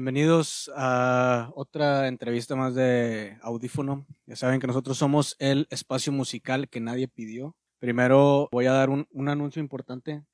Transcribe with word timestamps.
Bienvenidos 0.00 0.72
a 0.74 1.50
otra 1.54 2.08
entrevista 2.08 2.56
más 2.56 2.74
de 2.74 3.36
Audífono. 3.42 4.06
Ya 4.24 4.34
saben 4.34 4.58
que 4.58 4.66
nosotros 4.66 4.96
somos 4.96 5.36
el 5.38 5.66
espacio 5.68 6.10
musical 6.10 6.70
que 6.70 6.80
nadie 6.80 7.06
pidió. 7.06 7.54
Primero 7.78 8.48
voy 8.50 8.64
a 8.64 8.72
dar 8.72 8.88
un, 8.88 9.06
un 9.10 9.28
anuncio 9.28 9.60
importante. 9.60 10.24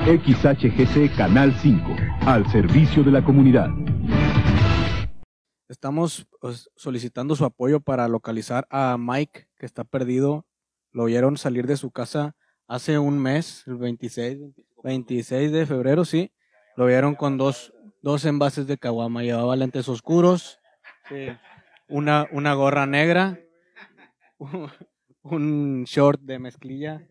XHGC 0.00 1.16
Canal 1.16 1.54
5, 1.62 1.86
al 2.22 2.50
servicio 2.50 3.04
de 3.04 3.12
la 3.12 3.24
comunidad. 3.24 3.68
Estamos 5.68 6.26
pues, 6.40 6.68
solicitando 6.74 7.36
su 7.36 7.44
apoyo 7.44 7.78
para 7.78 8.08
localizar 8.08 8.66
a 8.70 8.96
Mike, 8.98 9.46
que 9.56 9.66
está 9.66 9.84
perdido. 9.84 10.46
Lo 10.90 11.04
vieron 11.04 11.36
salir 11.36 11.68
de 11.68 11.76
su 11.76 11.92
casa 11.92 12.34
hace 12.66 12.98
un 12.98 13.20
mes, 13.20 13.62
el 13.68 13.76
26, 13.76 14.38
26 14.82 15.52
de 15.52 15.64
febrero, 15.64 16.04
sí. 16.04 16.32
Lo 16.76 16.86
vieron 16.86 17.14
con 17.14 17.36
dos, 17.36 17.72
dos 18.02 18.24
envases 18.24 18.66
de 18.66 18.78
caguama. 18.78 19.22
Llevaba 19.22 19.56
lentes 19.56 19.88
oscuros, 19.88 20.58
una, 21.88 22.28
una 22.32 22.54
gorra 22.54 22.86
negra, 22.86 23.38
un 25.22 25.84
short 25.84 26.20
de 26.20 26.38
mezclilla 26.38 27.06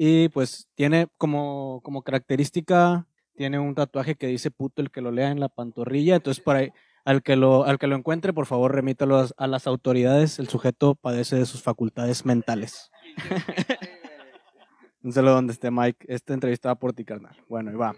y 0.00 0.28
pues 0.28 0.68
tiene 0.76 1.08
como, 1.16 1.80
como 1.82 2.02
característica, 2.02 3.08
tiene 3.34 3.58
un 3.58 3.74
tatuaje 3.74 4.14
que 4.14 4.28
dice 4.28 4.52
puto 4.52 4.80
el 4.80 4.92
que 4.92 5.00
lo 5.00 5.10
lea 5.10 5.32
en 5.32 5.40
la 5.40 5.48
pantorrilla. 5.48 6.14
Entonces, 6.14 6.40
para 6.40 6.72
al 7.04 7.22
que 7.24 7.34
lo, 7.34 7.64
al 7.64 7.80
que 7.80 7.88
lo 7.88 7.96
encuentre, 7.96 8.32
por 8.32 8.46
favor, 8.46 8.72
remítalo 8.72 9.26
a 9.36 9.46
las 9.48 9.66
autoridades. 9.66 10.38
El 10.38 10.46
sujeto 10.46 10.94
padece 10.94 11.34
de 11.34 11.46
sus 11.46 11.64
facultades 11.64 12.24
mentales. 12.24 12.92
Un 15.02 15.12
saludo 15.12 15.34
donde 15.34 15.52
esté 15.52 15.72
Mike. 15.72 16.06
Esta 16.08 16.32
entrevista 16.32 16.68
va 16.68 16.76
por 16.76 16.92
ti, 16.92 17.04
carnal. 17.04 17.36
Bueno, 17.48 17.72
y 17.72 17.74
va. 17.74 17.96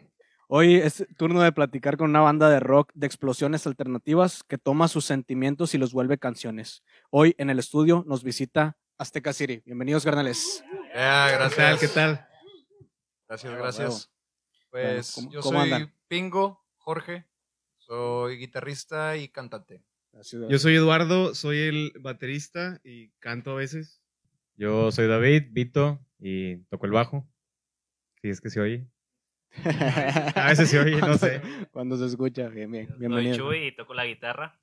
Hoy 0.53 0.75
es 0.75 1.07
turno 1.17 1.43
de 1.43 1.53
platicar 1.53 1.97
con 1.97 2.11
una 2.11 2.23
banda 2.23 2.51
de 2.51 2.59
rock 2.59 2.91
de 2.95 3.07
explosiones 3.07 3.69
alternativas 3.69 4.43
que 4.43 4.59
toma 4.59 4.89
sus 4.89 5.05
sentimientos 5.05 5.77
y 5.77 5.79
los 5.79 5.93
vuelve 5.93 6.19
canciones. 6.19 6.83
Hoy 7.11 7.37
en 7.39 7.51
el 7.51 7.61
estudio 7.61 8.03
nos 8.09 8.25
visita 8.25 8.77
Azteca 8.99 9.33
City. 9.33 9.63
Bienvenidos, 9.65 10.05
carnales. 10.05 10.65
gracias. 10.93 11.79
¿Qué 11.79 11.87
tal? 11.87 12.27
Gracias, 13.29 13.55
gracias. 13.55 14.11
Pues 14.71 15.29
yo 15.31 15.41
soy 15.41 15.89
Pingo, 16.09 16.67
Jorge, 16.79 17.29
soy 17.79 18.37
guitarrista 18.37 19.17
y 19.17 19.29
cantante. 19.29 19.85
Yo 20.49 20.59
soy 20.59 20.75
Eduardo, 20.75 21.33
soy 21.37 21.59
el 21.59 21.93
baterista 22.01 22.81
y 22.83 23.11
canto 23.21 23.53
a 23.53 23.55
veces. 23.55 24.03
Yo 24.57 24.91
soy 24.91 25.07
David, 25.07 25.45
Vito 25.53 26.05
y 26.19 26.57
toco 26.65 26.87
el 26.87 26.93
bajo. 26.93 27.25
Si 28.21 28.31
es 28.31 28.41
que 28.41 28.51
se 28.51 28.61
oye. 28.61 28.91
A 30.37 30.47
veces 30.49 30.71
se 30.71 30.79
oye, 30.79 31.01
no 31.01 31.17
sé. 31.19 31.43
Cuando 31.73 31.97
se 31.97 32.07
escucha, 32.07 32.49
bien, 32.49 32.71
bien. 32.71 32.89
Bienvenido. 32.99 33.35
Soy 33.35 33.45
Chuy 33.45 33.67
y 33.67 33.77
toco 33.77 33.95
la 33.95 34.07
guitarra. 34.07 34.61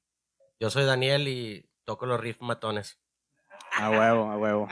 Yo 0.59 0.69
soy 0.69 0.85
Daniel 0.85 1.27
y 1.27 1.69
toco 1.83 2.05
los 2.05 2.19
riffs 2.19 2.41
matones. 2.41 2.99
A 3.77 3.89
huevo, 3.89 4.31
a 4.31 4.37
huevo. 4.37 4.67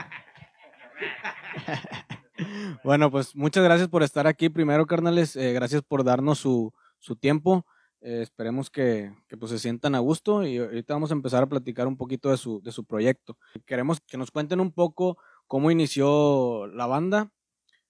bueno, 2.84 3.10
pues 3.10 3.36
muchas 3.36 3.62
gracias 3.62 3.88
por 3.88 4.02
estar 4.02 4.26
aquí 4.26 4.48
primero, 4.48 4.86
carnales. 4.86 5.36
Eh, 5.36 5.52
gracias 5.52 5.82
por 5.82 6.02
darnos 6.02 6.38
su, 6.38 6.72
su 6.98 7.16
tiempo. 7.16 7.66
Eh, 8.00 8.22
esperemos 8.22 8.70
que, 8.70 9.12
que 9.28 9.36
pues, 9.36 9.50
se 9.52 9.58
sientan 9.58 9.94
a 9.94 10.00
gusto 10.00 10.46
y 10.46 10.58
ahorita 10.58 10.94
vamos 10.94 11.10
a 11.10 11.14
empezar 11.14 11.42
a 11.42 11.48
platicar 11.48 11.86
un 11.86 11.96
poquito 11.96 12.30
de 12.30 12.36
su, 12.36 12.60
de 12.62 12.72
su 12.72 12.84
proyecto. 12.84 13.38
Queremos 13.64 14.00
que 14.00 14.18
nos 14.18 14.30
cuenten 14.30 14.60
un 14.60 14.72
poco 14.72 15.18
cómo 15.46 15.70
inició 15.70 16.66
la 16.68 16.86
banda, 16.86 17.30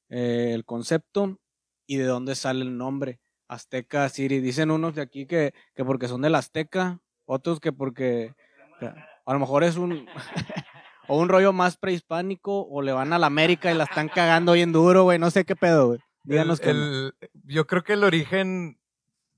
eh, 0.08 0.52
el 0.54 0.64
concepto 0.64 1.38
y 1.86 1.96
de 1.96 2.04
dónde 2.04 2.34
sale 2.34 2.62
el 2.62 2.76
nombre. 2.76 3.20
Azteca 3.48 4.08
City. 4.08 4.40
Dicen 4.40 4.70
unos 4.70 4.94
de 4.94 5.02
aquí 5.02 5.26
que, 5.26 5.54
que 5.74 5.84
porque 5.84 6.08
son 6.08 6.22
del 6.22 6.34
Azteca, 6.34 7.00
otros 7.24 7.60
que 7.60 7.72
porque 7.72 8.34
a 8.80 9.32
lo 9.32 9.38
mejor 9.38 9.64
es 9.64 9.76
un 9.76 10.06
o 11.08 11.18
un 11.18 11.28
rollo 11.28 11.52
más 11.52 11.76
prehispánico 11.76 12.66
o 12.66 12.82
le 12.82 12.92
van 12.92 13.12
a 13.12 13.18
la 13.18 13.26
América 13.26 13.70
y 13.70 13.76
la 13.76 13.84
están 13.84 14.08
cagando 14.08 14.52
bien 14.52 14.72
duro, 14.72 15.04
güey. 15.04 15.18
No 15.18 15.30
sé 15.30 15.44
qué 15.44 15.56
pedo, 15.56 15.88
güey. 15.88 16.00
Díganos 16.24 16.60
que. 16.60 17.12
Yo 17.44 17.66
creo 17.66 17.84
que 17.84 17.92
el 17.92 18.04
origen 18.04 18.80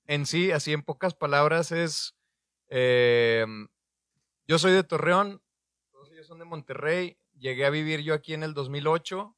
en 0.07 0.25
sí, 0.25 0.51
así 0.53 0.73
en 0.73 0.83
pocas 0.83 1.15
palabras, 1.15 1.71
es. 1.73 2.15
Eh, 2.71 3.47
yo 4.47 4.59
soy 4.59 4.73
de 4.73 4.83
Torreón, 4.83 5.43
todos 5.93 6.11
ellos 6.11 6.27
son 6.27 6.39
de 6.39 6.47
Monterrey. 6.47 7.19
Llegué 7.39 7.67
a 7.67 7.71
vivir 7.71 8.01
yo 8.01 8.15
aquí 8.15 8.35
en 8.35 8.43
el 8.43 8.55
2008 8.55 9.37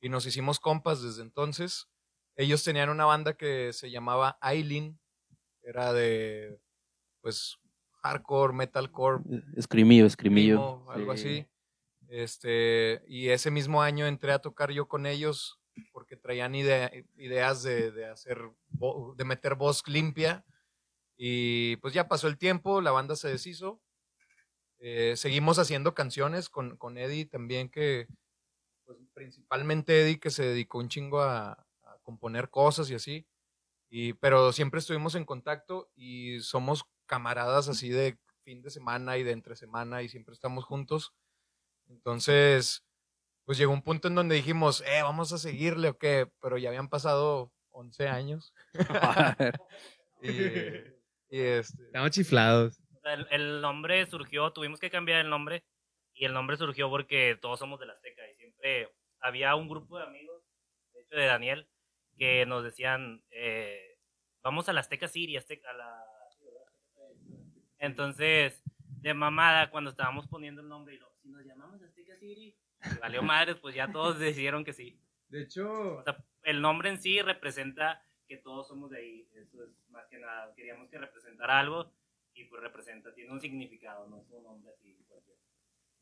y 0.00 0.08
nos 0.08 0.26
hicimos 0.26 0.58
compas 0.58 1.00
desde 1.00 1.22
entonces. 1.22 1.88
Ellos 2.38 2.62
tenían 2.62 2.88
una 2.88 3.04
banda 3.04 3.36
que 3.36 3.72
se 3.72 3.90
llamaba 3.90 4.38
Aileen, 4.40 4.96
era 5.60 5.92
de, 5.92 6.60
pues, 7.20 7.58
hardcore, 8.00 8.52
metalcore. 8.54 9.24
Escrimillo, 9.56 10.06
escrimillo. 10.06 10.88
Algo 10.88 11.10
así. 11.10 11.48
Este, 12.06 13.02
y 13.08 13.30
ese 13.30 13.50
mismo 13.50 13.82
año 13.82 14.06
entré 14.06 14.30
a 14.30 14.38
tocar 14.38 14.70
yo 14.70 14.86
con 14.86 15.04
ellos 15.04 15.58
porque 15.92 16.16
traían 16.16 16.54
ideas 16.54 17.64
de, 17.64 18.06
hacer, 18.06 18.38
de 19.16 19.24
meter 19.24 19.56
voz 19.56 19.82
limpia. 19.88 20.44
Y 21.16 21.74
pues 21.78 21.92
ya 21.92 22.06
pasó 22.06 22.28
el 22.28 22.38
tiempo, 22.38 22.80
la 22.80 22.92
banda 22.92 23.16
se 23.16 23.28
deshizo. 23.28 23.82
Eh, 24.78 25.14
seguimos 25.16 25.58
haciendo 25.58 25.92
canciones 25.92 26.48
con, 26.48 26.76
con 26.76 26.98
Eddie 26.98 27.26
también, 27.26 27.68
que 27.68 28.06
pues, 28.84 28.96
principalmente 29.12 30.02
Eddie 30.02 30.20
que 30.20 30.30
se 30.30 30.44
dedicó 30.44 30.78
un 30.78 30.88
chingo 30.88 31.20
a, 31.20 31.67
componer 32.08 32.48
cosas 32.48 32.90
y 32.90 32.94
así. 32.94 33.26
Y, 33.90 34.14
pero 34.14 34.50
siempre 34.52 34.80
estuvimos 34.80 35.14
en 35.14 35.26
contacto 35.26 35.90
y 35.94 36.40
somos 36.40 36.84
camaradas 37.04 37.68
así 37.68 37.90
de 37.90 38.16
fin 38.44 38.62
de 38.62 38.70
semana 38.70 39.18
y 39.18 39.24
de 39.24 39.32
entre 39.32 39.56
semana 39.56 40.02
y 40.02 40.08
siempre 40.08 40.32
estamos 40.32 40.64
juntos. 40.64 41.12
Entonces, 41.86 42.82
pues 43.44 43.58
llegó 43.58 43.74
un 43.74 43.82
punto 43.82 44.08
en 44.08 44.14
donde 44.14 44.36
dijimos, 44.36 44.82
eh, 44.86 45.02
vamos 45.02 45.34
a 45.34 45.38
seguirle 45.38 45.90
o 45.90 45.98
qué, 45.98 46.26
pero 46.40 46.56
ya 46.56 46.70
habían 46.70 46.88
pasado 46.88 47.52
11 47.72 48.08
años. 48.08 48.54
y, 50.22 50.30
este... 51.28 51.82
Estamos 51.84 52.10
chiflados. 52.12 52.80
El, 53.30 53.60
nombre 53.60 54.06
surgió, 54.06 54.50
tuvimos 54.54 54.80
que 54.80 54.90
cambiar 54.90 55.20
el 55.20 55.28
nombre 55.28 55.62
y 56.14 56.24
el 56.24 56.32
nombre 56.32 56.56
surgió 56.56 56.88
porque 56.88 57.36
todos 57.38 57.58
somos 57.58 57.78
de 57.78 57.84
la 57.84 57.92
Azteca 57.92 58.22
y 58.30 58.34
siempre 58.36 58.88
había 59.20 59.54
un 59.56 59.68
grupo 59.68 59.98
de 59.98 60.04
amigos, 60.04 60.42
de 60.94 61.00
hecho 61.02 61.16
de 61.16 61.26
Daniel, 61.26 61.68
que 62.18 62.44
nos 62.46 62.64
decían, 62.64 63.22
eh, 63.30 63.98
vamos 64.42 64.68
a 64.68 64.72
la 64.72 64.80
Azteca 64.80 65.08
City, 65.08 65.36
Azteca, 65.36 65.70
a 65.70 65.74
la... 65.74 66.04
Entonces, 67.78 68.62
de 69.00 69.14
mamada, 69.14 69.70
cuando 69.70 69.90
estábamos 69.90 70.26
poniendo 70.26 70.60
el 70.60 70.68
nombre, 70.68 70.96
y 70.96 70.98
si 71.22 71.28
nos 71.28 71.44
llamamos 71.44 71.80
Azteca 71.80 72.16
City, 72.16 72.56
valió 73.00 73.22
madres, 73.22 73.56
pues 73.56 73.74
ya 73.74 73.90
todos 73.92 74.18
decidieron 74.18 74.64
que 74.64 74.72
sí. 74.72 75.00
De 75.28 75.42
hecho, 75.42 76.04
el 76.42 76.60
nombre 76.60 76.90
en 76.90 77.00
sí 77.00 77.22
representa 77.22 78.02
que 78.26 78.38
todos 78.38 78.68
somos 78.68 78.90
de 78.90 78.98
ahí. 78.98 79.28
Eso 79.34 79.64
es 79.64 79.70
más 79.90 80.06
que 80.08 80.18
nada. 80.18 80.52
Queríamos 80.54 80.88
que 80.90 80.98
representara 80.98 81.60
algo 81.60 81.92
y 82.34 82.44
pues 82.44 82.62
representa, 82.62 83.12
tiene 83.14 83.32
un 83.32 83.40
significado, 83.40 84.06
no 84.06 84.20
es 84.20 84.30
un 84.30 84.44
nombre 84.44 84.72
así 84.72 84.96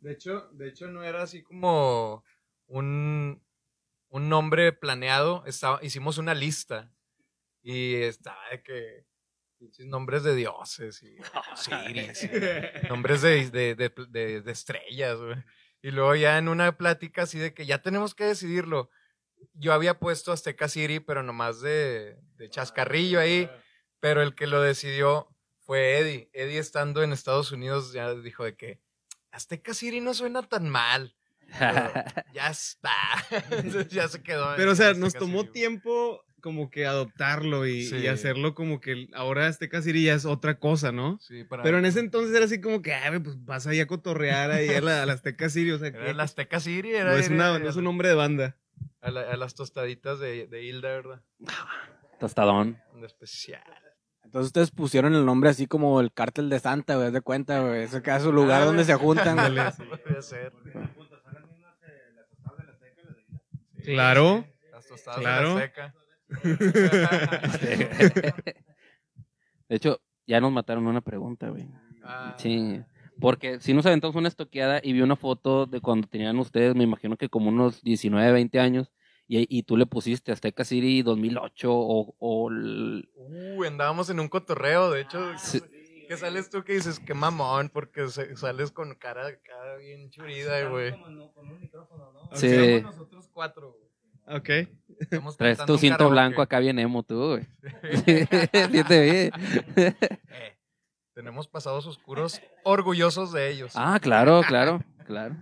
De 0.01 0.13
hecho, 0.13 0.49
de 0.53 0.69
hecho 0.69 0.89
no 0.89 1.03
era 1.03 1.23
así 1.23 1.43
como 1.43 2.25
un, 2.67 3.43
un 4.09 4.29
nombre 4.29 4.73
planeado. 4.73 5.45
Estaba, 5.47 5.79
hicimos 5.83 6.19
una 6.19 6.35
lista 6.35 6.93
y 7.63 7.97
estaba 7.97 8.41
de 8.51 8.63
que 8.63 9.07
nombres 9.87 10.23
de 10.23 10.35
dioses 10.35 11.03
y 11.03 11.17
nombres 12.89 13.23
de, 13.23 13.51
de, 13.51 13.75
de, 13.75 14.43
de 14.43 14.53
estrellas. 14.53 15.19
Y 15.83 15.91
luego 15.91 16.15
ya 16.15 16.39
en 16.39 16.49
una 16.49 16.77
plática 16.77 17.23
así 17.23 17.39
de 17.39 17.55
que 17.55 17.67
ya 17.67 17.83
tenemos 17.83 18.15
que 18.15 18.25
decidirlo. 18.25 18.91
Yo 19.55 19.73
había 19.73 19.99
puesto 19.99 20.33
Azteca 20.33 20.69
City, 20.69 21.01
pero 21.01 21.23
nomás 21.23 21.61
de, 21.61 22.19
de 22.37 22.51
chascarrillo 22.51 23.21
ahí. 23.21 23.51
Pero 24.01 24.23
el 24.23 24.35
que 24.35 24.47
lo 24.47 24.61
decidió 24.61 25.29
fue 25.61 25.99
Eddie. 25.99 26.31
Eddie 26.33 26.59
estando 26.59 27.03
en 27.03 27.13
Estados 27.13 27.53
Unidos 27.53 27.93
ya 27.93 28.15
dijo 28.15 28.45
de 28.45 28.57
que 28.57 28.81
Azteca 29.31 29.75
City 29.75 30.01
no 30.01 30.15
suena 30.15 30.43
tan 30.43 30.69
mal. 30.69 31.17
ya 32.35 32.51
está. 32.51 32.93
ya 33.89 34.09
se 34.09 34.23
quedó. 34.23 34.55
Pero 34.57 34.73
o 34.73 34.75
sea, 34.75 34.95
nos 34.95 35.15
tomó 35.15 35.47
tiempo 35.47 36.23
como 36.41 36.71
que 36.71 36.87
adoptarlo 36.87 37.67
y, 37.67 38.07
hacerlo 38.07 38.55
como 38.55 38.81
que 38.81 39.09
ahora 39.15 39.49
Azteca 39.49 39.83
City 39.83 40.05
ya 40.05 40.15
es 40.15 40.25
otra 40.25 40.61
cosa, 40.61 40.93
¿no? 40.93 41.19
Sí, 41.21 41.45
Pero 41.49 41.79
en 41.79 41.87
ese 41.87 41.99
entonces 41.99 42.37
era 42.37 42.45
así 42.45 42.61
como 42.61 42.83
que, 42.83 42.95
ay, 42.95 43.19
pues 43.19 43.45
vas 43.45 43.67
ahí 43.67 43.81
a 43.81 43.89
cotorrear 43.89 44.53
ahí 44.53 44.69
a 44.69 44.81
la, 44.81 45.03
Azteca 45.13 45.49
City, 45.49 45.73
o 45.73 45.79
sea 45.79 45.91
que... 45.91 46.15
la 46.15 46.23
Azteca 46.23 46.61
City 46.61 46.91
era... 46.91 47.11
No 47.11 47.17
es, 47.17 47.31
una, 47.31 47.59
no 47.59 47.69
es 47.69 47.75
un 47.75 47.83
nombre 47.83 48.09
de 48.09 48.15
banda. 48.15 48.57
A, 49.01 49.11
las 49.11 49.57
tostaditas 49.57 50.21
de, 50.21 50.47
de, 50.47 50.63
Hilda, 50.63 50.89
¿verdad? 50.91 51.23
Tostadón. 52.21 52.79
Un 52.95 53.05
especial. 53.05 53.63
Entonces 54.25 54.47
ustedes 54.47 54.71
pusieron 54.71 55.15
el 55.15 55.25
nombre 55.25 55.51
así 55.51 55.67
como 55.67 56.01
el 56.01 56.13
cártel 56.13 56.51
de 56.51 56.61
Santa, 56.61 56.97
güey, 56.97 57.11
de 57.11 57.21
cuenta, 57.23 57.61
güey. 57.61 57.83
Eso 57.83 58.03
que 58.03 58.15
es 58.15 58.23
su 58.23 58.33
lugar 58.33 58.65
donde 58.65 58.85
se 58.85 58.95
juntan, 58.95 59.37
güey. 59.37 59.57
ser. 60.23 60.53
Claro. 63.95 64.45
Las 64.73 64.87
tostadas 64.87 65.21
claro. 65.21 65.55
de 65.55 65.73
la 65.73 65.95
De 69.69 69.77
hecho, 69.77 70.01
ya 70.27 70.41
nos 70.41 70.53
mataron 70.53 70.87
una 70.87 71.01
pregunta, 71.01 71.49
güey. 71.49 71.69
Ah. 72.03 72.35
Sí. 72.39 72.81
Porque 73.21 73.61
si 73.61 73.73
nos 73.73 73.87
aventamos 73.87 74.17
una 74.17 74.29
estoqueada 74.29 74.81
y 74.83 74.93
vi 74.93 75.01
una 75.01 75.17
foto 75.17 75.67
de 75.67 75.81
cuando 75.81 76.07
tenían 76.09 76.39
ustedes, 76.39 76.75
me 76.75 76.85
imagino 76.85 77.17
que 77.17 77.29
como 77.29 77.49
unos 77.49 77.83
19, 77.83 78.33
20 78.33 78.61
años, 78.61 78.93
y, 79.29 79.59
y 79.59 79.63
tú 79.63 79.77
le 79.77 79.87
pusiste 79.87 80.33
Azteca 80.33 80.65
City 80.65 81.03
2008 81.03 81.73
o... 81.73 82.15
o 82.19 82.51
Uh, 83.29 83.65
andábamos 83.65 84.11
en 84.11 84.21
un 84.21 84.29
cotorreo, 84.29 84.91
de 84.91 85.01
hecho. 85.01 85.33
Que 86.09 86.17
sales 86.17 86.51
tú 86.51 86.63
que 86.63 86.75
dices, 86.75 87.01
qué 87.01 87.15
mamón, 87.15 87.69
porque 87.69 88.09
sales 88.09 88.71
con 88.71 88.95
cara, 88.95 89.39
cara 89.41 89.77
bien 89.77 90.11
churida, 90.11 90.69
güey. 90.69 90.93
Con 90.93 91.49
un 91.51 91.61
micrófono, 91.61 92.13
¿no? 92.13 92.37
Sí. 92.37 92.81
nosotros 92.83 93.29
cuatro, 93.33 93.77
Ok. 94.29 94.51
Traes 95.39 95.65
tu 95.65 95.79
cinto 95.79 96.11
blanco 96.11 96.43
acá 96.43 96.59
bien 96.59 96.79
emo 96.79 97.03
tú, 97.03 97.29
güey. 97.29 97.47
sí, 98.05 98.85
te 98.85 99.01
vi. 99.01 99.31
Eh, 99.77 100.57
tenemos 101.15 101.49
pasados 101.49 101.87
oscuros 101.87 102.43
orgullosos 102.65 103.33
de 103.33 103.51
ellos. 103.51 103.73
Ah, 103.75 103.99
claro, 104.03 104.43
claro, 104.47 104.85
claro. 105.07 105.37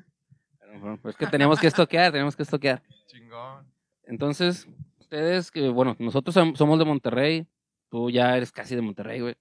pues 1.02 1.17
que 1.17 1.26
tenemos 1.26 1.58
que 1.58 1.67
estoquear, 1.67 2.12
tenemos 2.12 2.37
que 2.37 2.44
estoquear. 2.44 2.82
Chingón. 3.06 3.67
Entonces, 4.05 4.69
ustedes, 5.00 5.50
que 5.50 5.69
bueno, 5.69 5.96
nosotros 5.99 6.34
somos 6.56 6.78
de 6.78 6.84
Monterrey, 6.84 7.49
tú 7.90 8.10
ya 8.10 8.37
eres 8.37 8.52
casi 8.52 8.76
de 8.76 8.82
Monterrey, 8.82 9.20
güey. 9.20 9.34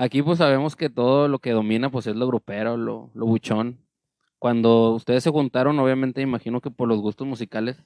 Aquí 0.00 0.22
pues 0.22 0.38
sabemos 0.38 0.76
que 0.76 0.90
todo 0.90 1.26
lo 1.26 1.40
que 1.40 1.50
domina 1.50 1.90
pues 1.90 2.06
es 2.06 2.14
lo 2.14 2.28
grupero, 2.28 2.76
lo, 2.76 3.10
lo 3.14 3.26
buchón. 3.26 3.80
Cuando 4.38 4.92
ustedes 4.92 5.24
se 5.24 5.30
juntaron, 5.30 5.76
obviamente 5.80 6.22
imagino 6.22 6.60
que 6.60 6.70
por 6.70 6.86
los 6.86 7.00
gustos 7.00 7.26
musicales, 7.26 7.82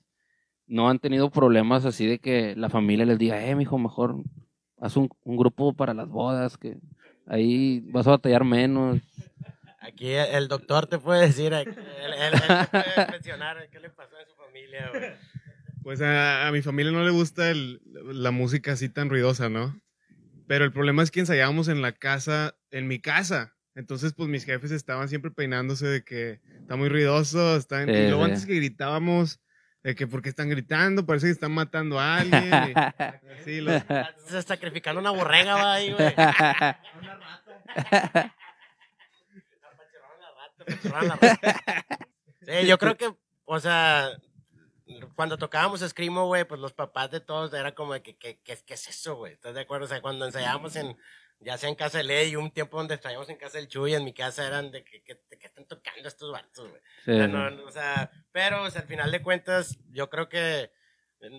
no 0.67 0.91
han 0.91 0.99
tenido 0.99 1.31
problemas 1.31 1.87
así 1.87 2.05
de 2.06 2.19
que 2.19 2.55
la 2.55 2.69
familia 2.69 3.06
les 3.06 3.19
diga, 3.19 3.43
eh, 3.43 3.55
mijo, 3.55 3.79
mejor 3.79 4.17
haz 4.79 4.99
un, 4.99 5.09
un 5.25 5.38
grupo 5.38 5.73
para 5.73 5.94
las 5.94 6.11
bodas, 6.11 6.59
que 6.59 6.76
ahí 7.26 7.81
vas 7.87 8.06
a 8.06 8.11
batallar 8.11 8.44
menos. 8.44 9.00
Aquí 9.81 10.11
el 10.11 10.49
doctor 10.49 10.87
te 10.87 10.99
puede 10.99 11.29
decir, 11.29 11.55
él, 11.55 11.75
puede 11.75 13.11
mencionar 13.11 13.70
qué 13.70 13.81
le 13.81 13.88
pasó 13.88 14.17
a 14.19 14.26
su 14.26 14.35
familia. 14.35 14.91
Pues 15.82 16.03
a, 16.03 16.50
mi 16.53 16.61
familia 16.61 16.93
no 16.93 17.05
le 17.05 17.11
gusta 17.11 17.55
la 17.55 18.32
música 18.32 18.73
así 18.73 18.91
tan 18.91 19.09
ruidosa, 19.09 19.49
¿no? 19.49 19.81
Pero 20.46 20.64
el 20.64 20.72
problema 20.72 21.02
es 21.02 21.10
que 21.10 21.20
ensayábamos 21.20 21.68
en 21.68 21.82
la 21.82 21.92
casa, 21.92 22.56
en 22.70 22.88
mi 22.88 23.00
casa. 23.00 23.54
Entonces, 23.74 24.12
pues 24.12 24.28
mis 24.28 24.44
jefes 24.44 24.70
estaban 24.70 25.08
siempre 25.08 25.30
peinándose 25.30 25.86
de 25.86 26.04
que 26.04 26.40
está 26.60 26.76
muy 26.76 26.88
ruidoso, 26.88 27.56
está 27.56 27.82
y 27.84 27.86
luego 27.86 28.24
antes 28.24 28.44
que 28.44 28.54
gritábamos, 28.56 29.40
de 29.82 29.94
que 29.94 30.06
porque 30.06 30.28
están 30.28 30.50
gritando, 30.50 31.06
parece 31.06 31.26
que 31.26 31.32
están 31.32 31.52
matando 31.52 31.98
a 31.98 32.18
alguien. 32.18 32.74
Y, 33.46 33.66
Se 34.28 34.42
sacrificando 34.42 35.00
una 35.00 35.10
borrega, 35.10 35.54
va 35.54 35.74
ahí, 35.74 35.92
güey. 35.92 36.14
una 36.20 37.14
rata. 37.16 38.30
Sí, 42.44 42.66
yo 42.66 42.76
creo 42.76 42.96
que, 42.96 43.08
o 43.44 43.60
sea, 43.60 44.08
cuando 45.14 45.38
tocábamos 45.38 45.80
Screamo, 45.80 46.26
güey, 46.26 46.44
pues 46.44 46.60
los 46.60 46.72
papás 46.72 47.10
de 47.10 47.20
todos 47.20 47.52
era 47.52 47.74
como 47.74 47.92
de 47.94 48.02
que, 48.02 48.16
¿qué 48.16 48.38
es 48.66 48.88
eso, 48.88 49.16
güey? 49.16 49.32
¿Estás 49.32 49.54
de 49.54 49.60
acuerdo? 49.60 49.86
O 49.86 49.88
sea, 49.88 50.00
cuando 50.00 50.26
ensayábamos 50.26 50.76
en, 50.76 50.96
ya 51.40 51.58
sea 51.58 51.68
en 51.68 51.74
casa 51.74 51.98
de 51.98 52.04
Ley, 52.04 52.36
un 52.36 52.50
tiempo 52.50 52.78
donde 52.78 52.94
ensayábamos 52.94 53.28
en 53.28 53.36
casa 53.36 53.58
del 53.58 53.68
Chuy, 53.68 53.94
en 53.94 54.04
mi 54.04 54.12
casa 54.12 54.46
eran 54.46 54.70
de 54.70 54.84
que, 54.84 55.02
que, 55.02 55.18
están 55.40 55.66
tocando 55.66 56.08
estos 56.08 56.32
vatos, 56.32 56.68
güey. 56.68 57.60
o, 57.64 57.70
sea, 57.70 58.10
pero, 58.30 58.62
o 58.62 58.70
sea, 58.70 58.82
al 58.82 58.88
final 58.88 59.10
de 59.10 59.22
cuentas, 59.22 59.78
yo 59.90 60.08
creo 60.08 60.28
que 60.28 60.70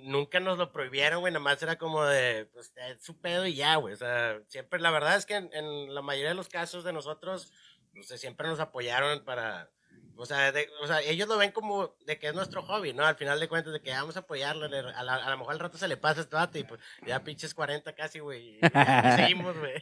nunca 0.03 0.39
nos 0.39 0.57
lo 0.57 0.71
prohibieron, 0.71 1.21
güey, 1.21 1.33
nada 1.33 1.43
más 1.43 1.61
era 1.61 1.77
como 1.77 2.03
de, 2.05 2.45
pues, 2.53 2.73
su 2.99 3.19
pedo 3.19 3.45
y 3.45 3.55
ya, 3.55 3.75
güey. 3.77 3.93
O 3.93 3.97
sea, 3.97 4.39
siempre, 4.47 4.79
la 4.79 4.91
verdad 4.91 5.15
es 5.15 5.25
que 5.25 5.35
en, 5.35 5.49
en 5.53 5.93
la 5.93 6.01
mayoría 6.01 6.29
de 6.29 6.35
los 6.35 6.49
casos 6.49 6.83
de 6.83 6.93
nosotros, 6.93 7.51
pues, 7.93 8.07
siempre 8.19 8.47
nos 8.47 8.59
apoyaron 8.59 9.23
para 9.23 9.71
o 10.15 10.25
sea, 10.25 10.53
o 10.81 10.87
sea, 10.87 11.01
ellos 11.01 11.27
lo 11.27 11.37
ven 11.37 11.51
como 11.51 11.95
de 12.05 12.19
que 12.19 12.27
es 12.27 12.33
nuestro 12.33 12.61
hobby, 12.63 12.93
¿no? 12.93 13.05
Al 13.05 13.15
final 13.15 13.39
de 13.39 13.47
cuentas, 13.47 13.73
de 13.73 13.81
que 13.81 13.91
vamos 13.91 14.15
a 14.15 14.21
apoyarlo. 14.21 14.65
A, 14.65 15.29
lo 15.29 15.37
mejor 15.37 15.53
al 15.53 15.59
rato 15.59 15.77
se 15.77 15.87
le 15.87 15.97
pasa 15.97 16.21
este 16.21 16.35
vato 16.35 16.57
y 16.57 16.63
pues 16.63 16.79
ya 17.05 17.23
pinches 17.23 17.53
40 17.53 17.93
casi, 17.93 18.19
güey. 18.19 18.59
Seguimos, 19.15 19.57
güey. 19.57 19.73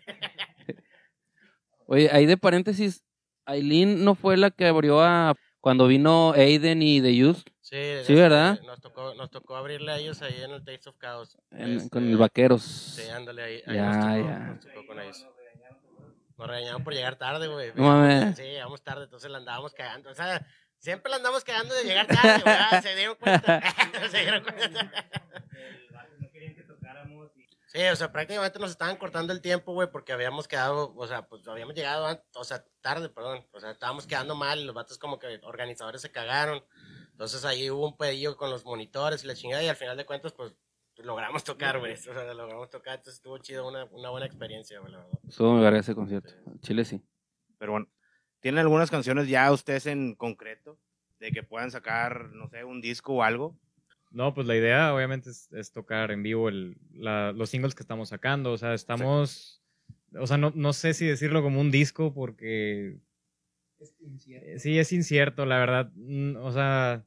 Oye, 1.85 2.09
ahí 2.11 2.25
de 2.25 2.37
paréntesis, 2.37 3.03
Aileen 3.45 4.05
no 4.05 4.15
fue 4.15 4.37
la 4.37 4.51
que 4.51 4.67
abrió 4.67 5.01
a 5.01 5.35
cuando 5.59 5.87
vino 5.87 6.31
Aiden 6.33 6.81
y 6.81 7.01
The 7.01 7.15
Youth. 7.15 7.43
Sí, 7.59 7.77
sí 8.05 8.15
¿verdad? 8.15 8.59
Nos 8.65 8.81
tocó, 8.81 9.13
nos 9.15 9.29
tocó 9.29 9.55
abrirle 9.55 9.91
a 9.91 9.97
ellos 9.97 10.21
ahí 10.21 10.41
en 10.41 10.51
el 10.51 10.63
Taste 10.63 10.89
of 10.89 10.97
Chaos. 10.99 11.37
Este, 11.51 11.89
con 11.89 12.07
el 12.07 12.17
Vaqueros. 12.17 12.63
Sí, 12.63 13.07
ándale 13.09 13.43
ahí. 13.43 13.63
ahí 13.65 13.75
ya, 13.75 13.91
tocó, 13.91 14.27
ya. 14.27 14.39
Nos 14.39 14.59
tocó 14.59 14.87
con 14.87 14.99
ellos. 14.99 15.27
Nos 16.41 16.49
regañaban 16.49 16.83
por 16.83 16.91
llegar 16.95 17.17
tarde, 17.17 17.47
güey. 17.47 17.71
Sí, 18.33 18.41
llegamos 18.41 18.81
tarde, 18.81 19.03
entonces 19.03 19.29
la 19.29 19.37
andábamos 19.37 19.75
cagando. 19.75 20.09
O 20.09 20.15
sea, 20.15 20.43
siempre 20.79 21.11
la 21.11 21.17
andamos 21.17 21.43
cagando 21.43 21.75
de 21.75 21.83
llegar 21.83 22.07
tarde, 22.07 22.41
güey. 22.43 22.81
Se 22.81 22.95
dieron 22.95 23.15
cuenta. 23.15 23.61
Se 24.09 24.21
dieron 24.21 24.43
cuenta. 24.43 24.91
Sí, 27.67 27.83
o 27.83 27.95
sea, 27.95 28.11
prácticamente 28.11 28.57
nos 28.57 28.71
estaban 28.71 28.97
cortando 28.97 29.31
el 29.31 29.39
tiempo, 29.39 29.73
güey, 29.73 29.91
porque 29.91 30.13
habíamos 30.13 30.47
quedado, 30.47 30.95
o 30.95 31.07
sea, 31.07 31.27
pues 31.27 31.47
habíamos 31.47 31.75
llegado, 31.75 32.21
o 32.33 32.43
sea, 32.43 32.65
tarde, 32.81 33.07
perdón, 33.07 33.47
o 33.51 33.59
sea, 33.59 33.71
estábamos 33.71 34.07
quedando 34.07 34.35
mal, 34.35 34.59
y 34.59 34.65
los 34.65 34.75
vatos 34.75 34.97
como 34.97 35.19
que 35.19 35.39
organizadores 35.43 36.01
se 36.01 36.11
cagaron, 36.11 36.65
entonces 37.11 37.45
ahí 37.45 37.69
hubo 37.69 37.87
un 37.87 37.95
pedillo 37.95 38.35
con 38.35 38.49
los 38.49 38.65
monitores 38.65 39.23
y 39.23 39.27
la 39.27 39.35
chingada, 39.35 39.63
y 39.63 39.69
al 39.69 39.77
final 39.77 39.95
de 39.95 40.05
cuentas, 40.05 40.33
pues, 40.33 40.53
logramos 41.03 41.43
tocar, 41.43 41.79
güey. 41.79 41.93
O 41.93 41.97
sea, 41.97 42.33
logramos 42.33 42.69
tocar, 42.69 42.95
entonces 42.95 43.15
estuvo 43.15 43.37
chido, 43.37 43.67
una, 43.67 43.85
una 43.85 44.09
buena 44.09 44.25
experiencia, 44.25 44.79
güey, 44.79 44.91
la 44.91 44.99
verdad. 44.99 45.19
Estuvo 45.27 45.53
muy 45.53 45.77
ese 45.77 45.95
concierto. 45.95 46.33
Chile 46.61 46.85
sí. 46.85 47.01
Pero 47.57 47.73
bueno, 47.73 47.87
¿tienen 48.39 48.59
algunas 48.59 48.89
canciones 48.89 49.27
ya 49.27 49.51
ustedes 49.51 49.85
en 49.85 50.15
concreto? 50.15 50.79
De 51.19 51.31
que 51.31 51.43
puedan 51.43 51.69
sacar, 51.69 52.29
no 52.31 52.47
sé, 52.49 52.63
un 52.63 52.81
disco 52.81 53.13
o 53.13 53.23
algo. 53.23 53.55
No, 54.11 54.33
pues 54.33 54.45
la 54.45 54.55
idea 54.55 54.93
obviamente 54.93 55.29
es, 55.29 55.71
tocar 55.71 56.11
en 56.11 56.23
vivo 56.23 56.49
el, 56.49 56.77
la, 56.93 57.31
los 57.31 57.49
singles 57.49 57.75
que 57.75 57.83
estamos 57.83 58.09
sacando. 58.09 58.51
O 58.51 58.57
sea, 58.57 58.73
estamos. 58.73 59.63
O 60.19 60.27
sea, 60.27 60.37
no, 60.37 60.51
no 60.55 60.73
sé 60.73 60.93
si 60.93 61.05
decirlo 61.05 61.41
como 61.41 61.61
un 61.61 61.71
disco 61.71 62.13
porque. 62.13 62.97
Es 63.79 63.95
incierto. 64.01 64.59
Sí, 64.59 64.77
es 64.77 64.91
incierto, 64.91 65.45
la 65.45 65.59
verdad. 65.59 65.91
Mm, 65.95 66.35
o 66.37 66.51
sea, 66.51 67.05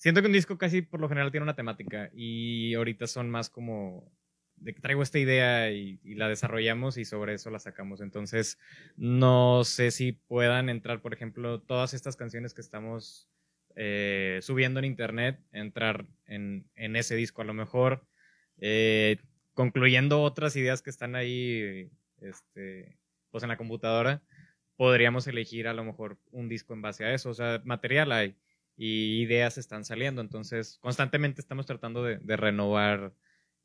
Siento 0.00 0.22
que 0.22 0.28
un 0.28 0.32
disco 0.32 0.56
casi 0.56 0.80
por 0.80 0.98
lo 0.98 1.10
general 1.10 1.30
tiene 1.30 1.44
una 1.44 1.54
temática 1.54 2.08
y 2.14 2.72
ahorita 2.72 3.06
son 3.06 3.28
más 3.28 3.50
como 3.50 4.10
de 4.56 4.72
que 4.72 4.80
traigo 4.80 5.02
esta 5.02 5.18
idea 5.18 5.70
y, 5.72 6.00
la 6.14 6.26
desarrollamos 6.26 6.96
y 6.96 7.04
sobre 7.04 7.34
eso 7.34 7.50
la 7.50 7.58
sacamos. 7.58 8.00
Entonces, 8.00 8.58
no 8.96 9.62
sé 9.62 9.90
si 9.90 10.12
puedan 10.12 10.70
entrar, 10.70 11.02
por 11.02 11.12
ejemplo, 11.12 11.60
todas 11.60 11.92
estas 11.92 12.16
canciones 12.16 12.54
que 12.54 12.62
estamos 12.62 13.28
eh, 13.76 14.38
subiendo 14.40 14.78
en 14.78 14.86
internet, 14.86 15.38
entrar 15.52 16.06
en, 16.24 16.64
ese 16.76 17.14
disco. 17.14 17.42
A 17.42 17.44
lo 17.44 17.52
mejor, 17.52 18.02
eh, 18.56 19.18
concluyendo 19.52 20.22
otras 20.22 20.56
ideas 20.56 20.80
que 20.80 20.88
están 20.88 21.14
ahí, 21.14 21.90
este, 22.22 22.96
pues 23.30 23.42
en 23.42 23.50
la 23.50 23.58
computadora, 23.58 24.22
podríamos 24.76 25.26
elegir 25.26 25.68
a 25.68 25.74
lo 25.74 25.84
mejor 25.84 26.16
un 26.30 26.48
disco 26.48 26.72
en 26.72 26.80
base 26.80 27.04
a 27.04 27.12
eso. 27.12 27.28
O 27.28 27.34
sea, 27.34 27.60
material 27.66 28.12
hay 28.12 28.34
y 28.82 29.20
ideas 29.20 29.58
están 29.58 29.84
saliendo. 29.84 30.22
Entonces, 30.22 30.78
constantemente 30.80 31.42
estamos 31.42 31.66
tratando 31.66 32.02
de, 32.02 32.36
renovar 32.38 33.12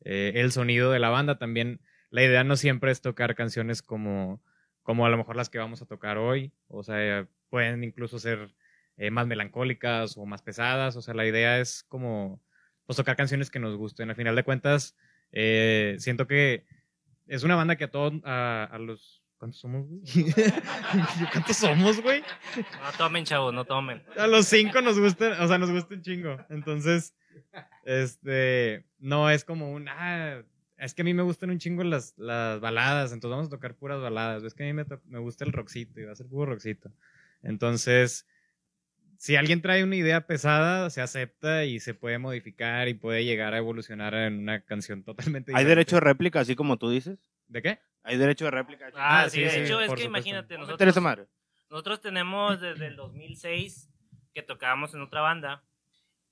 eh, 0.02 0.34
el 0.36 0.52
sonido 0.52 0.92
de 0.92 1.00
la 1.00 1.08
banda. 1.08 1.38
También 1.38 1.80
la 2.10 2.22
idea 2.22 2.44
no 2.44 2.58
siempre 2.58 2.92
es 2.92 3.00
tocar 3.00 3.34
canciones 3.34 3.82
como, 3.82 4.44
como 4.84 5.06
a 5.06 5.10
lo 5.10 5.16
mejor 5.16 5.38
las 5.38 5.50
que 5.50 5.58
vamos 5.58 5.82
a 5.82 5.86
tocar 5.86 6.18
hoy. 6.18 6.52
O 6.68 6.84
sea, 6.84 7.30
pueden 7.50 7.86
incluso 7.86 8.20
ser 8.20 8.54
eh, 8.98 9.10
más 9.10 9.26
melancólicas 9.26 10.18
o 10.18 10.26
más 10.26 10.42
pesadas. 10.42 10.98
O 10.98 11.02
sea, 11.02 11.14
la 11.14 11.26
idea 11.26 11.62
es 11.62 11.84
como 11.84 12.44
pues, 12.86 12.98
tocar 12.98 13.16
canciones 13.16 13.50
que 13.50 13.60
nos 13.60 13.78
gusten. 13.78 14.10
Al 14.10 14.18
final 14.18 14.36
de 14.36 14.44
cuentas, 14.44 14.98
eh, 15.32 15.96
siento 15.98 16.28
que 16.28 16.66
es 17.26 17.44
una 17.44 17.56
banda 17.56 17.78
que 17.78 17.86
a 17.86 17.92
todos, 17.92 18.22
a 18.26 18.78
los 18.82 19.25
¿Cuántos 19.38 19.60
somos, 19.60 19.88
güey? 19.88 20.02
¿Cuántos 21.32 21.58
somos, 21.58 22.02
güey? 22.02 22.22
No 22.22 22.98
tomen, 22.98 23.26
chavos, 23.26 23.54
no 23.54 23.66
tomen. 23.66 24.02
A 24.18 24.28
los 24.28 24.48
cinco 24.48 24.82
nos 24.82 25.00
gustan, 25.00 25.34
o 25.42 25.48
sea, 25.48 25.58
nos 25.58 25.72
gusta 25.72 25.96
un 25.96 26.02
chingo. 26.02 26.38
Entonces, 26.50 27.14
este, 27.84 28.86
no 29.00 29.30
es 29.30 29.44
como 29.44 29.72
un, 29.72 29.90
ah, 29.90 30.42
es 30.78 30.94
que 30.94 31.02
a 31.02 31.06
mí 31.06 31.14
me 31.14 31.24
gustan 31.24 31.50
un 31.50 31.60
chingo 31.60 31.84
las, 31.84 32.14
las 32.18 32.60
baladas, 32.60 33.12
entonces 33.12 33.36
vamos 33.36 33.48
a 33.48 33.52
tocar 33.52 33.76
puras 33.76 34.02
baladas. 34.02 34.44
Es 34.44 34.54
que 34.54 34.64
a 34.64 34.68
mí 34.68 34.74
me, 34.74 34.86
me 35.06 35.20
gusta 35.20 35.46
el 35.46 35.52
rockcito 35.52 36.00
y 36.00 36.06
va 36.06 36.14
a 36.14 36.16
ser 36.16 36.28
puro 36.28 36.52
rockcito. 36.52 36.92
Entonces, 37.44 38.26
si 39.18 39.36
alguien 39.36 39.62
trae 39.62 39.84
una 39.84 39.96
idea 39.96 40.28
pesada, 40.28 40.90
se 40.90 41.02
acepta 41.02 41.66
y 41.66 41.80
se 41.80 41.94
puede 41.94 42.20
modificar 42.20 42.88
y 42.88 42.94
puede 42.94 43.26
llegar 43.26 43.54
a 43.54 43.58
evolucionar 43.58 44.14
en 44.14 44.40
una 44.40 44.62
canción 44.62 45.04
totalmente 45.04 45.52
diferente. 45.52 45.60
¿Hay 45.60 45.66
derecho 45.66 45.98
de 45.98 46.02
réplica, 46.02 46.40
así 46.40 46.56
como 46.56 46.78
tú 46.78 46.90
dices? 46.90 47.20
¿De 47.48 47.62
qué? 47.62 47.80
Hay 48.04 48.18
derecho 48.18 48.46
de 48.46 48.52
réplica. 48.52 48.92
Ah, 48.96 49.28
sí, 49.30 49.42
de 49.42 49.64
hecho 49.64 49.82
es 49.82 49.94
que 49.94 50.04
imagínate, 50.04 50.58
nosotros, 50.58 50.96
nosotros 51.70 52.02
tenemos 52.02 52.62
desde 52.62 52.88
el 52.88 52.96
2006 52.96 53.90
que 54.34 54.44
tocábamos 54.44 54.94
en 54.94 55.02
otra 55.02 55.22
banda 55.22 55.64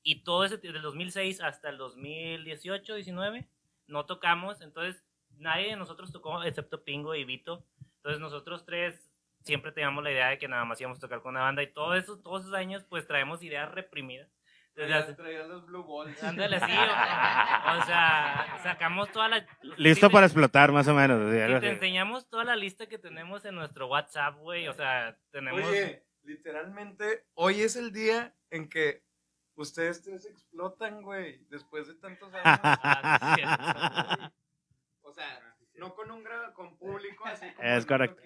y 0.04 0.24
todo 0.24 0.44
ese, 0.44 0.58
desde 0.58 0.78
el 0.78 0.84
2006 0.84 1.42
hasta 1.42 1.70
el 1.70 1.78
2018, 1.78 2.96
19, 2.96 3.48
no 3.88 4.06
tocamos, 4.06 4.62
entonces 4.62 5.04
nadie 5.38 5.70
de 5.70 5.76
nosotros 5.76 6.12
tocó 6.12 6.44
excepto 6.44 6.84
Pingo 6.84 7.16
y 7.16 7.24
Vito. 7.24 7.66
Entonces 7.98 8.20
nosotros 8.20 8.66
tres 8.66 9.10
siempre 9.44 9.72
teníamos 9.72 10.04
la 10.04 10.12
idea 10.12 10.30
de 10.30 10.38
que 10.38 10.48
nada 10.48 10.66
más 10.66 10.80
íbamos 10.80 10.98
a 10.98 11.02
tocar 11.02 11.22
con 11.22 11.32
una 11.32 11.42
banda 11.42 11.64
y 11.64 11.74
todo 11.74 11.96
eso, 11.96 12.20
todos 12.20 12.42
esos 12.42 12.54
años 12.54 12.84
pues 12.88 13.08
traemos 13.08 13.42
ideas 13.44 13.72
reprimidas. 13.72 14.30
Entonces, 14.76 15.16
traían 15.16 15.50
los 15.50 15.66
Blue 15.66 15.84
Balls. 15.84 16.22
Ándale, 16.24 16.60
sí. 16.60 16.66
O, 16.66 17.86
sea, 17.86 18.60
sacamos 18.64 19.12
toda 19.12 19.30
la... 19.30 19.46
Listo 19.78 20.10
para 20.10 20.26
explotar, 20.26 20.72
más 20.72 20.88
o 20.88 20.94
menos. 20.94 21.22
Y 21.32 21.60
te 21.60 21.70
enseñamos 21.70 22.28
toda 22.28 22.44
la 22.44 22.56
lista 22.56 22.88
que 22.88 22.98
tenemos 22.98 23.46
en 23.46 23.56
nuestro 23.56 23.88
WhatsApp, 23.88 24.38
güey. 24.38 24.68
O 24.68 24.74
sea, 24.74 25.18
tenemos... 25.32 25.64
Oye, 25.64 26.04
literalmente, 26.24 27.26
hoy 27.36 27.62
es 27.62 27.76
el 27.76 27.92
día 27.92 28.34
en 28.50 28.70
que 28.70 29.04
ustedes 29.56 30.02
tres 30.02 30.26
explotan, 30.26 31.02
güey. 31.02 31.46
Después 31.50 31.88
de 31.88 31.96
tantos 31.96 32.34
años. 32.34 32.60
Ah, 33.46 34.32
o 35.02 35.12
sea, 35.12 35.56
no 35.76 35.94
con 35.94 36.10
un 36.10 36.24
con 36.54 36.76
público 36.78 37.26
así 37.26 37.52
como 37.54 37.68
Es 37.68 37.86
correcto. 37.86 38.22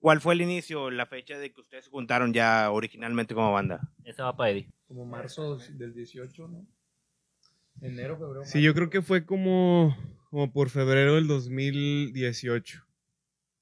¿Cuál 0.00 0.20
fue 0.20 0.34
el 0.34 0.42
inicio, 0.42 0.90
la 0.90 1.06
fecha 1.06 1.38
de 1.38 1.52
que 1.52 1.60
ustedes 1.60 1.86
se 1.86 1.90
juntaron 1.90 2.32
ya 2.32 2.70
originalmente 2.70 3.34
como 3.34 3.52
banda? 3.52 3.80
Esa 4.04 4.24
va 4.24 4.36
para 4.36 4.50
Eddie. 4.50 4.70
Como 4.86 5.04
marzo 5.04 5.58
del 5.58 5.92
18, 5.92 6.48
¿no? 6.48 6.66
Enero, 7.80 8.16
febrero. 8.16 8.44
Sí, 8.44 8.62
yo 8.62 8.74
creo 8.74 8.90
que 8.90 9.02
fue 9.02 9.26
como, 9.26 9.96
como 10.30 10.52
por 10.52 10.70
febrero 10.70 11.16
del 11.16 11.26
2018. 11.26 12.84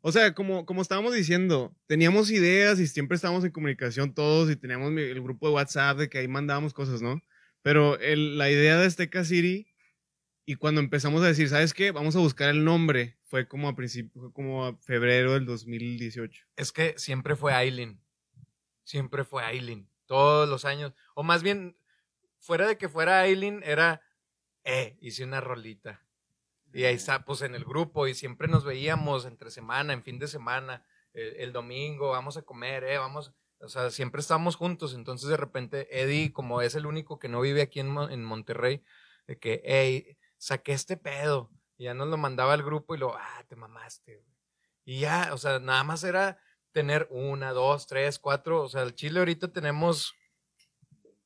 O 0.00 0.12
sea, 0.12 0.34
como, 0.34 0.66
como 0.66 0.82
estábamos 0.82 1.14
diciendo, 1.14 1.74
teníamos 1.86 2.30
ideas 2.30 2.78
y 2.78 2.86
siempre 2.86 3.16
estábamos 3.16 3.44
en 3.44 3.50
comunicación 3.50 4.14
todos 4.14 4.50
y 4.50 4.56
teníamos 4.56 4.92
el 4.92 5.22
grupo 5.22 5.48
de 5.48 5.54
WhatsApp 5.54 5.98
de 5.98 6.08
que 6.08 6.18
ahí 6.18 6.28
mandábamos 6.28 6.72
cosas, 6.72 7.02
¿no? 7.02 7.20
Pero 7.62 7.98
la 7.98 8.50
idea 8.50 8.76
de 8.76 8.86
Azteca 8.86 9.24
City 9.24 9.66
y 10.48 10.54
cuando 10.54 10.80
empezamos 10.80 11.22
a 11.22 11.26
decir, 11.26 11.48
¿sabes 11.48 11.74
qué? 11.74 11.90
Vamos 11.90 12.14
a 12.14 12.20
buscar 12.20 12.50
el 12.50 12.64
nombre. 12.64 13.18
Fue 13.24 13.48
como 13.48 13.68
a 13.68 13.74
principio, 13.74 14.22
fue 14.22 14.32
como 14.32 14.64
a 14.64 14.76
febrero 14.76 15.32
del 15.32 15.44
2018. 15.44 16.46
Es 16.54 16.70
que 16.70 16.94
siempre 16.96 17.34
fue 17.34 17.52
Aileen. 17.52 18.00
Siempre 18.84 19.24
fue 19.24 19.42
Aileen. 19.42 19.90
Todos 20.06 20.48
los 20.48 20.64
años. 20.64 20.92
O 21.16 21.24
más 21.24 21.42
bien, 21.42 21.76
fuera 22.38 22.68
de 22.68 22.78
que 22.78 22.88
fuera 22.88 23.22
Aileen, 23.22 23.60
era, 23.64 24.02
eh, 24.62 24.96
hice 25.00 25.24
una 25.24 25.40
rolita. 25.40 26.06
Y 26.72 26.84
ahí 26.84 26.94
está, 26.94 27.24
pues 27.24 27.42
en 27.42 27.56
el 27.56 27.64
grupo, 27.64 28.06
y 28.06 28.14
siempre 28.14 28.46
nos 28.46 28.64
veíamos 28.64 29.24
entre 29.24 29.50
semana, 29.50 29.92
en 29.94 30.04
fin 30.04 30.20
de 30.20 30.28
semana, 30.28 30.84
el, 31.12 31.52
domingo, 31.52 32.10
vamos 32.10 32.36
a 32.36 32.42
comer, 32.42 32.84
eh, 32.84 32.98
vamos. 32.98 33.32
O 33.58 33.68
sea, 33.68 33.90
siempre 33.90 34.20
estábamos 34.20 34.54
juntos. 34.54 34.94
Entonces, 34.94 35.28
de 35.28 35.36
repente, 35.36 35.88
Eddie, 35.90 36.32
como 36.32 36.60
es 36.62 36.76
el 36.76 36.86
único 36.86 37.18
que 37.18 37.28
no 37.28 37.40
vive 37.40 37.62
aquí 37.62 37.80
en, 37.80 37.96
en 38.10 38.22
Monterrey, 38.22 38.84
de 39.26 39.38
que, 39.40 39.60
hey, 39.64 40.16
saqué 40.38 40.72
este 40.72 40.96
pedo. 40.96 41.50
Y 41.78 41.84
ya 41.84 41.94
nos 41.94 42.08
lo 42.08 42.16
mandaba 42.16 42.54
al 42.54 42.62
grupo 42.62 42.94
y 42.94 42.98
lo, 42.98 43.14
ah, 43.16 43.44
te 43.48 43.56
mamaste. 43.56 44.24
Y 44.84 45.00
ya, 45.00 45.30
o 45.32 45.38
sea, 45.38 45.58
nada 45.58 45.84
más 45.84 46.04
era 46.04 46.38
tener 46.72 47.06
una, 47.10 47.52
dos, 47.52 47.86
tres, 47.86 48.18
cuatro. 48.18 48.62
O 48.62 48.68
sea, 48.68 48.82
el 48.82 48.94
Chile 48.94 49.18
ahorita 49.18 49.48
tenemos 49.48 50.14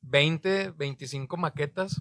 20, 0.02 0.70
25 0.72 1.36
maquetas. 1.36 2.00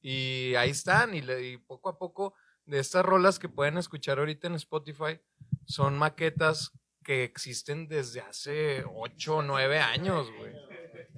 Y 0.00 0.54
ahí 0.54 0.70
están. 0.70 1.14
Y, 1.14 1.18
y 1.18 1.58
poco 1.58 1.90
a 1.90 1.98
poco, 1.98 2.34
de 2.64 2.78
estas 2.78 3.04
rolas 3.04 3.38
que 3.38 3.48
pueden 3.48 3.78
escuchar 3.78 4.18
ahorita 4.18 4.46
en 4.46 4.54
Spotify, 4.54 5.20
son 5.66 5.98
maquetas 5.98 6.72
que 7.02 7.24
existen 7.24 7.88
desde 7.88 8.20
hace 8.20 8.84
8 8.94 9.36
o 9.36 9.42
9 9.42 9.78
años, 9.80 10.30
güey. 10.38 10.54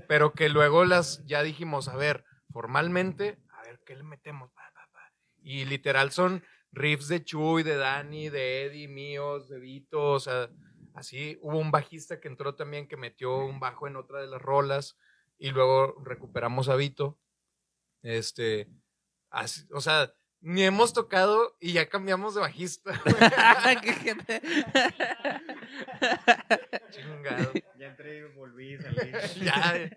Pero 0.09 0.33
que 0.33 0.49
luego 0.49 0.85
las 0.85 1.25
ya 1.27 1.43
dijimos, 1.43 1.89
a 1.89 1.97
ver, 1.97 2.25
formalmente 2.51 3.39
¿qué 3.85 3.97
le 3.97 4.03
metemos? 4.03 4.51
Y 5.45 5.65
literal 5.65 6.13
son 6.13 6.45
riffs 6.71 7.09
de 7.09 7.25
Chuy, 7.25 7.63
de 7.63 7.77
Dani, 7.77 8.29
de 8.29 8.67
Eddie, 8.67 8.89
míos, 8.89 9.49
de 9.49 9.59
Vito, 9.59 10.13
o 10.13 10.21
sea, 10.21 10.51
así. 10.95 11.39
Hubo 11.43 11.59
un 11.59 11.71
bajista 11.71 12.21
que 12.21 12.29
entró 12.29 12.55
también 12.55 12.89
que 12.89 12.97
metió 12.97 13.39
un 13.39 13.61
bajo 13.61 13.87
en 13.87 13.97
otra 13.97 14.21
de 14.21 14.29
las 14.29 14.41
rolas 14.41 14.97
y 15.39 15.51
luego 15.51 16.01
recuperamos 16.05 16.69
a 16.69 16.77
Vito. 16.77 17.19
Este, 18.03 18.69
así, 19.31 19.67
o 19.73 19.81
sea, 19.81 20.13
ni 20.41 20.65
hemos 20.65 20.93
tocado 20.93 21.57
y 21.61 21.73
ya 21.73 21.89
cambiamos 21.89 22.35
de 22.35 22.41
bajista. 22.41 22.93
Chingado. 26.91 27.53
Ya 27.79 27.87
entré 27.87 28.19
y 28.19 28.23
volví, 28.35 28.77
salí. 28.79 29.13
ya. 29.41 29.89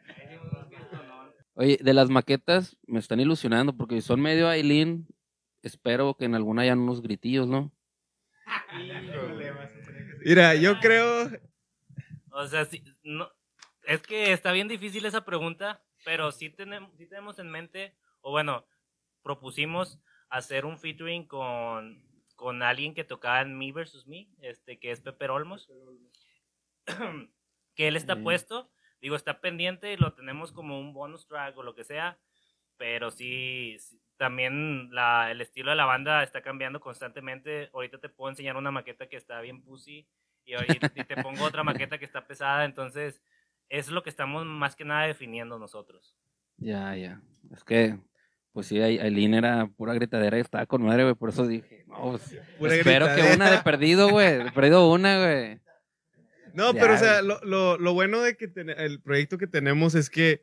Oye, 1.58 1.80
de 1.82 1.94
las 1.94 2.10
maquetas 2.10 2.78
me 2.86 3.00
están 3.00 3.22
ilusionando 3.22 3.76
porque 3.76 4.02
son 4.02 4.22
medio 4.22 4.50
Aileen. 4.50 5.08
Espero 5.62 6.16
que 6.16 6.26
en 6.26 6.36
alguna 6.36 6.64
hayan 6.64 6.80
unos 6.80 7.02
gritillos, 7.02 7.48
¿no? 7.48 7.72
Mira, 10.26 10.54
yo 10.56 10.78
creo. 10.82 11.30
O 12.32 12.46
sea, 12.48 12.66
sí, 12.66 12.84
no, 13.04 13.32
es 13.84 14.02
que 14.02 14.34
está 14.34 14.52
bien 14.52 14.68
difícil 14.68 15.06
esa 15.06 15.24
pregunta, 15.24 15.82
pero 16.04 16.34
sí 16.34 16.50
tenemos, 16.50 16.92
sí 16.98 17.08
tenemos 17.08 17.40
en 17.40 17.50
mente, 17.50 17.96
o 18.20 18.32
bueno, 18.32 18.68
propusimos 19.24 20.02
hacer 20.30 20.66
un 20.66 20.78
featuring 20.78 21.26
con, 21.26 22.04
con 22.36 22.64
alguien 22.64 22.94
que 22.94 23.06
tocaba 23.06 23.42
en 23.42 23.58
Me 23.58 23.72
vs. 23.72 24.08
Me, 24.08 24.28
este, 24.42 24.78
que 24.78 24.92
es 24.92 25.00
Pepe 25.00 25.30
Olmos, 25.30 25.70
que 27.76 27.88
él 27.88 27.96
está 27.96 28.22
puesto 28.22 28.70
digo, 29.06 29.16
está 29.16 29.40
pendiente 29.40 29.94
y 29.94 29.98
lo 29.98 30.14
tenemos 30.14 30.52
como 30.52 30.80
un 30.80 30.92
bonus 30.92 31.28
track 31.28 31.56
o 31.56 31.62
lo 31.62 31.76
que 31.76 31.84
sea, 31.84 32.18
pero 32.76 33.12
sí, 33.12 33.78
también 34.18 34.90
la, 34.92 35.30
el 35.30 35.42
estilo 35.42 35.70
de 35.70 35.76
la 35.76 35.86
banda 35.86 36.24
está 36.24 36.42
cambiando 36.42 36.80
constantemente. 36.80 37.70
Ahorita 37.72 38.00
te 38.00 38.10
puedo 38.10 38.32
enseñar 38.32 38.58
una 38.58 38.72
maqueta 38.72 39.08
que 39.08 39.16
está 39.16 39.40
bien 39.42 39.62
pussy 39.62 40.08
y, 40.44 40.56
ahorita 40.56 40.90
te 40.90 41.22
pongo 41.22 41.44
otra 41.44 41.64
maqueta 41.64 42.00
que 42.00 42.06
está 42.06 42.26
pesada, 42.26 42.66
entonces 42.66 43.22
es 43.70 43.90
lo 43.90 44.02
que 44.02 44.10
estamos 44.10 44.44
más 44.44 44.76
que 44.76 44.86
nada 44.86 45.06
definiendo 45.06 45.60
nosotros. 45.60 46.18
Ya, 46.58 46.96
ya. 46.96 47.22
Es 47.54 47.64
que, 47.64 48.00
pues 48.54 48.66
sí, 48.66 48.82
Aileen 48.82 49.36
era 49.36 49.68
pura 49.68 49.94
gritadera 49.94 50.40
y 50.40 50.42
estaba 50.42 50.66
con 50.66 50.82
madre, 50.82 51.04
güey, 51.04 51.14
por 51.14 51.30
eso 51.30 51.46
dije, 51.46 51.86
no, 51.86 52.18
pues, 52.58 52.74
espero 52.74 53.06
que 53.14 53.36
una 53.36 53.52
de 53.52 53.60
perdido, 53.60 54.10
güey, 54.10 54.46
de 54.46 54.52
perdido 54.52 54.90
una, 54.90 55.20
güey. 55.20 55.65
No, 56.56 56.74
pero 56.74 56.94
o 56.94 56.98
sea, 56.98 57.22
lo, 57.22 57.40
lo, 57.44 57.78
lo 57.78 57.94
bueno 57.94 58.22
de 58.22 58.38
que 58.38 58.50
el 58.56 59.02
proyecto 59.02 59.38
que 59.38 59.48
tenemos 59.48 59.94
es 59.94 60.10
que 60.10 60.42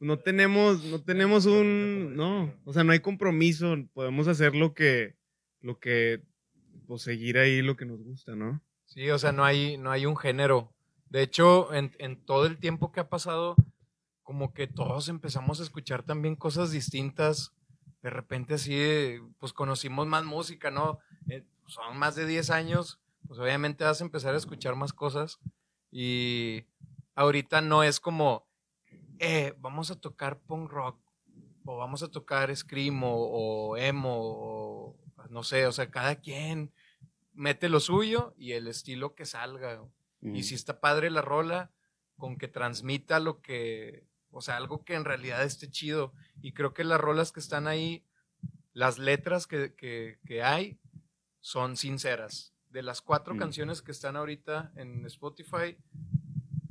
no 0.00 0.18
tenemos, 0.18 0.84
no 0.84 1.02
tenemos 1.02 1.46
un, 1.46 2.16
no, 2.16 2.52
o 2.64 2.72
sea, 2.72 2.82
no 2.84 2.92
hay 2.92 3.00
compromiso, 3.00 3.76
podemos 3.94 4.26
hacer 4.26 4.56
lo 4.56 4.74
que, 4.74 5.16
lo 5.60 5.78
que, 5.78 6.22
pues 6.86 7.02
seguir 7.02 7.38
ahí 7.38 7.62
lo 7.62 7.76
que 7.76 7.86
nos 7.86 8.02
gusta, 8.02 8.34
¿no? 8.34 8.60
Sí, 8.86 9.08
o 9.10 9.18
sea, 9.18 9.32
no 9.32 9.44
hay, 9.44 9.78
no 9.78 9.90
hay 9.90 10.04
un 10.04 10.16
género. 10.16 10.74
De 11.08 11.22
hecho, 11.22 11.72
en, 11.72 11.92
en 11.98 12.16
todo 12.24 12.46
el 12.46 12.58
tiempo 12.58 12.90
que 12.90 13.00
ha 13.00 13.08
pasado, 13.08 13.54
como 14.22 14.52
que 14.52 14.66
todos 14.66 15.08
empezamos 15.08 15.60
a 15.60 15.62
escuchar 15.62 16.02
también 16.02 16.34
cosas 16.34 16.72
distintas. 16.72 17.52
De 18.02 18.10
repente 18.10 18.54
así, 18.54 19.18
pues 19.38 19.52
conocimos 19.52 20.06
más 20.06 20.24
música, 20.24 20.70
¿no? 20.70 20.98
Eh, 21.28 21.44
son 21.66 21.96
más 21.98 22.16
de 22.16 22.26
10 22.26 22.50
años 22.50 23.00
pues 23.26 23.40
obviamente 23.40 23.84
vas 23.84 24.00
a 24.00 24.04
empezar 24.04 24.34
a 24.34 24.38
escuchar 24.38 24.76
más 24.76 24.92
cosas 24.92 25.38
y 25.90 26.64
ahorita 27.14 27.60
no 27.60 27.82
es 27.82 28.00
como, 28.00 28.46
eh, 29.18 29.54
vamos 29.58 29.90
a 29.90 30.00
tocar 30.00 30.38
punk 30.40 30.70
rock 30.70 31.00
o 31.64 31.76
vamos 31.76 32.02
a 32.02 32.10
tocar 32.10 32.54
scream 32.54 33.00
o, 33.04 33.76
emo 33.76 34.14
o 34.18 34.96
no 35.30 35.42
sé, 35.42 35.66
o 35.66 35.72
sea, 35.72 35.90
cada 35.90 36.16
quien 36.16 36.72
mete 37.32 37.68
lo 37.68 37.80
suyo 37.80 38.34
y 38.36 38.52
el 38.52 38.68
estilo 38.68 39.14
que 39.14 39.26
salga. 39.26 39.82
Y 40.22 40.42
si 40.42 40.54
está 40.54 40.80
padre 40.80 41.10
la 41.10 41.22
rola, 41.22 41.70
con 42.16 42.36
que 42.36 42.48
transmita 42.48 43.20
lo 43.20 43.42
que, 43.42 44.06
o 44.30 44.40
sea, 44.40 44.56
algo 44.56 44.84
que 44.84 44.94
en 44.94 45.04
realidad 45.04 45.44
esté 45.44 45.70
chido. 45.70 46.12
Y 46.40 46.52
creo 46.52 46.74
que 46.74 46.82
las 46.82 47.00
rolas 47.00 47.30
que 47.30 47.40
están 47.40 47.68
ahí, 47.68 48.04
las 48.72 48.98
letras 48.98 49.46
que, 49.46 49.74
que 49.76 50.42
hay, 50.42 50.78
son 51.40 51.76
sinceras 51.76 52.55
de 52.70 52.82
las 52.82 53.00
cuatro 53.00 53.34
mm. 53.34 53.38
canciones 53.38 53.82
que 53.82 53.92
están 53.92 54.16
ahorita 54.16 54.72
en 54.76 55.04
Spotify, 55.06 55.76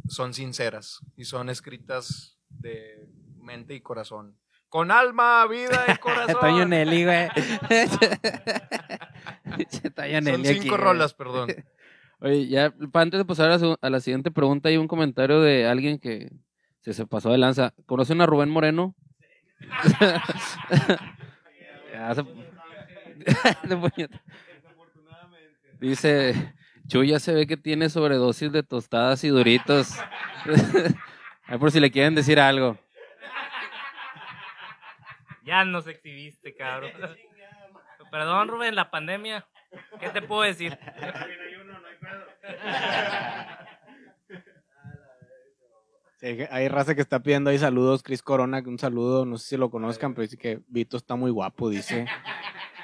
son 0.08 0.34
sinceras 0.34 1.02
y 1.16 1.26
son 1.26 1.50
escritas 1.50 2.38
de 2.50 3.10
mente 3.38 3.74
y 3.74 3.82
corazón. 3.82 4.38
Con 4.70 4.92
alma, 4.92 5.46
vida 5.48 5.86
y 5.88 5.98
corazón. 6.00 6.38
Toño 6.40 6.66
Nelly, 6.66 7.06
güey. 7.06 7.30
son 10.24 10.46
cinco 10.46 10.78
rolas, 10.78 11.14
perdón. 11.14 11.50
Oye, 12.20 12.48
ya 12.48 12.74
antes 12.94 13.20
de 13.20 13.26
pasar 13.26 13.60
a, 13.82 13.90
la 13.90 14.00
siguiente 14.00 14.32
pregunta, 14.32 14.70
hay 14.70 14.78
un 14.78 14.88
comentario 14.88 15.42
de 15.42 15.68
alguien 15.68 16.00
que 16.00 16.32
se, 16.82 16.94
se 16.94 17.06
pasó 17.06 17.30
de 17.30 17.38
lanza. 17.38 17.74
¿Conocen 17.86 18.22
a 18.22 18.26
Rubén 18.26 18.50
Moreno? 18.50 18.96
ya, 21.94 22.16
se... 22.16 22.24
Dice, 25.80 26.54
Chuya 26.88 27.20
se 27.20 27.34
ve 27.34 27.48
que 27.48 27.58
tiene 27.58 27.90
sobredosis 27.90 28.52
de 28.52 28.64
tostadas 28.64 29.24
y 29.24 29.30
duritos. 29.30 29.96
Por 31.60 31.72
si 31.72 31.80
le 31.80 31.92
quieren 31.92 32.16
decir 32.16 32.40
algo. 32.40 32.78
Ya 35.44 35.64
nos 35.64 35.88
exhibiste, 35.88 36.56
cabrón. 36.56 36.92
Perdón, 38.12 38.48
Rubén, 38.48 38.76
la 38.76 38.90
pandemia. 38.90 39.46
¿Qué 40.00 40.10
te 40.10 40.22
puedo 40.22 40.42
decir? 40.42 40.78
hay 46.50 46.68
raza 46.68 46.96
que 46.96 47.02
está 47.02 47.20
pidiendo 47.22 47.50
ahí 47.50 47.60
saludos. 47.60 48.02
Chris 48.02 48.22
Corona, 48.22 48.64
un 48.66 48.80
saludo. 48.80 49.26
No 49.26 49.38
sé 49.38 49.50
si 49.50 49.58
lo 49.58 49.70
conozcan, 49.70 50.14
pero 50.14 50.24
dice 50.24 50.38
que 50.38 50.60
Vito 50.68 50.98
está 50.98 51.16
muy 51.16 51.32
guapo, 51.32 51.70
dice. 51.70 52.08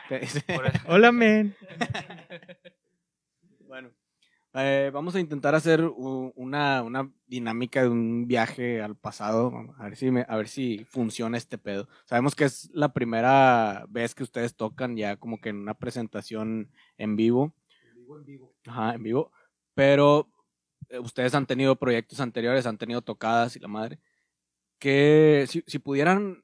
Hola, 0.87 1.11
men. 1.11 1.55
Eh, 4.53 4.91
vamos 4.93 5.15
a 5.15 5.19
intentar 5.19 5.55
hacer 5.55 5.81
una, 5.81 7.11
dinámica 7.27 7.83
de 7.83 7.89
un 7.89 8.27
viaje 8.27 8.81
al 8.81 8.97
pasado. 8.97 9.73
A 9.77 9.85
ver, 9.85 9.95
si 9.95 10.07
a 10.07 10.35
ver 10.35 10.47
si 10.49 10.85
funciona 10.89 11.37
este 11.37 11.57
pedo. 11.57 11.87
Sabemos 12.05 12.35
que 12.35 12.45
es 12.45 12.69
la 12.73 12.91
primera 12.91 13.85
vez 13.89 14.13
que 14.13 14.23
ustedes 14.23 14.55
tocan 14.55 14.97
ya 14.97 15.15
como 15.15 15.39
que 15.39 15.49
en 15.49 15.57
una 15.57 15.73
presentación 15.75 16.69
en 16.97 17.15
vivo. 17.15 17.53
En 17.83 17.95
vivo, 17.95 18.17
en 18.17 18.25
vivo. 18.25 18.55
Ajá, 18.67 18.93
en 18.95 19.03
vivo. 19.03 19.31
Pero 19.73 20.29
eh, 20.89 20.99
ustedes 20.99 21.33
han 21.33 21.45
tenido 21.45 21.77
proyectos 21.77 22.19
anteriores, 22.19 22.65
han 22.65 22.77
tenido 22.77 23.01
tocadas 23.01 23.55
y 23.55 23.59
la 23.59 23.69
madre. 23.69 23.99
Que 24.79 25.45
si, 25.47 25.63
si 25.65 25.79
pudieran 25.79 26.43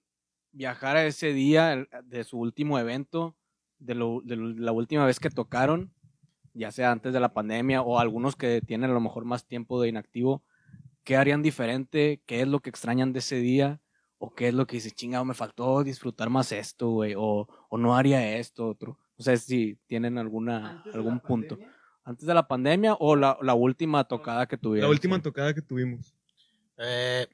viajar 0.52 0.96
a 0.98 1.06
ese 1.06 1.34
día 1.34 1.88
de 2.06 2.24
su 2.24 2.40
último 2.40 2.80
evento, 2.80 3.36
de, 3.80 3.94
de 4.24 4.38
la 4.38 4.72
última 4.72 5.06
vez 5.06 5.20
que 5.20 5.30
tocaron, 5.30 5.94
ya 6.58 6.72
sea 6.72 6.92
antes 6.92 7.14
de 7.14 7.20
la 7.20 7.34
pandemia 7.34 7.82
o 7.82 8.00
algunos 8.00 8.36
que 8.36 8.62
tienen 8.62 8.90
a 8.90 8.94
lo 8.94 9.00
mejor 9.00 9.26
más 9.26 9.46
tiempo 9.46 9.82
de 9.82 9.90
inactivo, 9.90 10.44
¿qué 11.04 11.16
harían 11.16 11.44
diferente? 11.44 12.22
¿Qué 12.26 12.42
es 12.42 12.48
lo 12.48 12.60
que 12.60 12.70
extrañan 12.70 13.14
de 13.14 13.20
ese 13.20 13.38
día? 13.38 13.80
¿O 14.18 14.34
qué 14.34 14.48
es 14.48 14.54
lo 14.54 14.66
que 14.66 14.78
dice, 14.78 14.92
chingado, 14.92 15.24
me 15.26 15.36
faltó 15.36 15.84
disfrutar 15.84 16.30
más 16.30 16.52
esto, 16.52 16.90
güey? 16.90 17.14
O, 17.16 17.48
o, 17.70 17.78
no 17.78 17.96
haría 17.96 18.38
esto, 18.38 18.68
otro. 18.68 18.98
No 19.18 19.24
sé 19.24 19.38
si 19.38 19.78
tienen 19.86 20.18
alguna, 20.18 20.84
algún 20.92 21.20
punto. 21.20 21.60
¿Antes 22.04 22.26
de 22.26 22.34
la 22.34 22.48
pandemia 22.48 22.96
o 22.96 23.16
la, 23.16 23.38
la 23.42 23.54
última 23.54 24.08
tocada 24.08 24.48
que 24.48 24.58
tuvieron? 24.58 24.90
La 24.90 24.94
última 24.94 25.22
tocada 25.22 25.54
que 25.54 25.62
tuvimos. 25.62 26.16
Eh, 26.78 27.28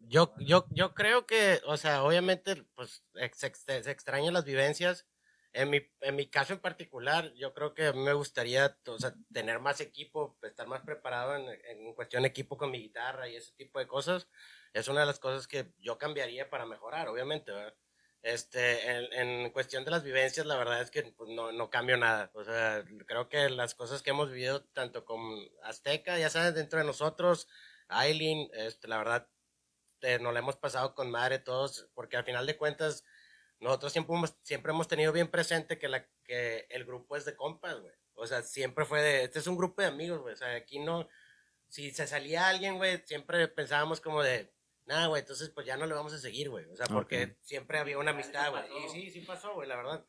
yo, 0.00 0.34
yo, 0.38 0.66
yo 0.70 0.94
creo 0.94 1.26
que, 1.26 1.60
o 1.66 1.76
sea, 1.76 2.04
obviamente, 2.04 2.64
pues 2.76 3.02
se, 3.32 3.82
se 3.82 3.90
extrañan 3.90 4.34
las 4.34 4.44
vivencias 4.44 5.06
en 5.58 5.70
mi, 5.70 5.80
en 6.02 6.14
mi 6.14 6.28
caso 6.28 6.52
en 6.52 6.60
particular, 6.60 7.32
yo 7.34 7.52
creo 7.52 7.74
que 7.74 7.86
a 7.86 7.92
mí 7.92 7.98
me 7.98 8.12
gustaría 8.12 8.78
o 8.86 8.98
sea, 8.98 9.12
tener 9.32 9.58
más 9.58 9.80
equipo, 9.80 10.38
estar 10.42 10.68
más 10.68 10.82
preparado 10.82 11.34
en, 11.34 11.48
en 11.48 11.94
cuestión 11.94 12.22
de 12.22 12.28
equipo 12.28 12.56
con 12.56 12.70
mi 12.70 12.80
guitarra 12.80 13.28
y 13.28 13.34
ese 13.34 13.52
tipo 13.54 13.80
de 13.80 13.88
cosas. 13.88 14.28
Es 14.72 14.86
una 14.86 15.00
de 15.00 15.06
las 15.06 15.18
cosas 15.18 15.48
que 15.48 15.72
yo 15.78 15.98
cambiaría 15.98 16.48
para 16.48 16.64
mejorar, 16.64 17.08
obviamente. 17.08 17.52
Este, 18.22 18.88
en, 18.88 19.12
en, 19.12 19.50
cuestión 19.50 19.84
de 19.84 19.90
las 19.90 20.04
vivencias, 20.04 20.46
la 20.46 20.56
verdad 20.56 20.80
es 20.80 20.92
que 20.92 21.02
pues, 21.02 21.28
no, 21.30 21.50
no 21.50 21.70
cambio 21.70 21.96
nada. 21.96 22.30
O 22.34 22.44
sea, 22.44 22.84
creo 23.06 23.28
que 23.28 23.50
las 23.50 23.74
cosas 23.74 24.00
que 24.02 24.10
hemos 24.10 24.30
vivido 24.30 24.64
tanto 24.66 25.04
con 25.04 25.20
Azteca, 25.64 26.18
ya 26.20 26.30
sabes, 26.30 26.54
dentro 26.54 26.78
de 26.78 26.84
nosotros, 26.84 27.48
Aileen, 27.88 28.48
este, 28.52 28.86
la 28.86 28.98
verdad, 28.98 29.28
eh, 30.02 30.20
nos 30.20 30.32
la 30.32 30.38
hemos 30.38 30.56
pasado 30.56 30.94
con 30.94 31.10
madre 31.10 31.40
todos, 31.40 31.88
porque 31.94 32.16
al 32.16 32.24
final 32.24 32.46
de 32.46 32.56
cuentas, 32.56 33.04
nosotros 33.60 33.92
siempre 33.92 34.16
hemos, 34.16 34.36
siempre 34.42 34.72
hemos 34.72 34.88
tenido 34.88 35.12
bien 35.12 35.28
presente 35.28 35.78
que, 35.78 35.88
la, 35.88 36.06
que 36.24 36.66
el 36.70 36.84
grupo 36.84 37.16
es 37.16 37.24
de 37.24 37.36
compas, 37.36 37.80
güey. 37.80 37.94
O 38.14 38.26
sea, 38.26 38.42
siempre 38.42 38.84
fue 38.84 39.00
de, 39.00 39.24
este 39.24 39.38
es 39.38 39.46
un 39.46 39.56
grupo 39.56 39.82
de 39.82 39.88
amigos, 39.88 40.20
güey. 40.20 40.34
O 40.34 40.36
sea, 40.36 40.54
aquí 40.54 40.78
no, 40.78 41.08
si 41.68 41.90
se 41.90 42.06
salía 42.06 42.48
alguien, 42.48 42.76
güey, 42.76 43.02
siempre 43.06 43.46
pensábamos 43.48 44.00
como 44.00 44.22
de, 44.22 44.52
nada, 44.88 45.06
güey, 45.06 45.20
entonces 45.20 45.50
pues 45.50 45.66
ya 45.66 45.76
no 45.76 45.86
le 45.86 45.94
vamos 45.94 46.12
a 46.12 46.18
seguir, 46.18 46.50
güey. 46.50 46.64
O 46.66 46.76
sea, 46.76 46.86
porque 46.86 47.36
siempre 47.42 47.78
había 47.78 47.98
una 47.98 48.10
amistad, 48.10 48.50
güey. 48.50 48.64
Y 48.84 48.88
sí, 48.88 49.10
sí 49.10 49.20
pasó, 49.20 49.54
güey, 49.54 49.68
la 49.68 49.76
verdad. 49.76 50.04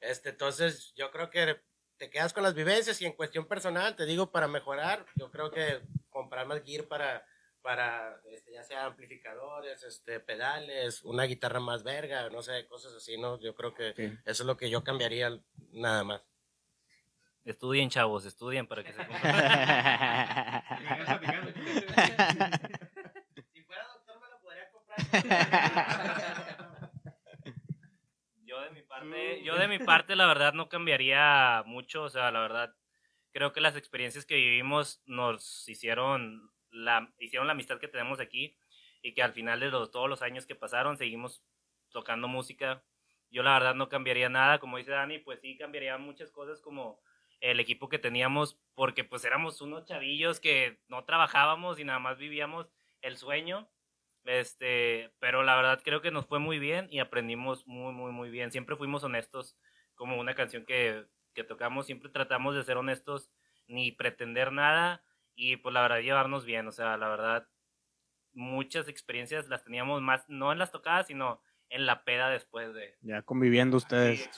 Este, 0.00 0.28
entonces 0.30 0.92
yo 0.94 1.10
creo 1.10 1.30
que 1.30 1.60
te 1.96 2.10
quedas 2.10 2.32
con 2.32 2.44
las 2.44 2.54
vivencias 2.54 3.00
y 3.02 3.06
en 3.06 3.12
cuestión 3.12 3.46
personal, 3.46 3.96
te 3.96 4.06
digo, 4.06 4.30
para 4.30 4.46
mejorar, 4.46 5.04
yo 5.16 5.30
creo 5.30 5.50
que 5.50 5.80
comprar 6.10 6.46
más 6.46 6.62
gear 6.62 6.84
para 6.86 7.26
para 7.68 8.18
este, 8.32 8.54
ya 8.54 8.62
sea 8.62 8.86
amplificadores, 8.86 9.82
este, 9.82 10.20
pedales, 10.20 11.04
una 11.04 11.24
guitarra 11.24 11.60
más 11.60 11.82
verga, 11.82 12.30
no 12.30 12.40
sé, 12.40 12.66
cosas 12.66 12.94
así, 12.94 13.18
¿no? 13.18 13.38
Yo 13.40 13.54
creo 13.54 13.74
que 13.74 13.90
eso 13.90 14.14
es 14.24 14.40
lo 14.40 14.56
que 14.56 14.70
yo 14.70 14.82
cambiaría 14.82 15.38
nada 15.72 16.02
más. 16.02 16.22
Estudien, 17.44 17.90
chavos, 17.90 18.24
estudien 18.24 18.66
para 18.66 18.82
que 18.82 18.94
se 18.94 19.00
Si 23.52 23.62
fuera 23.64 23.86
doctor 23.92 24.18
me 24.18 24.30
lo 24.30 24.40
podría 24.40 24.70
comprar. 24.70 24.98
yo 28.46 28.62
de 28.62 28.70
mi 28.70 28.80
parte, 28.80 29.42
yo 29.44 29.56
de 29.56 29.68
mi 29.68 29.78
parte 29.78 30.16
la 30.16 30.26
verdad 30.26 30.54
no 30.54 30.70
cambiaría 30.70 31.62
mucho, 31.66 32.04
o 32.04 32.08
sea, 32.08 32.30
la 32.30 32.40
verdad 32.40 32.74
creo 33.30 33.52
que 33.52 33.60
las 33.60 33.76
experiencias 33.76 34.24
que 34.24 34.36
vivimos 34.36 35.02
nos 35.04 35.68
hicieron 35.68 36.50
la, 36.78 37.12
hicieron 37.18 37.46
la 37.46 37.52
amistad 37.52 37.78
que 37.78 37.88
tenemos 37.88 38.20
aquí 38.20 38.56
y 39.02 39.12
que 39.14 39.22
al 39.22 39.32
final 39.32 39.60
de 39.60 39.70
todos 39.70 40.08
los 40.08 40.22
años 40.22 40.46
que 40.46 40.54
pasaron 40.54 40.96
seguimos 40.96 41.42
tocando 41.90 42.28
música. 42.28 42.82
Yo 43.30 43.42
la 43.42 43.54
verdad 43.54 43.74
no 43.74 43.88
cambiaría 43.88 44.28
nada, 44.28 44.58
como 44.58 44.78
dice 44.78 44.92
Dani, 44.92 45.18
pues 45.18 45.40
sí 45.40 45.56
cambiaría 45.56 45.98
muchas 45.98 46.30
cosas 46.30 46.60
como 46.60 47.00
el 47.40 47.60
equipo 47.60 47.88
que 47.88 47.98
teníamos, 47.98 48.58
porque 48.74 49.04
pues 49.04 49.24
éramos 49.24 49.60
unos 49.60 49.84
chavillos 49.84 50.40
que 50.40 50.80
no 50.88 51.04
trabajábamos 51.04 51.78
y 51.78 51.84
nada 51.84 51.98
más 51.98 52.18
vivíamos 52.18 52.68
el 53.02 53.16
sueño. 53.16 53.68
Este, 54.24 55.10
pero 55.20 55.42
la 55.42 55.56
verdad 55.56 55.80
creo 55.82 56.02
que 56.02 56.10
nos 56.10 56.26
fue 56.26 56.38
muy 56.38 56.58
bien 56.58 56.88
y 56.90 56.98
aprendimos 56.98 57.66
muy, 57.66 57.92
muy, 57.92 58.12
muy 58.12 58.30
bien. 58.30 58.50
Siempre 58.50 58.76
fuimos 58.76 59.04
honestos, 59.04 59.56
como 59.94 60.18
una 60.18 60.34
canción 60.34 60.64
que 60.64 61.06
tocamos, 61.46 61.86
siempre 61.86 62.10
tratamos 62.10 62.56
de 62.56 62.64
ser 62.64 62.76
honestos, 62.78 63.30
ni 63.68 63.92
pretender 63.92 64.50
nada 64.50 65.04
y 65.38 65.56
pues 65.56 65.72
la 65.72 65.82
verdad 65.82 66.00
llevarnos 66.00 66.44
bien, 66.44 66.66
o 66.66 66.72
sea, 66.72 66.96
la 66.96 67.08
verdad 67.08 67.48
muchas 68.32 68.88
experiencias 68.88 69.48
las 69.48 69.62
teníamos 69.62 70.02
más, 70.02 70.24
no 70.28 70.52
en 70.52 70.58
las 70.58 70.72
tocadas, 70.72 71.06
sino 71.06 71.40
en 71.70 71.86
la 71.86 72.04
peda 72.04 72.28
después 72.28 72.74
de... 72.74 72.96
Ya 73.02 73.22
conviviendo 73.22 73.76
ustedes. 73.76 74.28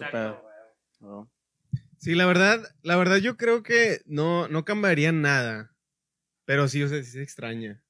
Sí, 1.96 2.14
la 2.14 2.26
verdad, 2.26 2.60
la 2.82 2.96
verdad 2.96 3.16
yo 3.16 3.38
creo 3.38 3.62
que 3.62 4.02
no, 4.04 4.46
no 4.48 4.66
cambiaría 4.66 5.10
nada, 5.10 5.74
pero 6.44 6.68
sí, 6.68 6.82
o 6.82 6.88
sea, 6.88 7.02
sí 7.02 7.10
se 7.12 7.22
extraña. 7.22 7.82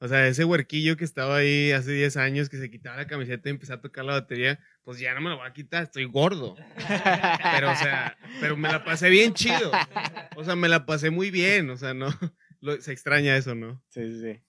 O 0.00 0.06
sea, 0.06 0.28
ese 0.28 0.44
huerquillo 0.44 0.98
que 0.98 1.04
estaba 1.04 1.36
ahí 1.36 1.72
hace 1.72 1.92
10 1.92 2.18
años, 2.18 2.50
que 2.50 2.58
se 2.58 2.70
quitaba 2.70 2.98
la 2.98 3.06
camiseta 3.06 3.48
y 3.48 3.52
empezaba 3.52 3.78
a 3.78 3.82
tocar 3.82 4.04
la 4.04 4.12
batería, 4.12 4.60
pues 4.84 4.98
ya 4.98 5.14
no 5.14 5.22
me 5.22 5.30
lo 5.30 5.38
voy 5.38 5.48
a 5.48 5.54
quitar, 5.54 5.84
estoy 5.84 6.04
gordo. 6.04 6.54
Pero, 7.50 7.70
o 7.70 7.74
sea, 7.74 8.16
pero 8.40 8.58
me 8.58 8.68
la 8.68 8.84
pasé 8.84 9.08
bien 9.08 9.32
chido. 9.32 9.72
O 10.36 10.44
sea, 10.44 10.54
me 10.54 10.68
la 10.68 10.84
pasé 10.84 11.10
muy 11.10 11.30
bien, 11.30 11.70
o 11.70 11.76
sea, 11.78 11.94
no, 11.94 12.08
se 12.80 12.92
extraña 12.92 13.36
eso, 13.36 13.54
¿no? 13.54 13.82
Sí, 13.88 14.02
sí, 14.12 14.20
sí. 14.20 14.42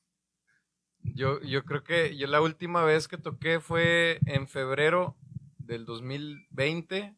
Yo, 1.01 1.41
yo 1.41 1.63
creo 1.63 1.83
que 1.83 2.17
yo 2.17 2.27
la 2.27 2.41
última 2.41 2.83
vez 2.83 3.07
que 3.07 3.17
toqué 3.17 3.59
fue 3.59 4.19
en 4.25 4.47
febrero 4.47 5.17
del 5.57 5.85
2020 5.85 7.15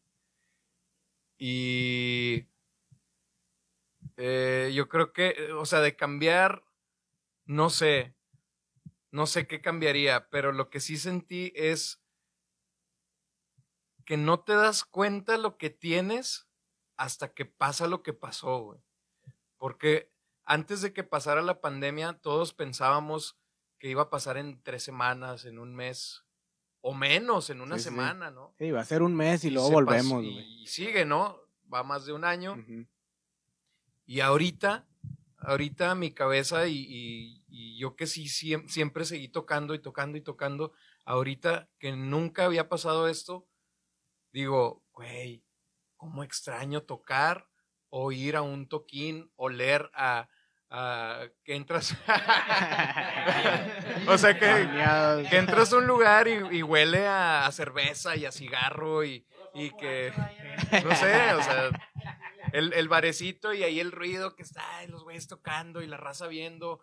y 1.38 2.46
eh, 4.16 4.70
yo 4.74 4.88
creo 4.88 5.12
que, 5.12 5.52
o 5.52 5.66
sea, 5.66 5.80
de 5.80 5.96
cambiar, 5.96 6.62
no 7.44 7.70
sé, 7.70 8.14
no 9.10 9.26
sé 9.26 9.46
qué 9.46 9.60
cambiaría, 9.60 10.28
pero 10.30 10.52
lo 10.52 10.70
que 10.70 10.80
sí 10.80 10.96
sentí 10.96 11.52
es 11.56 12.02
que 14.04 14.16
no 14.16 14.40
te 14.40 14.54
das 14.54 14.84
cuenta 14.84 15.38
lo 15.38 15.56
que 15.58 15.70
tienes 15.70 16.48
hasta 16.96 17.32
que 17.32 17.46
pasa 17.46 17.88
lo 17.88 18.02
que 18.02 18.12
pasó, 18.12 18.60
güey. 18.60 18.80
Porque 19.56 20.11
antes 20.44 20.82
de 20.82 20.92
que 20.92 21.04
pasara 21.04 21.42
la 21.42 21.60
pandemia, 21.60 22.14
todos 22.14 22.52
pensábamos 22.52 23.38
que 23.78 23.88
iba 23.88 24.02
a 24.02 24.10
pasar 24.10 24.36
en 24.36 24.62
tres 24.62 24.82
semanas, 24.82 25.44
en 25.44 25.58
un 25.58 25.74
mes, 25.74 26.24
o 26.80 26.94
menos, 26.94 27.50
en 27.50 27.60
una 27.60 27.78
semana, 27.78 28.30
¿no? 28.30 28.54
Sí, 28.58 28.70
va 28.70 28.80
a 28.80 28.84
ser 28.84 29.02
un 29.02 29.14
mes 29.14 29.44
y, 29.44 29.50
luego 29.50 29.70
volvemos. 29.70 30.24
Y, 30.24 30.66
sigue, 30.66 31.04
¿no? 31.04 31.40
Va 31.72 31.82
más 31.82 32.04
de 32.04 32.12
un 32.12 32.24
año. 32.24 32.56
Y 34.04 34.20
ahorita, 34.20 34.86
ahorita 35.38 35.94
mi 35.94 36.12
cabeza 36.12 36.66
y, 36.66 37.42
yo 37.78 37.96
que 37.96 38.06
sí 38.06 38.28
siempre 38.28 39.04
seguí 39.04 39.28
tocando 39.28 39.74
y 39.74 39.78
tocando 39.78 40.18
y 40.18 40.20
tocando, 40.20 40.72
ahorita 41.04 41.68
que 41.78 41.92
nunca 41.92 42.44
había 42.44 42.68
pasado 42.68 43.08
esto, 43.08 43.48
digo, 44.32 44.84
güey, 44.92 45.44
¿cómo 45.96 46.24
extraño 46.24 46.82
tocar? 46.82 47.48
O 47.94 48.10
ir 48.10 48.36
a 48.36 48.42
un 48.42 48.68
toquín, 48.68 49.30
oler 49.36 49.90
a, 49.92 50.26
a 50.70 51.26
que 51.44 51.54
entras. 51.54 51.92
o 54.08 54.16
sea, 54.16 54.38
que, 54.38 55.28
que, 55.28 55.36
entras 55.36 55.74
a 55.74 55.76
un 55.76 55.86
lugar 55.86 56.26
y, 56.26 56.62
huele 56.62 57.06
a, 57.06 57.46
cerveza 57.52 58.16
y 58.16 58.24
a 58.24 58.32
cigarro 58.32 59.04
y, 59.04 59.26
y, 59.52 59.76
que. 59.76 60.10
No 60.82 60.96
sé, 60.96 61.34
o 61.34 61.42
sea. 61.42 61.68
El, 62.54 62.72
el 62.72 62.88
barecito 62.88 63.52
y 63.52 63.62
ahí 63.62 63.78
el 63.78 63.92
ruido 63.92 64.36
que 64.36 64.42
está, 64.42 64.64
los 64.86 65.04
güeyes 65.04 65.28
tocando 65.28 65.82
y 65.82 65.86
la 65.86 65.98
raza 65.98 66.28
viendo. 66.28 66.80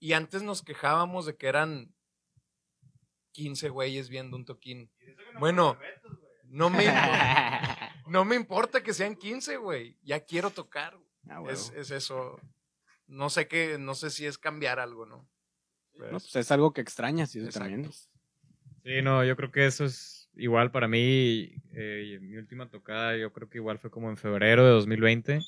Y 0.00 0.14
antes 0.14 0.42
nos 0.42 0.62
quejábamos 0.62 1.26
de 1.26 1.36
que 1.36 1.46
eran 1.46 1.94
15 3.32 3.68
güeyes 3.68 4.08
viendo 4.08 4.36
un 4.36 4.44
toquín. 4.44 4.90
Bueno, 5.38 5.78
no 6.44 6.70
me, 6.70 6.86
no 8.10 8.24
me 8.24 8.36
importa 8.36 8.82
que 8.82 8.92
sean 8.92 9.16
15, 9.16 9.56
güey. 9.56 9.96
Ya 10.02 10.20
quiero 10.20 10.50
tocar. 10.50 10.98
Ah, 11.28 11.42
es, 11.48 11.72
es, 11.76 11.90
eso. 11.90 12.40
No 13.06 13.30
sé 13.30 13.48
qué, 13.48 13.78
no 13.78 13.94
sé 13.94 14.10
si 14.10 14.26
es 14.26 14.38
cambiar 14.38 14.80
algo, 14.80 15.06
¿no? 15.06 15.28
no 15.94 16.10
pues 16.10 16.34
es 16.36 16.50
algo 16.50 16.72
que 16.72 16.80
extrañas 16.80 17.34
y 17.36 17.40
eso 17.40 17.58
también. 17.58 17.90
Sí, 17.92 19.02
no, 19.02 19.24
yo 19.24 19.36
creo 19.36 19.50
que 19.50 19.66
eso 19.66 19.84
es 19.84 20.30
igual 20.34 20.70
para 20.70 20.88
mí. 20.88 21.52
Eh, 21.72 22.18
mi 22.20 22.36
última 22.36 22.68
tocada, 22.68 23.16
yo 23.16 23.32
creo 23.32 23.48
que 23.48 23.58
igual 23.58 23.78
fue 23.78 23.90
como 23.90 24.10
en 24.10 24.16
febrero 24.16 24.64
de 24.64 24.70
2020. 24.70 25.40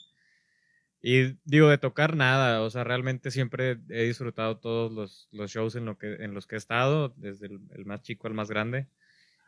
Y 1.04 1.36
digo, 1.44 1.68
de 1.68 1.78
tocar 1.78 2.14
nada, 2.14 2.62
o 2.62 2.70
sea, 2.70 2.84
realmente 2.84 3.32
siempre 3.32 3.80
he 3.88 4.04
disfrutado 4.04 4.58
todos 4.58 4.92
los, 4.92 5.28
los 5.32 5.50
shows 5.50 5.74
en, 5.74 5.84
lo 5.84 5.98
que, 5.98 6.14
en 6.14 6.32
los 6.32 6.46
que 6.46 6.54
he 6.54 6.58
estado, 6.58 7.12
desde 7.16 7.46
el, 7.46 7.84
más 7.84 8.02
chico 8.02 8.28
al 8.28 8.34
más 8.34 8.48
grande. 8.48 8.86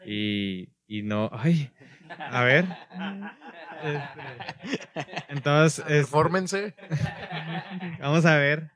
Y, 0.04 0.68
y, 0.86 1.02
no, 1.02 1.30
ay, 1.32 1.70
a 2.18 2.44
ver. 2.44 2.66
Este, 3.82 5.24
entonces, 5.28 6.08
fórmense. 6.08 6.74
Vamos 8.00 8.24
a 8.26 8.36
ver. 8.36 8.70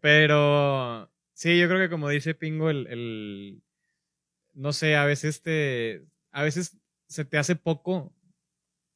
Pero 0.00 1.10
sí, 1.32 1.58
yo 1.58 1.68
creo 1.68 1.80
que 1.80 1.90
como 1.90 2.08
dice 2.08 2.34
Pingo, 2.34 2.70
el, 2.70 2.86
el 2.88 3.62
no 4.54 4.72
sé, 4.72 4.96
a 4.96 5.04
veces 5.04 5.42
te, 5.42 6.04
a 6.32 6.42
veces 6.42 6.76
se 7.06 7.24
te 7.24 7.38
hace 7.38 7.56
poco 7.56 8.12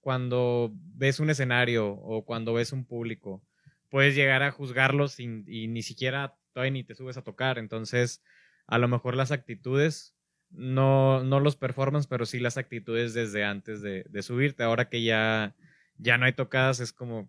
cuando 0.01 0.73
ves 0.75 1.21
un 1.21 1.31
escenario 1.31 1.93
o 1.93 2.25
cuando 2.25 2.53
ves 2.53 2.73
un 2.73 2.85
público. 2.85 3.43
Puedes 3.89 4.15
llegar 4.15 4.43
a 4.43 4.51
juzgarlos 4.51 5.21
y, 5.21 5.29
ni 5.29 5.83
siquiera 5.83 6.37
todavía 6.53 6.73
ni 6.73 6.85
te 6.85 6.95
subes 6.95 7.17
a 7.17 7.23
tocar. 7.23 7.59
Entonces, 7.59 8.23
a 8.67 8.79
lo 8.79 8.89
mejor 8.89 9.17
las 9.17 9.31
actitudes, 9.31 10.15
no, 10.53 11.23
no 11.25 11.41
los 11.41 11.57
performance, 11.57 12.07
pero 12.07 12.27
sí 12.27 12.39
las 12.39 12.57
actitudes 12.57 13.15
desde 13.15 13.45
antes 13.45 13.83
de, 13.83 14.23
subirte. 14.23 14.63
Ahora 14.63 14.89
que 14.89 15.03
ya, 15.03 15.55
ya 15.99 16.19
no 16.19 16.27
hay 16.27 16.33
tocadas, 16.33 16.81
es 16.81 16.93
como 16.93 17.29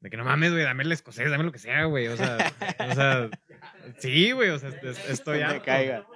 de 0.00 0.10
que 0.10 0.16
no 0.16 0.24
mames, 0.24 0.52
güey, 0.52 0.64
dame 0.64 0.82
el 0.82 0.92
escocés, 0.92 1.30
dame 1.30 1.44
lo 1.44 1.52
que 1.52 1.58
sea, 1.58 1.84
güey. 1.84 2.08
O 2.08 2.16
sea, 2.16 2.52
o 2.90 2.94
sea 2.94 3.30
sí, 3.98 4.32
güey, 4.32 4.50
o 4.50 4.58
sea, 4.58 4.70
estoy. 5.08 5.44
Me 5.44 5.60
caiga 5.62 6.06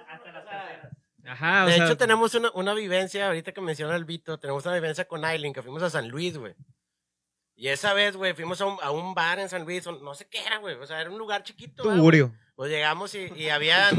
de 1.25 1.75
hecho, 1.75 1.97
tenemos 1.97 2.35
una, 2.35 2.51
una, 2.53 2.73
vivencia, 2.73 3.27
ahorita 3.27 3.51
que 3.51 3.61
menciona 3.61 3.95
el 3.95 4.05
Vito, 4.05 4.39
tenemos 4.39 4.63
una 4.65 4.75
vivencia 4.75 5.05
con 5.05 5.25
Aileen, 5.25 5.53
que 5.53 5.63
fuimos 5.63 5.81
a 5.81 5.89
San 5.89 6.07
Luis, 6.09 6.37
güey. 6.37 6.53
Y 7.55 7.69
esa 7.69 7.93
vez, 7.93 8.15
güey, 8.15 8.33
fuimos 8.33 8.61
a 8.61 8.65
un, 8.65 8.77
a 8.81 8.91
un, 8.91 9.15
bar 9.15 9.39
en 9.39 9.49
San 9.49 9.63
Luis, 9.63 9.85
no 9.87 10.13
sé 10.13 10.27
qué 10.29 10.45
era, 10.45 10.57
güey. 10.57 10.75
O 10.75 10.85
sea, 10.85 11.01
era 11.01 11.09
un 11.09 11.17
lugar 11.17 11.41
chiquito. 11.43 11.83
Tuburio. 11.83 12.31
Pues 12.55 12.69
llegamos 12.69 13.15
y, 13.15 13.31
y 13.35 13.49
había 13.49 13.89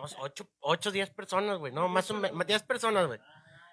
unos 0.00 0.16
8 0.18 0.48
o 0.60 0.76
10 0.76 1.10
personas, 1.10 1.58
güey. 1.58 1.72
No, 1.72 1.88
más 1.88 2.10
o 2.10 2.14
menos 2.14 2.46
10 2.46 2.62
personas, 2.64 3.06
güey. 3.06 3.20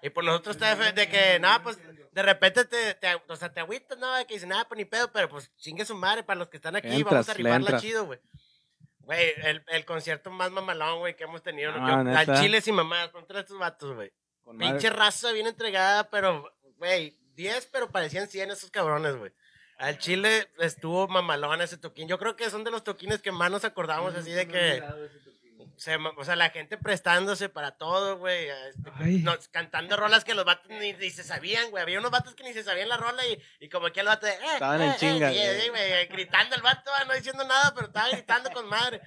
Y 0.02 0.10
por 0.10 0.24
nosotros 0.24 0.56
está 0.56 0.92
de 0.92 1.08
que, 1.08 1.38
nada, 1.40 1.62
pues 1.62 1.78
de 2.12 2.22
repente 2.22 2.64
te, 2.64 2.94
te, 2.94 3.08
o 3.26 3.36
sea, 3.36 3.52
te 3.52 3.60
agüitas, 3.60 3.98
¿no? 3.98 4.14
De 4.14 4.26
que 4.26 4.34
dicen, 4.34 4.50
nada, 4.50 4.66
pues 4.68 4.78
ni 4.78 4.84
pedo, 4.84 5.10
pero 5.12 5.28
pues 5.28 5.54
chingue 5.56 5.84
su 5.84 5.94
madre 5.94 6.22
para 6.22 6.38
los 6.38 6.48
que 6.48 6.56
están 6.56 6.76
aquí, 6.76 7.02
vamos 7.02 7.28
a 7.28 7.34
rifarla 7.34 7.80
chido, 7.80 8.06
güey. 8.06 8.20
Güey, 9.00 9.34
el, 9.42 9.64
el, 9.68 9.84
concierto 9.84 10.30
más 10.30 10.50
mamalón, 10.50 10.98
güey, 10.98 11.16
que 11.16 11.24
hemos 11.24 11.42
tenido. 11.42 11.72
Ah, 11.74 12.00
al 12.00 12.40
Chile 12.40 12.60
sin 12.60 12.74
mamás, 12.74 13.08
contra 13.08 13.40
estos 13.40 13.58
vatos, 13.58 13.94
güey. 13.94 14.12
Pinche 14.58 14.90
raza 14.90 15.32
bien 15.32 15.46
entregada, 15.46 16.08
pero, 16.10 16.52
güey, 16.76 17.18
10, 17.34 17.66
pero 17.72 17.90
parecían 17.90 18.28
100 18.28 18.50
esos 18.50 18.70
cabrones, 18.70 19.16
güey. 19.16 19.32
Al 19.78 19.98
Chile 19.98 20.48
estuvo 20.58 21.06
mamalón 21.08 21.62
ese 21.62 21.78
toquín. 21.78 22.08
Yo 22.08 22.18
creo 22.18 22.34
que 22.36 22.50
son 22.50 22.64
de 22.64 22.70
los 22.70 22.82
toquines 22.82 23.22
que 23.22 23.30
más 23.30 23.50
nos 23.50 23.64
acordamos 23.64 24.14
así 24.14 24.32
de 24.32 24.48
que 24.48 24.82
o 26.16 26.24
sea, 26.24 26.36
la 26.36 26.50
gente 26.50 26.76
prestándose 26.76 27.48
para 27.48 27.72
todo, 27.72 28.18
güey. 28.18 28.48
Este, 28.48 29.50
cantando 29.50 29.96
rolas 29.96 30.24
que 30.24 30.34
los 30.34 30.44
vatos 30.44 30.70
ni, 30.70 30.92
se 31.10 31.22
sabían, 31.22 31.70
güey. 31.70 31.82
Había 31.82 31.98
unos 32.00 32.10
vatos 32.10 32.34
que 32.34 32.44
ni 32.44 32.52
se 32.52 32.64
sabían 32.64 32.88
la 32.88 32.96
rola 32.96 33.26
y, 33.26 33.40
y 33.60 33.68
como 33.68 33.90
que 33.90 34.00
el 34.00 34.06
vato. 34.06 34.26
Eh, 34.26 34.36
Estaban 34.54 34.82
en 34.82 34.90
eh, 34.90 34.96
chinga. 34.98 35.32
Eh, 35.32 36.08
gritando 36.10 36.56
el 36.56 36.62
vato, 36.62 36.90
no 37.06 37.14
diciendo 37.14 37.44
nada, 37.44 37.72
pero 37.74 37.86
estaba 37.86 38.08
gritando 38.10 38.50
con 38.50 38.68
madre. 38.68 39.00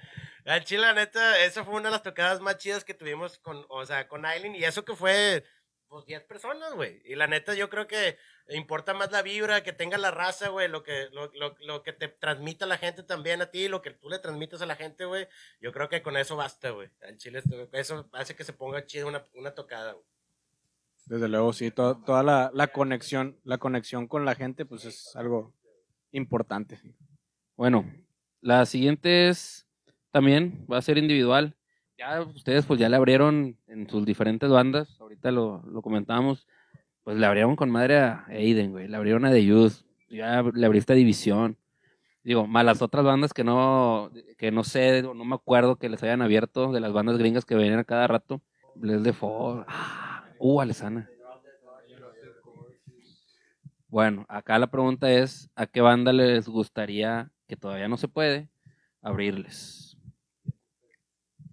Al 0.44 0.64
chile, 0.64 0.82
la 0.82 0.92
neta, 0.92 1.38
esa 1.44 1.64
fue 1.64 1.74
una 1.74 1.88
de 1.88 1.92
las 1.92 2.02
tocadas 2.02 2.40
más 2.40 2.58
chidas 2.58 2.84
que 2.84 2.94
tuvimos 2.94 3.38
con, 3.38 3.64
o 3.68 3.86
sea, 3.86 4.08
con 4.08 4.26
Aileen. 4.26 4.56
Y 4.56 4.64
eso 4.64 4.84
que 4.84 4.96
fue, 4.96 5.44
pues, 5.92 6.06
10 6.06 6.24
personas, 6.24 6.72
güey. 6.74 7.02
Y 7.04 7.16
la 7.16 7.26
neta, 7.26 7.54
yo 7.54 7.68
creo 7.68 7.86
que 7.86 8.16
importa 8.48 8.94
más 8.94 9.12
la 9.12 9.20
vibra, 9.20 9.62
que 9.62 9.74
tenga 9.74 9.98
la 9.98 10.10
raza, 10.10 10.48
güey, 10.48 10.66
lo 10.66 10.82
que, 10.82 11.08
lo, 11.12 11.30
lo, 11.34 11.54
lo, 11.60 11.82
que 11.82 11.92
te 11.92 12.08
transmita 12.08 12.64
la 12.64 12.78
gente 12.78 13.02
también 13.02 13.42
a 13.42 13.50
ti, 13.50 13.68
lo 13.68 13.82
que 13.82 13.90
tú 13.90 14.08
le 14.08 14.18
transmites 14.18 14.62
a 14.62 14.66
la 14.66 14.74
gente, 14.74 15.04
güey. 15.04 15.28
Yo 15.60 15.70
creo 15.70 15.90
que 15.90 16.02
con 16.02 16.16
eso 16.16 16.34
basta, 16.34 16.70
güey. 16.70 16.88
En 17.02 17.18
Chile, 17.18 17.42
eso 17.72 18.08
hace 18.12 18.34
que 18.34 18.42
se 18.42 18.54
ponga 18.54 18.86
chido 18.86 19.06
una, 19.06 19.26
una 19.34 19.54
tocada, 19.54 19.92
güey. 19.92 20.04
Desde 21.04 21.28
luego, 21.28 21.52
sí, 21.52 21.70
toda 21.70 22.22
la, 22.22 22.50
la, 22.54 22.68
conexión, 22.68 23.38
la 23.44 23.58
conexión 23.58 24.08
con 24.08 24.24
la 24.24 24.34
gente, 24.34 24.64
pues 24.64 24.86
es 24.86 25.14
algo 25.14 25.52
importante. 26.12 26.80
Bueno, 27.54 27.84
la 28.40 28.64
siguiente 28.64 29.28
es 29.28 29.66
también, 30.10 30.66
va 30.72 30.78
a 30.78 30.82
ser 30.82 30.96
individual. 30.96 31.54
Ya 31.98 32.20
ustedes 32.22 32.66
pues 32.66 32.80
ya 32.80 32.88
le 32.88 32.96
abrieron 32.96 33.56
en 33.66 33.88
sus 33.88 34.04
diferentes 34.04 34.50
bandas, 34.50 35.00
ahorita 35.00 35.30
lo, 35.30 35.62
lo 35.66 35.82
comentábamos 35.82 36.46
pues 37.04 37.16
le 37.16 37.26
abrieron 37.26 37.56
con 37.56 37.70
madre 37.70 37.98
a 37.98 38.24
Aiden, 38.28 38.70
güey. 38.70 38.88
Le 38.88 38.96
abrieron 38.96 39.24
a 39.24 39.30
The 39.30 39.44
Youth. 39.44 39.72
Ya 40.08 40.42
le 40.42 40.66
abriste 40.66 40.92
a 40.92 40.96
División. 40.96 41.56
Digo, 42.22 42.46
más 42.46 42.64
las 42.64 42.82
otras 42.82 43.04
bandas 43.04 43.32
que 43.32 43.42
no, 43.42 44.10
que 44.38 44.52
no 44.52 44.62
sé, 44.62 45.02
no 45.02 45.24
me 45.24 45.34
acuerdo 45.34 45.76
que 45.76 45.88
les 45.88 46.02
hayan 46.04 46.22
abierto, 46.22 46.70
de 46.70 46.78
las 46.78 46.92
bandas 46.92 47.18
gringas 47.18 47.44
que 47.44 47.56
venían 47.56 47.80
a 47.80 47.84
cada 47.84 48.06
rato. 48.06 48.40
Les 48.80 49.02
de 49.02 49.12
Ford. 49.12 49.64
Ah, 49.66 50.24
uh, 50.38 50.60
Alessana. 50.60 51.08
Bueno, 53.88 54.24
acá 54.28 54.58
la 54.58 54.68
pregunta 54.68 55.10
es, 55.10 55.50
¿a 55.54 55.66
qué 55.66 55.80
banda 55.80 56.12
les 56.12 56.48
gustaría, 56.48 57.30
que 57.46 57.56
todavía 57.56 57.88
no 57.88 57.96
se 57.96 58.08
puede, 58.08 58.48
abrirles? 59.02 59.81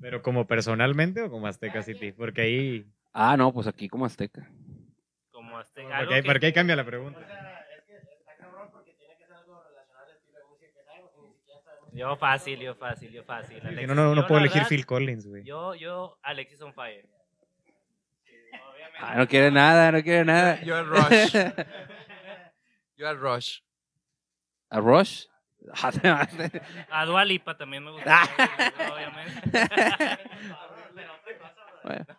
¿Pero 0.01 0.21
como 0.21 0.47
personalmente 0.47 1.21
o 1.21 1.29
como 1.29 1.47
Azteca 1.47 1.83
City? 1.83 2.11
Porque 2.11 2.41
ahí... 2.41 2.85
Ah, 3.11 3.35
no, 3.37 3.53
pues 3.53 3.67
aquí 3.67 3.89
como 3.89 4.05
Azteca. 4.05 4.49
¿Por 6.25 6.39
qué, 6.39 6.47
ahí 6.47 6.53
cambia 6.53 6.75
la 6.75 6.85
pregunta? 6.85 7.19
Yo 11.91 12.15
fácil, 12.15 12.59
yo 12.59 12.75
fácil, 12.75 13.11
yo 13.11 13.23
fácil. 13.23 13.61
no, 13.87 13.95
no, 13.95 14.15
no 14.15 14.27
puedo 14.27 14.39
elegir 14.39 14.63
Phil 14.65 14.85
Collins, 14.85 15.27
güey. 15.27 15.43
Yo, 15.43 15.73
yo, 15.75 16.17
Alexis 16.21 16.61
on 16.61 16.73
Fire. 16.73 17.07
Ah, 19.01 19.15
no 19.17 19.27
quiere 19.27 19.49
nada, 19.49 19.91
no 19.91 20.03
quiere 20.03 20.23
nada. 20.23 20.61
Yo 20.61 20.75
al 20.75 20.87
Rush. 20.87 21.33
yo 22.97 23.07
al 23.07 23.19
Rush. 23.19 23.59
¿A 24.69 24.79
Rush? 24.79 25.25
a 26.89 27.05
Dualipa 27.05 27.57
también 27.57 27.83
me 27.83 27.91
gusta. 27.91 28.21
obviamente. 28.93 29.59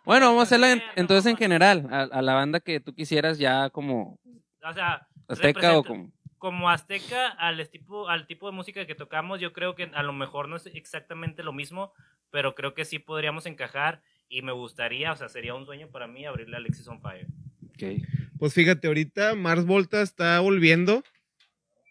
Bueno, 0.03 0.27
vamos 0.27 0.41
a 0.41 0.43
hacerla 0.43 0.83
entonces 0.95 1.31
en 1.31 1.37
general, 1.37 1.87
a, 1.91 2.21
la 2.21 2.33
banda 2.33 2.59
que 2.59 2.79
tú 2.79 2.93
quisieras 2.93 3.37
ya 3.37 3.69
como 3.69 4.19
o 4.63 4.73
sea, 4.73 5.07
Azteca 5.27 5.77
o 5.77 5.83
como... 5.83 6.11
Como 6.37 6.69
Azteca, 6.69 7.27
al 7.27 7.69
tipo, 7.69 8.09
al 8.09 8.25
tipo 8.25 8.47
de 8.47 8.55
música 8.55 8.87
que 8.87 8.95
tocamos, 8.95 9.39
yo 9.39 9.53
creo 9.53 9.75
que 9.75 9.91
a 9.93 10.03
lo 10.03 10.11
mejor 10.11 10.49
no 10.49 10.55
es 10.55 10.65
exactamente 10.65 11.43
lo 11.43 11.53
mismo, 11.53 11.93
pero 12.31 12.55
creo 12.55 12.73
que 12.73 12.83
sí 12.83 12.97
podríamos 12.97 13.45
encajar 13.45 14.01
y 14.27 14.41
me 14.41 14.51
gustaría, 14.51 15.11
o 15.11 15.15
sea, 15.15 15.29
sería 15.29 15.53
un 15.53 15.65
sueño 15.65 15.89
para 15.89 16.07
mí 16.07 16.25
abrirle 16.25 16.55
a 16.55 16.59
Alexis 16.59 16.87
on 16.87 16.99
Fire. 16.99 17.27
Okay. 17.75 18.01
Pues 18.39 18.55
fíjate, 18.55 18.87
ahorita 18.87 19.35
Mars 19.35 19.65
Volta 19.65 20.01
está 20.01 20.39
volviendo, 20.39 21.03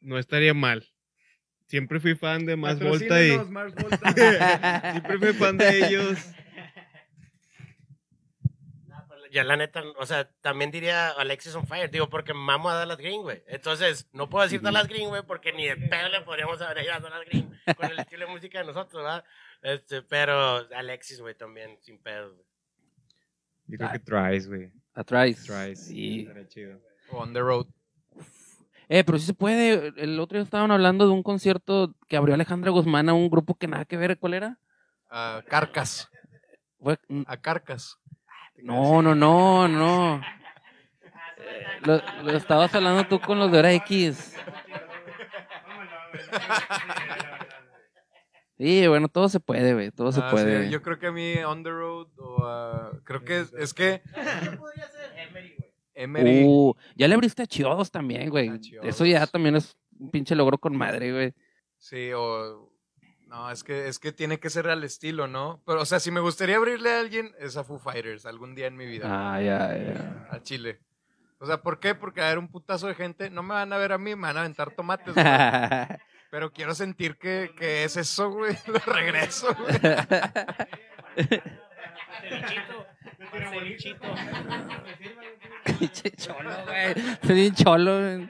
no 0.00 0.18
estaría 0.18 0.52
mal. 0.52 0.88
Siempre 1.70 2.00
fui 2.00 2.16
fan 2.16 2.44
de 2.44 2.56
Mars 2.56 2.80
Volta 2.80 3.24
y... 3.24 3.38
Mars 3.46 3.74
Volta. 3.74 4.12
Siempre 4.90 5.18
fui 5.18 5.32
fan 5.32 5.56
de 5.56 5.86
ellos 5.86 6.18
ya 9.30 9.44
la 9.44 9.56
neta, 9.56 9.82
o 9.98 10.06
sea, 10.06 10.28
también 10.40 10.70
diría 10.70 11.10
Alexis 11.10 11.54
on 11.54 11.66
Fire, 11.66 11.90
digo, 11.90 12.10
porque 12.10 12.34
mamo 12.34 12.68
a 12.68 12.74
Dallas 12.74 12.98
Green, 12.98 13.22
güey. 13.22 13.42
Entonces, 13.46 14.08
no 14.12 14.28
puedo 14.28 14.44
decir 14.44 14.60
Dallas 14.60 14.88
Green, 14.88 15.08
güey, 15.08 15.22
porque 15.22 15.52
ni 15.52 15.68
de 15.68 15.76
pedo 15.76 16.08
le 16.08 16.20
podríamos 16.22 16.60
haber 16.60 16.84
ido 16.84 16.94
a 16.94 17.00
Dallas 17.00 17.24
Green 17.26 17.48
con 17.76 17.90
el 17.90 17.98
estilo 17.98 18.26
de 18.26 18.32
música 18.32 18.58
de 18.58 18.66
nosotros, 18.66 19.02
¿verdad? 19.02 19.24
Este, 19.62 20.02
pero 20.02 20.66
Alexis, 20.74 21.20
güey, 21.20 21.34
también, 21.34 21.78
sin 21.80 21.98
pedo, 21.98 22.34
güey. 22.34 22.46
Yo 23.66 23.78
creo 23.78 23.92
que 23.92 23.98
Tries, 24.00 24.48
güey. 24.48 24.72
A 24.94 25.04
Tries. 25.04 25.44
Tries. 25.44 25.86
Sí. 25.86 26.28
chido. 26.48 26.80
On 27.12 27.32
the 27.32 27.40
road. 27.40 27.66
Eh, 28.92 29.04
pero 29.04 29.18
sí 29.18 29.26
se 29.26 29.34
puede. 29.34 29.92
El 29.96 30.18
otro 30.18 30.36
día 30.36 30.42
estaban 30.42 30.72
hablando 30.72 31.06
de 31.06 31.12
un 31.12 31.22
concierto 31.22 31.94
que 32.08 32.16
abrió 32.16 32.34
Alejandra 32.34 32.72
Guzmán 32.72 33.08
a 33.08 33.14
un 33.14 33.30
grupo 33.30 33.54
que 33.54 33.68
nada 33.68 33.84
que 33.84 33.96
ver. 33.96 34.18
¿Cuál 34.18 34.34
era? 34.34 34.58
A 35.08 35.44
Carcas. 35.46 36.10
Mm. 37.08 37.22
a 37.24 37.36
Carcas. 37.36 37.98
No, 38.56 39.00
no, 39.00 39.14
no, 39.14 39.68
no. 39.68 40.20
Lo, 41.84 42.02
lo, 42.24 42.32
estabas 42.32 42.74
hablando 42.74 43.06
tú 43.06 43.20
con 43.20 43.38
los 43.38 43.52
de 43.52 43.60
hora 43.60 43.72
X. 43.74 44.36
Sí, 48.58 48.86
bueno, 48.88 49.08
todo 49.08 49.28
se 49.28 49.40
puede, 49.40 49.72
güey, 49.72 49.90
todo 49.90 50.12
se 50.12 50.20
ah, 50.20 50.30
puede. 50.30 50.68
yo 50.68 50.82
creo 50.82 50.98
que 50.98 51.06
a 51.06 51.12
mí 51.12 51.38
On 51.44 51.62
the 51.62 51.70
Road 51.70 52.08
o 52.18 52.92
uh, 52.92 53.02
creo 53.04 53.24
que 53.24 53.40
es, 53.40 53.54
es 53.54 53.72
que 53.72 54.02
Emery. 56.02 56.44
Uh, 56.46 56.74
ya 56.96 57.08
le 57.08 57.14
abriste 57.14 57.42
a 57.42 57.46
Chiodos 57.46 57.90
también, 57.90 58.30
güey. 58.30 58.50
Eso 58.82 59.04
ya 59.06 59.26
también 59.26 59.56
es 59.56 59.76
un 59.98 60.10
pinche 60.10 60.34
logro 60.34 60.58
con 60.58 60.76
madre, 60.76 61.12
güey. 61.12 61.34
Sí, 61.78 62.10
o 62.12 62.70
no, 63.30 63.48
es 63.50 63.62
que, 63.62 63.86
es 63.86 64.00
que 64.00 64.10
tiene 64.10 64.40
que 64.40 64.50
ser 64.50 64.68
al 64.68 64.82
estilo, 64.82 65.28
¿no? 65.28 65.62
Pero, 65.64 65.82
o 65.82 65.86
sea, 65.86 66.00
si 66.00 66.10
me 66.10 66.18
gustaría 66.18 66.56
abrirle 66.56 66.90
a 66.90 66.98
alguien, 66.98 67.32
es 67.38 67.56
a 67.56 67.62
Foo 67.62 67.78
Fighters 67.78 68.26
algún 68.26 68.56
día 68.56 68.66
en 68.66 68.76
mi 68.76 68.86
vida. 68.86 69.06
Ah, 69.06 69.40
ya, 69.40 69.76
ya. 69.78 70.28
A 70.30 70.42
Chile. 70.42 70.80
O 71.38 71.46
sea, 71.46 71.62
¿por 71.62 71.78
qué? 71.78 71.94
Porque 71.94 72.20
a 72.20 72.28
ver 72.28 72.38
un 72.38 72.48
putazo 72.48 72.88
de 72.88 72.96
gente, 72.96 73.30
no 73.30 73.44
me 73.44 73.54
van 73.54 73.72
a 73.72 73.78
ver 73.78 73.92
a 73.92 73.98
mí, 73.98 74.16
me 74.16 74.22
van 74.22 74.36
a 74.36 74.40
aventar 74.40 74.74
tomates. 74.74 75.14
Pero 76.30 76.52
quiero 76.52 76.74
sentir 76.74 77.18
que, 77.18 77.52
que, 77.56 77.84
es 77.84 77.96
eso, 77.96 78.30
güey. 78.30 78.56
Lo 78.66 78.78
regreso, 78.92 79.46
güey. 79.54 79.78
cholo, 85.88 86.50
güey. 86.66 86.90
Estoy 87.12 87.34
bien 87.34 87.54
cholo, 87.54 88.00
güey. 88.00 88.28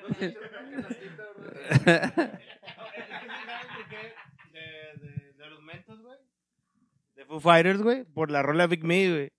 De 7.15 7.25
Foo 7.27 7.41
Fighters, 7.41 7.83
güey, 7.83 8.05
por 8.05 8.31
la 8.31 8.43
rola 8.43 8.67
Big 8.67 8.85
Me, 8.85 9.11
güey. 9.11 9.33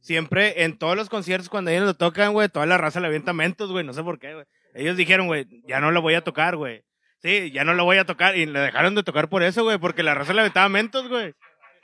Siempre, 0.00 0.62
en 0.62 0.78
todos 0.78 0.96
los 0.96 1.08
conciertos, 1.08 1.48
cuando 1.48 1.70
ellos 1.70 1.84
lo 1.84 1.94
tocan, 1.94 2.32
güey, 2.32 2.48
toda 2.48 2.66
la 2.66 2.78
raza 2.78 3.00
le 3.00 3.08
avienta 3.08 3.32
mentos, 3.32 3.72
güey, 3.72 3.84
no 3.84 3.92
sé 3.92 4.04
por 4.04 4.18
qué, 4.18 4.34
güey. 4.34 4.46
Ellos 4.74 4.96
dijeron, 4.96 5.26
güey, 5.26 5.46
ya 5.66 5.80
no 5.80 5.90
lo 5.90 6.02
voy 6.02 6.14
a 6.14 6.22
tocar, 6.22 6.56
güey. 6.56 6.84
Sí, 7.22 7.50
ya 7.50 7.64
no 7.64 7.74
lo 7.74 7.84
voy 7.84 7.96
a 7.96 8.04
tocar. 8.04 8.36
Y 8.36 8.46
le 8.46 8.60
dejaron 8.60 8.94
de 8.94 9.02
tocar 9.02 9.28
por 9.28 9.42
eso, 9.42 9.64
güey, 9.64 9.78
porque 9.78 10.02
la 10.02 10.14
raza 10.14 10.32
le 10.32 10.42
aventaba 10.42 10.68
mentos, 10.68 11.08
güey. 11.08 11.34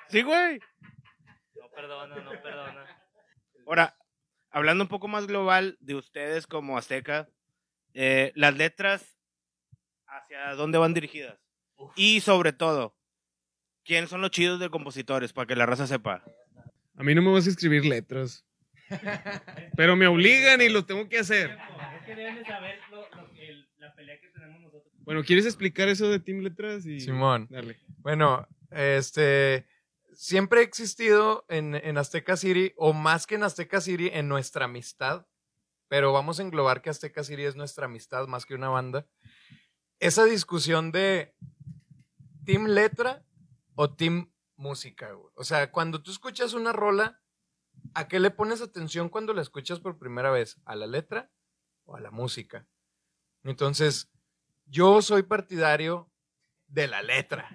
Sí, 0.08 0.22
güey. 0.22 0.60
No 1.56 1.68
perdona, 1.74 2.16
no 2.16 2.30
perdona. 2.42 2.86
Ahora, 3.66 3.94
hablando 4.52 4.84
un 4.84 4.88
poco 4.88 5.08
más 5.08 5.26
global 5.26 5.76
de 5.80 5.94
ustedes 5.94 6.46
como 6.46 6.78
Azteca, 6.78 7.28
eh, 7.94 8.32
las 8.34 8.56
letras, 8.56 9.18
¿hacia 10.06 10.54
dónde 10.54 10.78
van 10.78 10.94
dirigidas? 10.94 11.38
Y 11.96 12.20
sobre 12.20 12.52
todo, 12.52 12.94
¿quiénes 13.84 14.10
son 14.10 14.20
los 14.20 14.30
chidos 14.30 14.60
de 14.60 14.70
compositores 14.70 15.32
para 15.32 15.46
que 15.46 15.56
la 15.56 15.66
raza 15.66 15.86
sepa? 15.86 16.22
A 16.96 17.02
mí 17.02 17.14
no 17.14 17.22
me 17.22 17.32
vas 17.32 17.46
a 17.46 17.50
escribir 17.50 17.84
letras. 17.84 18.46
Pero 19.76 19.96
me 19.96 20.06
obligan 20.06 20.60
y 20.60 20.68
lo 20.68 20.84
tengo 20.84 21.08
que 21.08 21.18
hacer. 21.18 21.58
Bueno, 24.98 25.24
¿quieres 25.24 25.46
explicar 25.46 25.88
eso 25.88 26.08
de 26.08 26.20
Team 26.20 26.40
Letras? 26.40 26.86
Y... 26.86 27.00
Simón. 27.00 27.48
Dale. 27.50 27.78
Bueno, 27.98 28.46
este. 28.70 29.66
Siempre 30.14 30.60
ha 30.60 30.62
existido 30.62 31.44
en, 31.48 31.74
en 31.74 31.98
Azteca 31.98 32.36
City, 32.36 32.72
o 32.76 32.92
más 32.92 33.26
que 33.26 33.36
en 33.36 33.44
Azteca 33.44 33.80
City, 33.80 34.10
en 34.12 34.28
nuestra 34.28 34.66
amistad. 34.66 35.26
Pero 35.88 36.12
vamos 36.12 36.38
a 36.38 36.42
englobar 36.42 36.82
que 36.82 36.90
Azteca 36.90 37.24
City 37.24 37.44
es 37.44 37.56
nuestra 37.56 37.86
amistad 37.86 38.26
más 38.26 38.46
que 38.46 38.54
una 38.54 38.68
banda. 38.68 39.06
Esa 39.98 40.24
discusión 40.24 40.90
de 40.90 41.34
Team 42.44 42.66
Letra 42.66 43.24
o 43.74 43.94
Team 43.94 44.32
música. 44.56 45.14
O 45.34 45.44
sea, 45.44 45.70
cuando 45.70 46.02
tú 46.02 46.10
escuchas 46.10 46.54
una 46.54 46.72
rola, 46.72 47.20
¿a 47.94 48.08
qué 48.08 48.20
le 48.20 48.30
pones 48.30 48.62
atención 48.62 49.08
cuando 49.08 49.34
la 49.34 49.42
escuchas 49.42 49.80
por 49.80 49.98
primera 49.98 50.30
vez? 50.30 50.60
¿A 50.64 50.74
la 50.76 50.86
letra 50.86 51.30
o 51.84 51.96
a 51.96 52.00
la 52.00 52.10
música? 52.10 52.66
Entonces, 53.44 54.10
yo 54.66 55.02
soy 55.02 55.24
partidario 55.24 56.10
de 56.68 56.88
la 56.88 57.02
letra. 57.02 57.50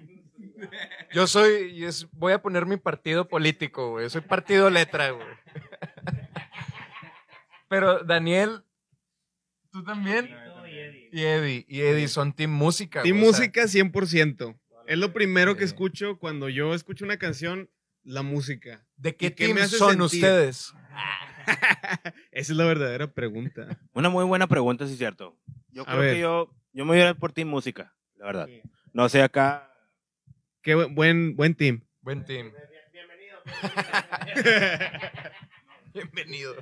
Yo 1.12 1.26
soy, 1.26 1.84
voy 2.12 2.32
a 2.32 2.42
poner 2.42 2.66
mi 2.66 2.76
partido 2.76 3.28
político, 3.28 3.90
güey. 3.90 4.10
Soy 4.10 4.20
partido 4.20 4.70
letra, 4.70 5.10
güey. 5.10 5.26
Pero 7.68 8.02
Daniel, 8.04 8.62
¿tú 9.70 9.84
también? 9.84 10.34
Y 11.12 11.22
Eddie. 11.22 11.64
Y 11.68 11.80
Eddie 11.80 12.08
son 12.08 12.32
team 12.32 12.50
música. 12.50 13.02
Team 13.02 13.18
música 13.18 13.64
100%. 13.64 14.58
Es 14.86 14.98
lo 14.98 15.12
primero 15.12 15.56
que 15.56 15.64
escucho 15.64 16.18
cuando 16.18 16.48
yo 16.48 16.74
escucho 16.74 17.04
una 17.04 17.18
canción, 17.18 17.70
la 18.04 18.22
música. 18.22 18.86
¿De 18.96 19.16
qué, 19.16 19.30
team 19.30 19.58
son 19.68 20.00
ustedes? 20.00 20.72
Esa 22.32 22.52
es 22.52 22.56
la 22.56 22.64
verdadera 22.64 23.12
pregunta. 23.12 23.78
Una 23.92 24.08
muy 24.08 24.24
buena 24.24 24.46
pregunta, 24.46 24.86
sí 24.86 24.92
es 24.92 24.98
cierto. 24.98 25.36
Yo 25.70 25.84
creo 25.84 26.00
que 26.00 26.20
yo, 26.20 26.54
yo 26.72 26.84
me 26.84 26.92
voy 26.92 27.00
a 27.00 27.10
ir 27.10 27.16
por 27.16 27.32
Team 27.32 27.48
Música, 27.48 27.94
la 28.16 28.26
verdad. 28.26 28.48
No 28.92 29.08
sé 29.08 29.22
acá. 29.22 29.67
Qué 30.68 30.74
buen, 30.74 31.34
buen 31.34 31.54
team. 31.54 31.80
Buen 32.02 32.26
team. 32.26 32.52
Bienvenido. 32.92 33.38
Bienvenido. 35.94 36.56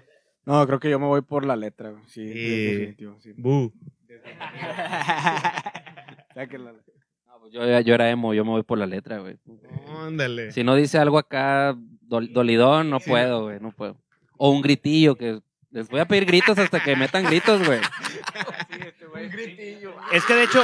No, 0.44 0.64
creo 0.64 0.78
que 0.78 0.88
yo 0.88 1.00
me 1.00 1.06
voy 1.06 1.22
por 1.22 1.44
la 1.44 1.56
letra. 1.56 1.92
Sí, 2.06 2.24
definitivo. 2.24 3.18
Sí. 3.18 3.32
Bu. 3.36 3.72
Pues 6.34 7.52
yo, 7.52 7.80
yo 7.80 7.94
era 7.94 8.10
emo, 8.10 8.32
yo 8.32 8.44
me 8.44 8.50
voy 8.50 8.62
por 8.62 8.78
la 8.78 8.86
letra, 8.86 9.18
güey. 9.18 9.38
Ándale. 9.88 10.52
Si 10.52 10.62
no 10.62 10.76
dice 10.76 10.98
algo 10.98 11.18
acá 11.18 11.76
dolidón, 12.02 12.90
no 12.90 13.00
puedo, 13.00 13.44
güey, 13.44 13.58
no 13.58 13.72
puedo. 13.72 14.00
O 14.36 14.50
un 14.50 14.62
gritillo, 14.62 15.16
que 15.16 15.40
les 15.70 15.88
voy 15.88 15.98
a 15.98 16.06
pedir 16.06 16.26
gritos 16.26 16.58
hasta 16.58 16.80
que 16.80 16.94
metan 16.94 17.24
gritos, 17.24 17.66
güey. 17.66 17.80
un 17.80 19.30
gritillo. 19.30 19.96
Es 20.12 20.24
que 20.24 20.34
de 20.34 20.44
hecho... 20.44 20.62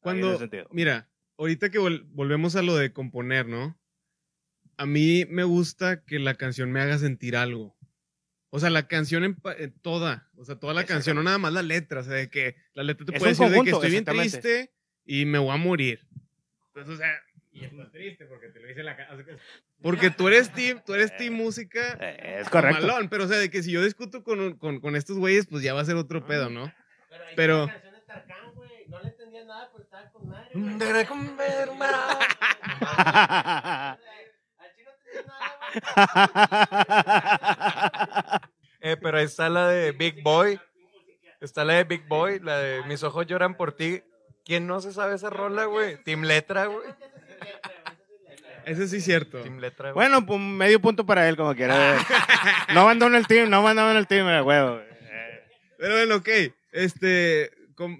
Cuando, 0.00 0.38
mira, 0.70 1.06
ahorita 1.42 1.70
que 1.70 1.78
volvemos 1.78 2.54
a 2.54 2.62
lo 2.62 2.76
de 2.76 2.92
componer, 2.92 3.46
¿no? 3.46 3.76
A 4.76 4.86
mí 4.86 5.26
me 5.28 5.42
gusta 5.42 6.04
que 6.04 6.20
la 6.20 6.34
canción 6.34 6.70
me 6.70 6.80
haga 6.80 6.98
sentir 6.98 7.36
algo. 7.36 7.76
O 8.50 8.60
sea, 8.60 8.70
la 8.70 8.86
canción 8.86 9.24
en, 9.24 9.36
toda, 9.80 10.30
o 10.36 10.44
sea, 10.44 10.56
toda 10.56 10.72
la 10.72 10.84
canción, 10.84 11.16
no 11.16 11.22
nada 11.22 11.38
más 11.38 11.52
la 11.52 11.62
letra, 11.62 12.00
o 12.00 12.02
sea, 12.04 12.14
de 12.14 12.28
que 12.28 12.54
la 12.74 12.84
letra 12.84 13.06
te 13.06 13.12
puede 13.18 13.32
decir 13.32 13.48
de 13.48 13.62
que 13.62 13.70
estoy 13.70 13.90
bien 13.90 14.04
triste 14.04 14.72
y 15.04 15.24
me 15.24 15.38
voy 15.38 15.50
a 15.50 15.56
morir. 15.56 16.06
Entonces, 16.68 16.94
o 16.94 16.96
sea, 16.96 17.10
y 17.50 17.64
estás 17.64 17.90
triste 17.90 18.24
porque 18.26 18.48
te 18.48 18.60
lo 18.60 18.68
dice 18.68 18.84
la 18.84 18.96
Porque 19.82 20.10
tú 20.10 20.28
eres 20.28 20.52
team, 20.52 20.80
tú 20.86 20.94
eres 20.94 21.16
team 21.16 21.34
música. 21.34 21.94
Es 21.94 22.48
correcto. 22.48 22.86
Malón, 22.86 23.08
pero 23.08 23.24
o 23.24 23.28
sea, 23.28 23.38
de 23.38 23.50
que 23.50 23.64
si 23.64 23.72
yo 23.72 23.82
discuto 23.82 24.22
con, 24.22 24.56
con, 24.58 24.80
con 24.80 24.94
estos 24.94 25.18
güeyes, 25.18 25.46
pues 25.46 25.64
ya 25.64 25.74
va 25.74 25.80
a 25.80 25.86
ser 25.86 25.96
otro 25.96 26.24
pedo, 26.24 26.50
¿no? 26.50 26.72
Pero. 27.34 27.66
pero 27.66 27.90
no 28.88 29.02
le. 29.02 29.21
eh, 38.80 38.96
pero 39.00 39.18
ahí 39.18 39.24
está 39.24 39.48
la 39.48 39.68
de 39.68 39.92
Big 39.92 40.22
Boy. 40.22 40.60
Está 41.40 41.64
la 41.64 41.74
de 41.74 41.84
Big 41.84 42.06
Boy, 42.06 42.40
la 42.40 42.58
de 42.58 42.82
Mis 42.84 43.02
ojos 43.02 43.26
lloran 43.26 43.56
por 43.56 43.72
ti. 43.72 44.02
¿Quién 44.44 44.66
no 44.66 44.80
se 44.80 44.92
sabe 44.92 45.14
esa 45.14 45.30
rola, 45.30 45.66
güey? 45.66 46.02
Team 46.02 46.22
Letra, 46.22 46.66
güey. 46.66 46.88
Ese 48.64 48.88
sí 48.88 48.98
es 48.98 49.04
cierto. 49.04 49.42
Team 49.42 49.58
Letra, 49.58 49.92
güey. 49.92 50.06
Bueno, 50.06 50.26
pues 50.26 50.40
medio 50.40 50.80
punto 50.80 51.06
para 51.06 51.28
él, 51.28 51.36
como 51.36 51.54
quiera. 51.54 51.98
no 52.74 52.80
abandono 52.80 53.16
el 53.16 53.26
team, 53.26 53.50
no 53.50 53.58
abandono 53.58 53.98
el 53.98 54.06
team, 54.06 54.26
güey. 54.42 54.58
Pero 55.78 55.94
bueno, 55.94 56.16
ok. 56.16 56.28
Este, 56.72 57.50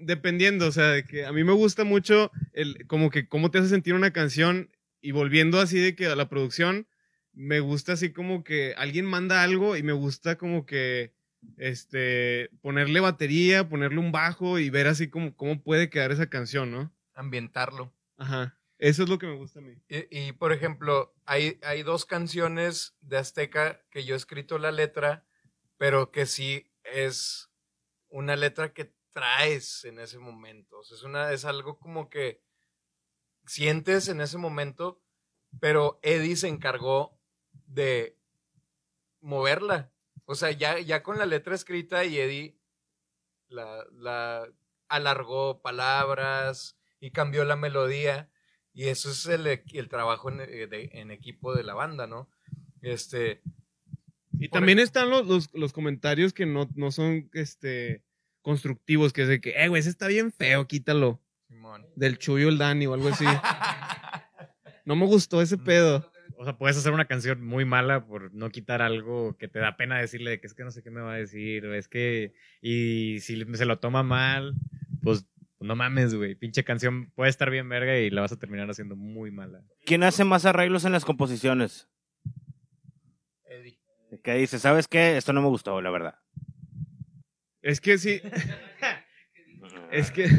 dependiendo, 0.01 0.67
o 0.67 0.71
sea, 0.71 0.89
de 0.89 1.05
que 1.05 1.25
a 1.25 1.31
mí 1.31 1.43
me 1.43 1.53
gusta 1.53 1.83
mucho 1.83 2.31
el, 2.53 2.85
como 2.87 3.09
que 3.09 3.27
cómo 3.27 3.51
te 3.51 3.59
hace 3.59 3.69
sentir 3.69 3.93
una 3.93 4.11
canción 4.11 4.69
y 5.01 5.11
volviendo 5.11 5.59
así 5.59 5.79
de 5.79 5.95
que 5.95 6.07
a 6.07 6.15
la 6.15 6.29
producción, 6.29 6.87
me 7.33 7.59
gusta 7.59 7.93
así 7.93 8.13
como 8.13 8.43
que 8.43 8.73
alguien 8.77 9.05
manda 9.05 9.43
algo 9.43 9.75
y 9.75 9.83
me 9.83 9.93
gusta 9.93 10.37
como 10.37 10.65
que 10.65 11.13
este, 11.57 12.49
ponerle 12.61 12.99
batería, 12.99 13.67
ponerle 13.67 13.99
un 13.99 14.11
bajo 14.11 14.59
y 14.59 14.69
ver 14.69 14.87
así 14.87 15.09
como 15.09 15.35
cómo 15.35 15.61
puede 15.61 15.89
quedar 15.89 16.11
esa 16.11 16.29
canción, 16.29 16.71
¿no? 16.71 16.93
Ambientarlo. 17.15 17.93
Ajá. 18.17 18.57
Eso 18.79 19.03
es 19.03 19.09
lo 19.09 19.17
que 19.17 19.27
me 19.27 19.35
gusta 19.35 19.59
a 19.59 19.61
mí. 19.61 19.75
Y, 19.87 20.33
por 20.33 20.51
ejemplo, 20.51 21.13
hay, 21.25 21.57
hay 21.63 21.83
dos 21.83 22.05
canciones 22.05 22.95
de 23.01 23.17
Azteca 23.17 23.81
que 23.89 24.03
yo 24.03 24.13
he 24.13 24.17
escrito 24.17 24.57
la 24.57 24.71
letra, 24.71 25.25
pero 25.77 26.11
que 26.11 26.25
sí 26.25 26.69
es 26.83 27.49
una 28.09 28.35
letra 28.35 28.73
que 28.73 28.93
traes 29.13 29.85
en 29.85 29.99
ese 29.99 30.19
momento. 30.19 30.79
O 30.79 30.83
sea, 30.83 30.97
es, 30.97 31.03
una, 31.03 31.31
es 31.31 31.45
algo 31.45 31.79
como 31.79 32.09
que 32.09 32.41
sientes 33.45 34.07
en 34.09 34.21
ese 34.21 34.37
momento, 34.37 35.01
pero 35.59 35.99
Eddie 36.01 36.35
se 36.35 36.47
encargó 36.47 37.17
de 37.67 38.17
moverla. 39.21 39.91
O 40.25 40.35
sea, 40.35 40.51
ya, 40.51 40.79
ya 40.79 41.03
con 41.03 41.17
la 41.17 41.25
letra 41.25 41.55
escrita 41.55 42.05
y 42.05 42.17
Eddie 42.17 42.57
la, 43.47 43.85
la 43.91 44.47
alargó 44.87 45.61
palabras 45.61 46.77
y 46.99 47.11
cambió 47.11 47.45
la 47.45 47.55
melodía. 47.55 48.29
Y 48.73 48.85
eso 48.85 49.11
es 49.11 49.25
el, 49.27 49.45
el 49.47 49.89
trabajo 49.89 50.29
en, 50.29 50.41
eh, 50.41 50.89
en, 50.93 51.11
equipo 51.11 51.53
de 51.53 51.63
la 51.63 51.75
banda, 51.75 52.07
¿no? 52.07 52.29
Este. 52.81 53.43
Y 54.39 54.49
también 54.49 54.79
están 54.79 55.09
los, 55.09 55.27
los, 55.27 55.53
los, 55.53 55.73
comentarios 55.73 56.33
que 56.33 56.47
no, 56.47 56.67
no 56.73 56.91
son 56.91 57.29
este, 57.33 58.03
constructivos, 58.43 59.11
que 59.13 59.23
es 59.23 59.27
de 59.27 59.41
que, 59.41 59.51
eh, 59.51 59.67
güey, 59.67 59.79
ese 59.79 59.89
está 59.89 60.07
bien 60.07 60.31
feo, 60.31 60.67
quítalo. 60.67 61.19
Simón. 61.47 61.87
Del 61.95 62.19
Chuyo 62.19 62.49
el 62.49 62.59
Dani 62.59 62.85
o 62.85 62.93
algo 62.93 63.09
así. 63.09 63.25
no 64.85 64.95
me 64.95 65.07
gustó 65.07 65.41
ese 65.41 65.57
pedo. 65.57 66.11
o 66.37 66.43
sea, 66.43 66.57
puedes 66.57 66.77
hacer 66.77 66.93
una 66.93 67.05
canción 67.05 67.43
muy 67.43 67.65
mala 67.65 68.05
por 68.05 68.33
no 68.33 68.51
quitar 68.51 68.81
algo 68.81 69.35
que 69.37 69.47
te 69.47 69.59
da 69.59 69.77
pena 69.77 69.97
decirle 69.97 70.39
que 70.39 70.47
es 70.47 70.53
que 70.53 70.63
no 70.63 70.71
sé 70.71 70.83
qué 70.83 70.91
me 70.91 71.01
va 71.01 71.13
a 71.13 71.17
decir, 71.17 71.65
es 71.65 71.87
que, 71.87 72.33
y 72.61 73.19
si 73.21 73.43
se 73.55 73.65
lo 73.65 73.79
toma 73.79 74.03
mal, 74.03 74.53
pues 75.01 75.25
no 75.59 75.75
mames, 75.75 76.13
güey, 76.13 76.35
pinche 76.35 76.63
canción 76.63 77.11
puede 77.15 77.29
estar 77.29 77.49
bien 77.49 77.69
verga 77.69 77.97
y 77.97 78.09
la 78.09 78.21
vas 78.21 78.33
a 78.33 78.39
terminar 78.39 78.69
haciendo 78.69 78.95
muy 78.95 79.31
mala. 79.31 79.63
¿Quién 79.85 80.03
hace 80.03 80.25
más 80.25 80.45
arreglos 80.45 80.85
en 80.85 80.91
las 80.91 81.05
composiciones? 81.05 81.89
Eddie. 83.45 83.79
¿Qué 84.23 84.33
dice? 84.35 84.59
¿Sabes 84.59 84.87
qué? 84.87 85.17
Esto 85.17 85.31
no 85.31 85.41
me 85.41 85.47
gustó, 85.47 85.81
la 85.81 85.89
verdad. 85.89 86.19
Es 87.63 87.81
que 87.81 87.97
sí. 87.97 88.21
es 89.91 90.11
que 90.11 90.29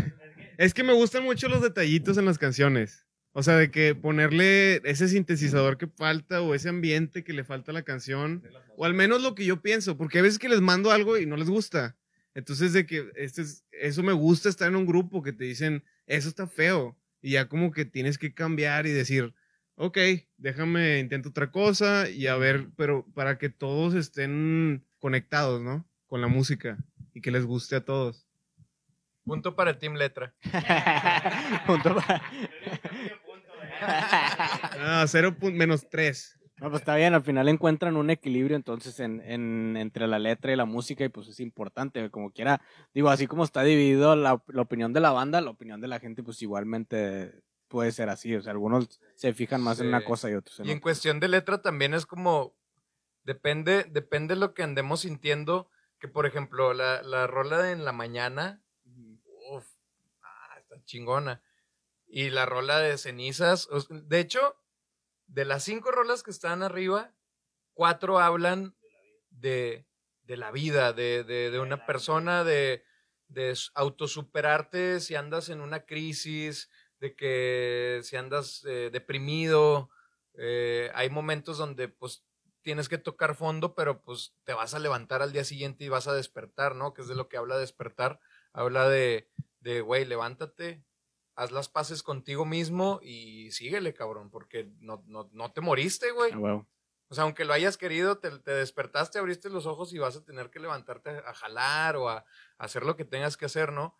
es 0.57 0.75
que 0.75 0.85
me 0.85 0.93
gustan 0.93 1.25
mucho 1.25 1.49
los 1.49 1.63
detallitos 1.63 2.17
en 2.17 2.27
las 2.27 2.39
canciones. 2.39 3.07
O 3.33 3.43
sea, 3.43 3.57
de 3.57 3.71
que 3.71 3.97
ponerle 3.97 4.77
ese 4.85 5.09
sintetizador 5.09 5.77
que 5.77 5.89
falta 5.89 6.41
o 6.41 6.55
ese 6.55 6.69
ambiente 6.69 7.25
que 7.25 7.33
le 7.33 7.43
falta 7.43 7.73
a 7.73 7.75
la 7.75 7.83
canción. 7.83 8.45
O 8.77 8.85
al 8.85 8.95
menos 8.95 9.23
lo 9.23 9.35
que 9.35 9.45
yo 9.45 9.61
pienso. 9.61 9.97
Porque 9.97 10.21
a 10.21 10.23
veces 10.23 10.39
que 10.39 10.49
les 10.49 10.61
mando 10.61 10.93
algo 10.93 11.19
y 11.19 11.27
no 11.27 11.37
les 11.37 11.49
gusta. 11.49 11.97
Entonces, 12.35 12.73
de 12.73 12.87
que 12.87 13.11
este 13.17 13.43
es, 13.43 13.65
eso 13.73 14.03
me 14.03 14.13
gusta 14.13 14.49
estar 14.49 14.69
en 14.69 14.77
un 14.77 14.87
grupo 14.87 15.23
que 15.23 15.33
te 15.33 15.45
dicen, 15.45 15.83
eso 16.07 16.29
está 16.29 16.47
feo. 16.47 16.97
Y 17.21 17.33
ya 17.33 17.49
como 17.49 17.73
que 17.73 17.85
tienes 17.85 18.19
que 18.19 18.35
cambiar 18.35 18.87
y 18.87 18.93
decir, 18.93 19.35
ok, 19.75 19.99
déjame, 20.37 21.01
intento 21.01 21.31
otra 21.31 21.51
cosa 21.51 22.09
y 22.09 22.29
a 22.29 22.37
ver, 22.37 22.69
pero 22.77 23.07
para 23.15 23.39
que 23.39 23.49
todos 23.49 23.95
estén 23.95 24.85
conectados, 25.01 25.61
¿no? 25.63 25.89
Con 26.07 26.21
la 26.21 26.29
música 26.29 26.79
y 27.15 27.21
que 27.21 27.31
les 27.31 27.47
guste 27.47 27.77
a 27.77 27.85
todos. 27.85 28.27
Punto 29.25 29.57
para 29.57 29.71
el 29.71 29.79
Team 29.79 29.95
Letra. 29.95 30.35
Punto 31.67 31.95
para... 31.95 32.23
ah, 33.81 35.05
cero 35.09 35.35
menos 35.41 35.89
tres. 35.89 36.39
No, 36.59 36.71
pues 36.71 36.83
está 36.83 36.95
bien, 36.95 37.15
al 37.15 37.23
final 37.23 37.49
encuentran 37.49 37.97
un 37.97 38.11
equilibrio 38.11 38.57
entonces 38.57 39.01
en, 39.01 39.21
en, 39.23 39.77
entre 39.77 40.07
la 40.07 40.21
letra 40.21 40.53
y 40.53 40.57
la 40.57 40.67
música 40.67 41.05
y 41.05 41.09
pues 41.09 41.27
es 41.27 41.41
importante, 41.41 42.11
como 42.11 42.31
quiera, 42.31 42.61
digo, 42.95 43.11
así 43.11 43.27
como 43.27 43.43
está 43.43 43.65
dividido 43.65 44.15
la, 44.15 44.41
la, 44.47 44.63
opinión 44.63 44.93
de 44.93 45.01
la 45.01 45.11
banda, 45.11 45.41
la 45.41 45.51
opinión 45.51 45.81
de 45.81 45.89
la 45.89 45.99
gente 45.99 46.23
pues 46.23 46.41
igualmente 46.43 47.43
puede 47.67 47.91
ser 47.91 48.09
así, 48.09 48.37
o 48.37 48.41
sea, 48.41 48.53
algunos 48.53 49.01
se 49.17 49.35
fijan 49.35 49.63
más 49.63 49.81
en 49.81 49.89
una 49.89 50.05
cosa 50.05 50.31
y 50.31 50.35
otros 50.35 50.61
en 50.61 50.67
Y 50.67 50.71
en 50.71 50.79
cuestión 50.79 51.19
de 51.19 51.27
letra 51.27 51.61
también 51.61 51.93
es 51.93 52.07
como, 52.07 52.55
depende, 53.25 53.85
depende 53.91 54.35
de 54.35 54.41
lo 54.41 54.55
que 54.55 54.63
andemos 54.63 55.01
sintiendo, 55.01 55.69
que 56.05 56.09
por 56.09 56.27
ejemplo, 56.27 56.75
la, 56.75 57.01
la 57.01 57.27
rola 57.27 57.63
de 57.63 57.73
en 57.73 57.87
la 57.87 57.93
mañana, 57.93 58.63
uff, 59.49 59.65
ah, 60.21 60.59
está 60.61 60.85
chingona. 60.85 61.43
Y 62.07 62.29
la 62.29 62.45
rola 62.45 62.79
de 62.79 62.99
cenizas, 62.99 63.71
de 63.89 64.21
hecho, 64.21 64.55
de 65.29 65.47
las 65.47 65.65
cinco 65.65 65.93
rolas 65.93 66.23
que 66.23 66.31
están 66.31 66.63
arriba, 66.63 67.15
cuatro 67.73 68.19
hablan 68.19 68.77
de, 69.31 69.87
de 70.25 70.37
la 70.37 70.51
vida, 70.51 70.93
de, 70.93 71.25
de, 71.25 71.51
de 71.51 71.59
una 71.59 71.87
persona, 71.87 72.45
de, 72.45 72.85
de 73.29 73.57
autosuperarte 73.75 75.01
si 75.01 75.15
andas 75.15 75.49
en 75.49 75.63
una 75.63 75.87
crisis, 75.87 76.69
de 77.01 77.17
que 77.17 78.01
si 78.03 78.17
andas 78.17 78.63
eh, 78.67 78.91
deprimido, 78.93 79.89
eh, 80.35 80.91
hay 80.95 81.09
momentos 81.09 81.57
donde 81.57 81.89
pues 81.89 82.27
tienes 82.65 82.89
que 82.89 82.99
tocar 82.99 83.37
fondo, 83.37 83.75
pero 83.75 84.03
pues 84.03 84.35
te 84.43 84.55
vas 84.55 84.75
a 84.75 84.81
levantar 84.81 85.23
al 85.23 85.33
día 85.33 85.45
siguiente 85.45 85.85
y 85.85 85.89
vas 85.89 86.09
a 86.09 86.15
despertar, 86.15 86.75
¿no? 86.75 86.95
Que 86.95 87.03
es 87.03 87.09
de 87.09 87.15
lo 87.15 87.29
que 87.29 87.37
habla 87.37 87.59
despertar. 87.59 88.19
Habla 88.53 88.89
de, 88.89 89.29
de, 89.61 89.83
güey, 89.83 90.05
levántate, 90.05 90.83
haz 91.37 91.53
las 91.53 91.69
paces 91.69 92.03
contigo 92.03 92.45
mismo 92.45 93.01
y 93.03 93.51
síguele, 93.53 93.95
cabrón, 93.95 94.31
porque 94.31 94.73
no, 94.81 95.05
no, 95.07 95.29
no 95.33 95.53
te 95.53 95.61
moriste, 95.61 96.11
güey. 96.11 96.33
Ah, 96.33 96.65
o 97.09 97.15
sea, 97.15 97.25
aunque 97.25 97.45
lo 97.45 97.53
hayas 97.53 97.77
querido, 97.77 98.19
te, 98.19 98.31
te, 98.39 98.53
despertaste, 98.53 99.19
abriste 99.19 99.51
los 99.51 99.67
ojos 99.67 99.93
y 99.93 99.99
vas 99.99 100.17
a 100.17 100.25
tener 100.25 100.51
que 100.51 100.59
levantarte 100.59 101.11
a, 101.11 101.35
jalar 101.35 101.97
o 101.97 102.09
a, 102.09 102.17
a, 102.17 102.25
hacer 102.57 102.85
lo 102.85 102.97
que 102.97 103.05
tengas 103.05 103.37
que 103.37 103.45
hacer, 103.45 103.73
¿no? 103.73 103.95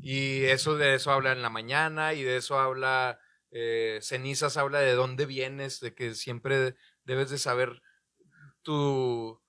Y 0.00 0.44
eso 0.44 0.76
de 0.76 0.96
eso 0.96 1.12
habla 1.12 1.32
en 1.32 1.40
la 1.40 1.50
mañana 1.50 2.14
y 2.14 2.24
de 2.24 2.36
eso 2.36 2.58
habla 2.58 3.20
eh, 3.52 3.98
Cenizas, 4.00 4.56
habla 4.56 4.80
de 4.80 4.94
dónde 4.94 5.26
vienes, 5.26 5.78
de 5.80 5.94
que 5.94 6.14
siempre 6.14 6.74
debes 7.04 7.28
de 7.28 7.36
saber 7.36 7.82
tu 8.62 9.40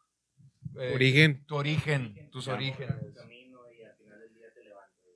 eh, 0.80 0.92
origen. 0.94 1.46
Tu 1.46 1.56
origen, 1.56 2.30
tus 2.32 2.48
orígenes. 2.48 2.96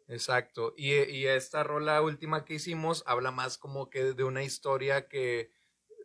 Exacto. 0.09 0.73
Y, 0.77 0.93
y, 0.93 1.27
esta 1.27 1.63
rola 1.63 2.01
última 2.01 2.45
que 2.45 2.53
hicimos 2.53 3.03
habla 3.05 3.31
más 3.31 3.57
como 3.57 3.89
que 3.89 4.13
de 4.13 4.23
una 4.23 4.41
historia 4.41 5.09
que 5.09 5.51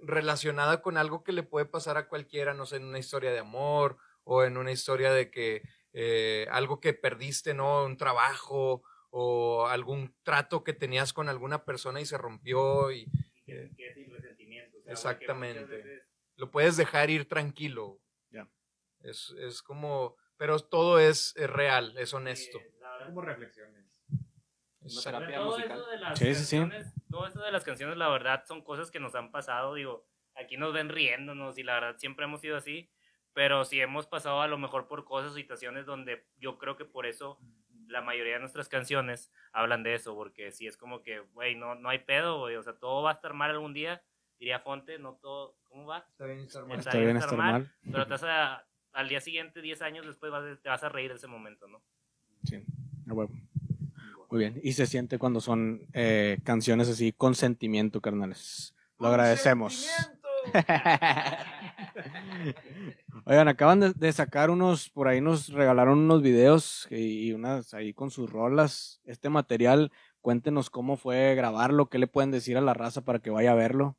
relacionada 0.01 0.83
con 0.83 0.97
algo 0.97 1.23
que 1.23 1.33
le 1.33 1.45
puede 1.45 1.67
pasar 1.67 1.97
a 1.97 2.09
cualquiera, 2.09 2.53
no 2.53 2.67
sé, 2.67 2.77
en 2.77 2.85
una 2.85 2.99
historia 2.99 3.31
de 3.31 3.39
amor 3.39 3.99
o 4.25 4.43
en 4.43 4.57
una 4.57 4.73
historia 4.73 5.13
de 5.13 5.31
que 5.31 5.63
eh, 5.93 6.47
algo 6.51 6.81
que 6.81 6.95
perdiste, 6.95 7.55
¿no? 7.55 7.85
Un 7.85 7.97
trabajo 7.97 8.83
o 9.11 9.67
algún 9.67 10.15
trato 10.25 10.65
que 10.65 10.73
tenías 10.73 11.13
con 11.13 11.29
alguna 11.29 11.65
persona 11.65 12.01
y 12.01 12.07
se 12.07 12.19
rompió 12.19 12.91
y... 12.91 13.07
que, 13.45 13.65
es 13.65 13.95
sin 13.95 14.11
resentimiento. 14.11 14.79
exactamente. 14.87 16.03
Lo 16.43 16.51
puedes 16.51 16.77
dejar 16.77 17.09
ir 17.09 17.29
tranquilo. 17.29 18.01
Ya. 18.33 18.49
Es, 18.99 19.33
es, 19.39 19.63
como... 19.63 20.17
Pero 20.37 20.59
todo 20.59 20.99
es, 20.99 21.37
es 21.37 21.49
real, 21.49 21.97
es 21.97 22.13
honesto. 22.15 22.59
Sí, 22.59 23.05
como 23.07 23.21
reflexiones. 23.21 24.03
todo 24.83 25.57
Eso 25.57 25.87
de 25.87 25.99
las 25.99 26.19
sí, 26.19 26.35
sí. 26.35 26.61
Todo 27.09 27.29
eso 27.29 27.41
de 27.43 27.53
las 27.53 27.63
canciones, 27.63 27.97
la 27.97 28.09
verdad, 28.09 28.43
son 28.45 28.65
cosas 28.65 28.91
que 28.91 28.99
nos 28.99 29.15
han 29.15 29.31
pasado. 29.31 29.75
Digo, 29.75 30.05
aquí 30.35 30.57
nos 30.57 30.73
ven 30.73 30.89
riéndonos 30.89 31.59
y 31.59 31.63
la 31.63 31.75
verdad 31.75 31.97
siempre 31.99 32.25
hemos 32.25 32.41
sido 32.41 32.57
así. 32.57 32.91
Pero 33.35 33.65
sí 33.65 33.81
hemos 33.81 34.09
pasado 34.09 34.41
a 34.41 34.49
lo 34.49 34.59
mejor 34.59 34.89
por 34.89 35.05
cosas 35.05 35.31
o 35.31 35.35
situaciones 35.37 35.87
donde 35.87 36.27
yo 36.39 36.59
creo 36.59 36.77
que 36.77 36.85
por 36.85 37.07
eso 37.07 37.39
la 37.87 38.01
mayoría 38.01 38.35
de 38.35 38.41
nuestras 38.41 38.69
canciones 38.69 39.31
hablan 39.53 39.85
de 39.85 39.95
eso, 39.95 40.17
porque 40.17 40.51
si 40.51 40.67
es 40.67 40.77
como 40.77 41.03
que, 41.03 41.21
güey, 41.21 41.55
no, 41.55 41.77
no 41.77 41.89
hay 41.89 42.01
pedo, 42.01 42.41
güey, 42.41 42.57
o 42.57 42.63
sea, 42.65 42.73
todo 42.73 43.03
va 43.03 43.11
a 43.11 43.15
estar 43.15 43.33
mal 43.33 43.51
algún 43.51 43.75
día, 43.75 44.03
diría 44.43 44.59
Fonte, 44.59 44.99
no 44.99 45.13
todo, 45.23 45.55
¿cómo 45.69 45.87
va? 45.87 46.05
Está 46.11 46.27
bien 46.27 46.41
estar 46.41 46.67
mal. 46.67 46.79
Está, 46.81 46.99
bien 46.99 47.17
estar, 47.17 47.39
mal, 47.39 47.73
pero 47.85 48.05
te 48.07 48.11
vas 48.11 48.25
a, 48.25 48.67
al 48.93 49.09
día 49.09 49.21
siguiente, 49.21 49.63
10 49.63 49.83
años 49.83 50.05
después, 50.05 50.33
vas, 50.33 50.43
te 50.61 50.69
vas 50.69 50.83
a 50.83 50.89
reír 50.89 51.11
de 51.11 51.17
ese 51.17 51.29
momento, 51.29 51.69
¿no? 51.69 51.81
Sí, 52.43 52.61
a 53.09 53.15
huevo. 53.15 53.33
Muy 54.31 54.41
bien, 54.41 54.61
y 54.65 54.73
se 54.73 54.87
siente 54.87 55.21
cuando 55.21 55.41
son 55.41 55.87
eh, 55.93 56.39
canciones 56.43 56.89
así 56.89 57.13
con 57.13 57.37
sentimiento, 57.37 58.01
carnales. 58.01 58.75
Lo 58.99 59.07
agradecemos. 59.07 59.89
Oigan, 63.25 63.47
acaban 63.47 63.95
de, 63.97 64.13
sacar 64.13 64.51
unos, 64.51 64.91
por 64.91 65.07
ahí 65.07 65.21
nos 65.21 65.51
regalaron 65.51 66.01
unos 66.01 66.21
videos 66.21 66.89
y 66.91 67.33
unas 67.33 67.75
ahí 67.75 67.95
con 67.95 68.11
sus 68.11 68.29
rolas. 68.29 69.01
Este 69.05 69.29
material, 69.29 69.93
cuéntenos 70.21 70.69
cómo 70.69 70.97
fue 70.97 71.37
grabarlo, 71.37 71.89
qué 71.89 71.99
le 71.99 72.09
pueden 72.09 72.33
decir 72.33 72.57
a 72.57 72.61
la 72.61 72.75
raza 72.75 73.03
para 73.03 73.21
que 73.21 73.31
vaya 73.31 73.53
a 73.53 73.55
verlo. 73.55 73.97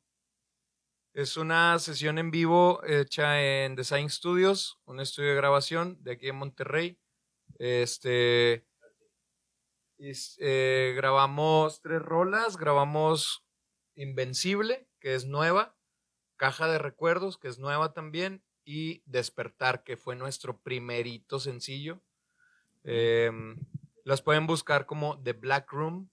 Es 1.14 1.36
una 1.36 1.78
sesión 1.78 2.18
en 2.18 2.32
vivo 2.32 2.82
hecha 2.84 3.40
en 3.40 3.76
Design 3.76 4.10
Studios, 4.10 4.80
un 4.84 4.98
estudio 4.98 5.28
de 5.28 5.36
grabación 5.36 5.96
de 6.02 6.10
aquí 6.10 6.26
en 6.26 6.34
Monterrey. 6.34 6.98
Este, 7.60 8.66
eh, 9.96 10.92
grabamos 10.96 11.80
tres 11.82 12.02
rolas, 12.02 12.56
grabamos 12.56 13.46
Invencible, 13.94 14.88
que 14.98 15.14
es 15.14 15.24
nueva, 15.24 15.76
Caja 16.34 16.66
de 16.66 16.78
Recuerdos, 16.78 17.38
que 17.38 17.46
es 17.46 17.60
nueva 17.60 17.92
también, 17.92 18.42
y 18.64 19.04
Despertar, 19.06 19.84
que 19.84 19.96
fue 19.96 20.16
nuestro 20.16 20.58
primerito 20.62 21.38
sencillo. 21.38 22.02
Em, 22.82 23.56
las 24.02 24.20
pueden 24.20 24.48
buscar 24.48 24.84
como 24.84 25.22
The 25.22 25.34
Black 25.34 25.70
Room. 25.70 26.10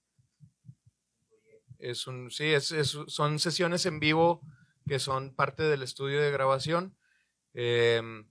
Es 1.80 2.06
un, 2.06 2.30
sí, 2.30 2.54
es, 2.54 2.68
son 3.08 3.39
sesiones 3.39 3.88
en 3.88 3.99
vivo 3.99 4.43
que 4.88 5.00
son 5.00 5.34
parte 5.34 5.64
del 5.64 5.84
estudio 5.84 6.22
de 6.22 6.32
grabación. 6.32 6.96
Em, 7.54 8.30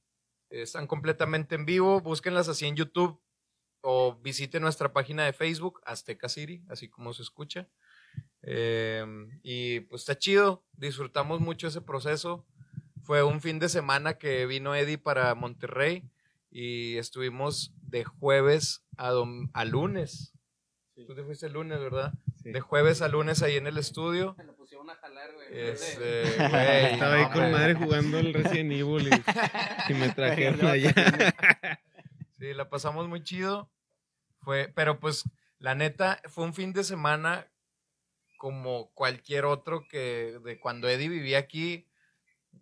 están 0.51 0.87
completamente 0.87 1.55
en 1.55 1.67
vivo. 1.67 2.01
Búsquenlas 2.01 2.49
así 2.49 2.67
en 2.67 2.77
YouTube 2.77 3.21
o 3.83 4.17
visiten 4.17 4.63
nuestra 4.63 4.93
página 4.93 5.25
de 5.25 5.33
Facebook, 5.33 5.81
Azteca 5.85 6.29
City, 6.29 6.63
así 6.69 6.89
como 6.89 7.13
se 7.15 7.23
escucha. 7.23 7.69
Em, 8.43 9.39
y 9.43 9.81
pues 9.81 10.03
está 10.03 10.19
chido, 10.19 10.65
disfrutamos 10.73 11.41
mucho 11.41 11.69
ese 11.69 11.81
proceso. 11.81 12.47
Fue 13.03 13.23
un 13.23 13.41
fin 13.41 13.59
de 13.59 13.69
semana 13.69 14.19
que 14.19 14.47
vino 14.47 14.75
Eddie 14.75 14.99
para 14.99 15.35
Monterrey 15.35 16.09
y 16.51 16.97
estuvimos 16.97 17.73
de 17.83 18.05
jueves 18.05 18.85
a, 18.97 19.13
a 19.53 19.65
lunes. 19.65 20.33
Tú 21.07 21.15
te 21.15 21.23
fuiste 21.23 21.47
el 21.47 21.53
lunes, 21.53 21.79
¿verdad? 21.79 22.13
De 22.43 22.61
jueves 22.61 23.03
a 23.03 23.09
lunes 23.09 23.43
ahí 23.43 23.57
en 23.57 23.67
el 23.67 23.79
estudio. 23.79 24.35
Se 24.37 24.45
lo 24.45 24.55
pusieron 24.55 24.89
a 24.91 24.95
jalar, 24.97 25.33
güey. 25.35 25.47
Este, 25.51 26.23
Estaba 26.93 27.15
ahí 27.15 27.27
con 27.33 27.53
madre 27.53 27.75
jugando 27.75 28.19
el 28.19 28.33
Resident 28.33 28.73
Evil 28.73 29.09
y, 29.09 29.93
y 29.93 29.95
me 29.95 30.09
trajeron 30.11 30.67
allá. 30.67 30.95
Sí, 32.39 32.55
la 32.55 32.71
pasamos 32.71 33.07
muy 33.07 33.23
chido. 33.23 33.71
Fue, 34.39 34.73
pero 34.75 34.99
pues, 34.99 35.25
la 35.59 35.75
neta, 35.75 36.23
fue 36.25 36.45
un 36.45 36.55
fin 36.55 36.73
de 36.73 36.85
semana 36.85 37.47
como 38.39 38.91
cualquier 38.95 39.45
otro 39.45 39.87
que 39.87 40.41
de 40.43 40.59
cuando 40.59 40.89
Eddie 40.89 41.11
vivía 41.11 41.37
aquí, 41.37 41.87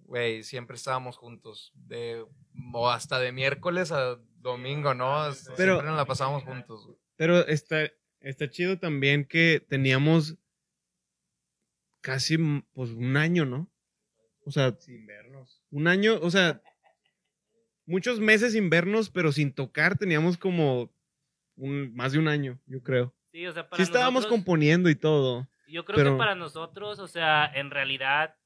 güey, 0.02 0.42
siempre 0.42 0.74
estábamos 0.74 1.16
juntos. 1.16 1.72
De, 1.76 2.26
o 2.72 2.90
hasta 2.90 3.20
de 3.20 3.30
miércoles 3.30 3.92
a 3.92 4.18
domingo, 4.40 4.94
¿no? 4.94 5.28
Pero, 5.56 5.74
siempre 5.74 5.86
nos 5.86 5.96
la 5.96 6.04
pasábamos 6.04 6.42
juntos. 6.42 6.90
Pero 7.14 7.46
está, 7.46 7.88
está 8.20 8.50
chido 8.50 8.78
también 8.78 9.24
que 9.24 9.64
teníamos 9.68 10.36
casi 12.00 12.38
pues 12.72 12.90
un 12.90 13.16
año, 13.16 13.44
¿no? 13.44 13.70
O 14.44 14.50
sea, 14.50 14.74
sin 14.78 15.06
vernos. 15.06 15.62
Un 15.70 15.88
año, 15.88 16.18
o 16.22 16.30
sea, 16.30 16.62
muchos 17.86 18.20
meses 18.20 18.52
sin 18.52 18.70
vernos, 18.70 19.10
pero 19.10 19.32
sin 19.32 19.52
tocar, 19.52 19.98
teníamos 19.98 20.38
como 20.38 20.90
un, 21.56 21.94
más 21.94 22.12
de 22.12 22.18
un 22.18 22.28
año, 22.28 22.58
yo 22.66 22.82
creo. 22.82 23.14
Sí, 23.32 23.46
o 23.46 23.52
sea, 23.52 23.68
para 23.68 23.76
sí 23.76 23.82
estábamos 23.82 24.26
componiendo 24.26 24.88
y 24.88 24.94
todo. 24.94 25.48
Yo 25.68 25.84
creo 25.84 26.12
que 26.12 26.18
para 26.18 26.34
nosotros, 26.34 26.98
o 26.98 27.08
sea, 27.08 27.44
en 27.54 27.70
realidad, 27.70 28.36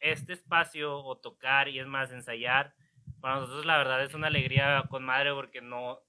este 0.00 0.32
espacio 0.32 0.98
o 0.98 1.16
tocar 1.16 1.68
y 1.68 1.78
es 1.78 1.86
más 1.86 2.10
ensayar, 2.10 2.74
para 3.20 3.36
nosotros 3.36 3.64
la 3.64 3.78
verdad 3.78 4.02
es 4.02 4.14
una 4.14 4.26
alegría 4.26 4.84
con 4.90 5.04
madre 5.04 5.32
porque 5.32 5.60
no, 5.60 6.00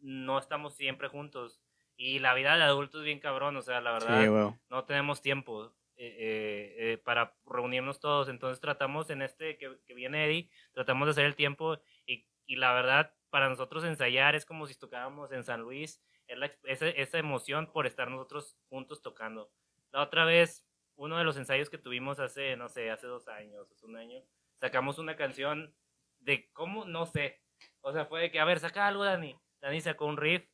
no 0.00 0.38
estamos 0.38 0.76
siempre 0.76 1.08
juntos. 1.08 1.61
Y 2.02 2.18
la 2.18 2.34
vida 2.34 2.56
de 2.56 2.64
adultos 2.64 3.02
es 3.02 3.04
bien 3.04 3.20
cabrón, 3.20 3.56
o 3.56 3.62
sea, 3.62 3.80
la 3.80 3.92
verdad, 3.92 4.56
no 4.68 4.84
tenemos 4.86 5.22
tiempo. 5.22 5.72
Eh, 5.94 6.16
eh, 6.18 6.74
eh, 6.78 6.98
para 6.98 7.36
reunirnos 7.46 8.00
todos. 8.00 8.28
Entonces 8.28 8.60
tratamos 8.60 9.08
en 9.10 9.22
este 9.22 9.56
que, 9.56 9.94
viene 9.94 10.24
Eddie, 10.24 10.50
tratamos 10.72 11.06
de 11.06 11.10
hacer 11.12 11.26
el 11.26 11.36
tiempo 11.36 11.78
y, 12.06 12.26
y, 12.44 12.56
la 12.56 12.72
verdad, 12.72 13.14
para 13.30 13.48
nosotros 13.48 13.84
ensayar 13.84 14.34
es 14.34 14.44
como 14.44 14.66
si 14.66 14.74
tocáramos 14.74 15.30
en 15.30 15.44
San 15.44 15.60
Luis, 15.60 16.02
es 16.26 16.38
la, 16.38 16.50
esa, 16.64 16.88
esa, 16.88 17.18
emoción 17.18 17.70
por 17.70 17.86
estar 17.86 18.10
nosotros 18.10 18.58
juntos 18.68 19.00
tocando. 19.00 19.52
La 19.92 20.02
otra 20.02 20.24
vez, 20.24 20.66
uno 20.96 21.18
de 21.18 21.24
los 21.24 21.36
ensayos 21.36 21.70
que 21.70 21.78
tuvimos 21.78 22.18
hace, 22.18 22.56
no 22.56 22.68
sé, 22.68 22.90
hace 22.90 23.06
dos 23.06 23.28
años, 23.28 23.70
hace 23.70 23.86
un 23.86 23.96
año, 23.96 24.24
sacamos 24.58 24.98
una 24.98 25.14
canción 25.14 25.72
de 26.18 26.50
cómo, 26.52 26.84
no 26.84 27.06
sé, 27.06 27.42
o 27.80 27.92
sea, 27.92 28.06
fue 28.06 28.22
de 28.22 28.32
que, 28.32 28.40
a 28.40 28.44
ver, 28.44 28.58
saca 28.58 28.88
algo, 28.88 29.04
Dani. 29.04 29.38
Dani 29.60 29.80
sacó 29.80 30.06
un 30.06 30.16
riff, 30.16 30.44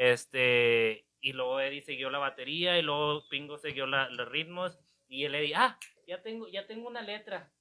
este, 0.00 1.06
y 1.20 1.34
luego 1.34 1.60
Eddie 1.60 1.82
siguió 1.82 2.08
la 2.08 2.18
batería, 2.18 2.78
y 2.78 2.82
luego 2.82 3.28
Pingo 3.28 3.58
siguió 3.58 3.86
los 3.86 4.28
ritmos, 4.30 4.78
y 5.06 5.24
él 5.24 5.32
le 5.32 5.42
dije, 5.42 5.54
ah, 5.56 5.78
ya 6.06 6.22
tengo, 6.22 6.48
ya 6.48 6.66
tengo 6.66 6.88
una 6.88 7.02
letra. 7.02 7.52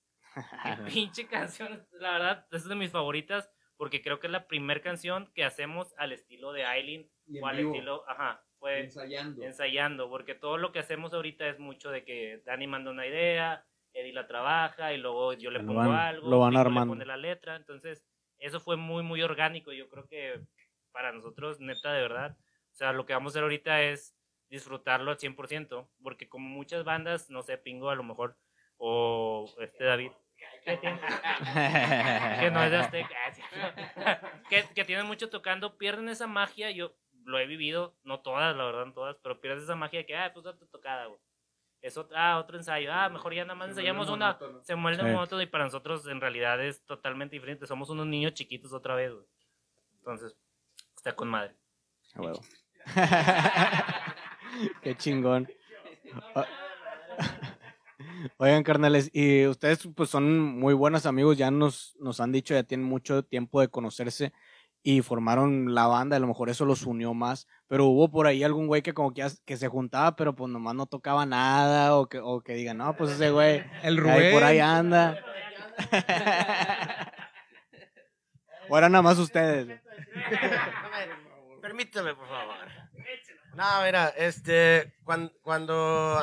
Qué 0.64 0.84
pinche 0.94 1.28
canción, 1.28 1.86
la 1.92 2.14
verdad, 2.14 2.48
es 2.52 2.64
de 2.64 2.76
mis 2.76 2.92
favoritas 2.92 3.50
porque 3.76 4.02
creo 4.02 4.20
que 4.20 4.28
es 4.28 4.32
la 4.32 4.46
primera 4.48 4.82
canción 4.82 5.32
que 5.34 5.46
hacemos 5.46 5.94
al 5.98 6.12
estilo 6.12 6.52
de 6.52 6.66
Aileen 6.66 7.10
o 7.42 7.48
al 7.48 7.60
estilo, 7.60 8.04
ajá, 8.10 8.44
fue 8.58 8.82
ensayando. 8.82 9.42
Ensayando, 9.42 10.10
porque 10.10 10.36
todo 10.36 10.58
lo 10.58 10.74
que 10.74 10.80
hacemos 10.80 11.14
ahorita 11.14 11.48
es 11.48 11.60
mucho 11.60 11.90
de 11.90 12.04
que 12.04 12.42
Dani 12.46 12.68
manda 12.68 12.92
una 12.92 13.08
idea, 13.08 13.66
Eddie 13.94 14.14
la 14.14 14.28
trabaja 14.28 14.94
y 14.94 14.98
luego 14.98 15.32
yo 15.34 15.50
le 15.50 15.62
pongo 15.62 15.82
algo, 15.82 16.30
lo 16.30 16.40
van 16.40 16.58
armando. 16.58 16.94
le 16.94 17.00
pone 17.00 17.06
la 17.06 17.16
letra, 17.16 17.56
entonces 17.56 18.06
eso 18.38 18.60
fue 18.60 18.76
muy 18.76 19.02
muy 19.02 19.22
orgánico, 19.22 19.72
yo 19.72 19.90
creo 19.90 20.08
que 20.08 20.42
para 21.00 21.14
nosotros 21.14 21.62
neta 21.62 21.94
de 21.94 22.02
verdad, 22.02 22.38
o 22.74 22.76
sea, 22.76 22.92
lo 22.92 23.06
que 23.06 23.14
vamos 23.14 23.32
a 23.32 23.32
hacer 23.32 23.44
ahorita 23.44 23.84
es 23.84 24.18
disfrutarlo 24.50 25.12
al 25.12 25.18
100%, 25.18 25.88
porque 26.04 26.28
como 26.28 26.50
muchas 26.50 26.84
bandas, 26.84 27.30
no 27.30 27.42
sé, 27.42 27.58
Pingo 27.58 27.90
a 27.90 27.96
lo 27.96 28.04
mejor, 28.04 28.38
o 28.76 29.50
este 29.60 29.86
David, 29.86 30.12
que 30.66 32.52
no 32.52 32.62
es 32.66 32.72
de 32.72 32.78
Azteca, 32.78 33.16
que, 34.50 34.66
que 34.76 34.84
tienen 34.84 35.06
mucho 35.06 35.30
tocando, 35.30 35.78
pierden 35.78 36.10
esa 36.10 36.28
magia, 36.28 36.70
yo 36.70 36.98
lo 37.24 37.40
he 37.40 37.46
vivido, 37.46 37.96
no 38.04 38.20
todas, 38.20 38.54
la 38.58 38.66
verdad, 38.66 38.88
no 38.88 38.92
todas, 38.92 39.16
pero 39.24 39.40
pierdes 39.40 39.64
esa 39.64 39.78
magia 39.78 40.06
que, 40.06 40.18
ah, 40.18 40.34
pues 40.34 40.46
otra 40.46 40.68
tocada, 40.68 41.06
güey. 41.06 41.22
Es 41.82 41.96
otra, 41.96 42.34
ah, 42.34 42.40
otro 42.40 42.58
ensayo, 42.58 42.92
ah, 42.92 43.08
mejor 43.08 43.34
ya 43.34 43.46
nada 43.46 43.56
más 43.56 43.70
ensayamos 43.70 44.10
una, 44.10 44.38
se 44.64 44.76
muerde 44.76 45.02
sí. 45.02 45.16
moto 45.16 45.42
y 45.42 45.46
para 45.46 45.64
nosotros 45.64 46.06
en 46.08 46.20
realidad 46.20 46.62
es 46.62 46.84
totalmente 46.84 47.38
diferente, 47.38 47.66
somos 47.68 47.90
unos 47.90 48.06
niños 48.06 48.34
chiquitos 48.34 48.74
otra 48.74 48.96
vez, 48.96 49.14
güey. 49.14 49.26
Entonces, 50.00 50.36
está 51.00 51.16
con 51.16 51.30
madre. 51.30 51.56
A 52.14 52.22
huevo. 52.22 52.42
Qué 54.84 54.96
chingón. 54.98 55.48
Oigan, 58.38 58.64
carnales, 58.64 59.10
y 59.14 59.46
ustedes 59.48 59.88
pues 59.96 60.10
son 60.10 60.40
muy 60.40 60.74
buenos 60.74 61.06
amigos, 61.06 61.38
ya 61.38 61.52
nos, 61.52 61.96
nos 62.00 62.20
han 62.20 62.34
dicho, 62.34 62.54
ya 62.54 62.64
tienen 62.64 62.86
mucho 62.86 63.24
tiempo 63.24 63.62
de 63.62 63.70
conocerse 63.70 64.34
y 64.84 65.02
formaron 65.02 65.74
la 65.74 65.88
banda, 65.88 66.18
a 66.18 66.20
lo 66.20 66.28
mejor 66.28 66.50
eso 66.50 66.66
los 66.66 66.86
unió 66.86 67.14
más, 67.14 67.48
pero 67.68 67.86
hubo 67.86 68.10
por 68.10 68.28
ahí 68.28 68.44
algún 68.44 68.68
güey 68.68 68.82
que 68.82 68.94
como 68.94 69.14
que, 69.14 69.26
que 69.46 69.58
se 69.58 69.68
juntaba, 69.68 70.16
pero 70.16 70.36
pues 70.36 70.52
nomás 70.52 70.76
no 70.76 70.86
tocaba 70.86 71.26
nada, 71.26 71.96
o 71.96 72.10
que, 72.10 72.20
o 72.20 72.42
que 72.42 72.56
digan, 72.56 72.78
no, 72.78 72.96
pues 72.98 73.12
ese 73.12 73.32
güey, 73.32 73.64
el 73.84 73.98
Rubén. 73.98 74.34
por 74.34 74.44
ahí 74.44 74.60
anda. 74.60 75.18
o 78.70 78.78
eran 78.78 78.92
nada 78.92 79.02
más 79.02 79.18
ustedes. 79.18 79.82
Permíteme, 81.62 82.16
por 82.16 82.28
favor. 82.28 82.68
No, 83.54 83.82
mira, 83.84 84.10
este, 84.10 84.96
cuando, 85.04 85.34
cuando 85.42 86.22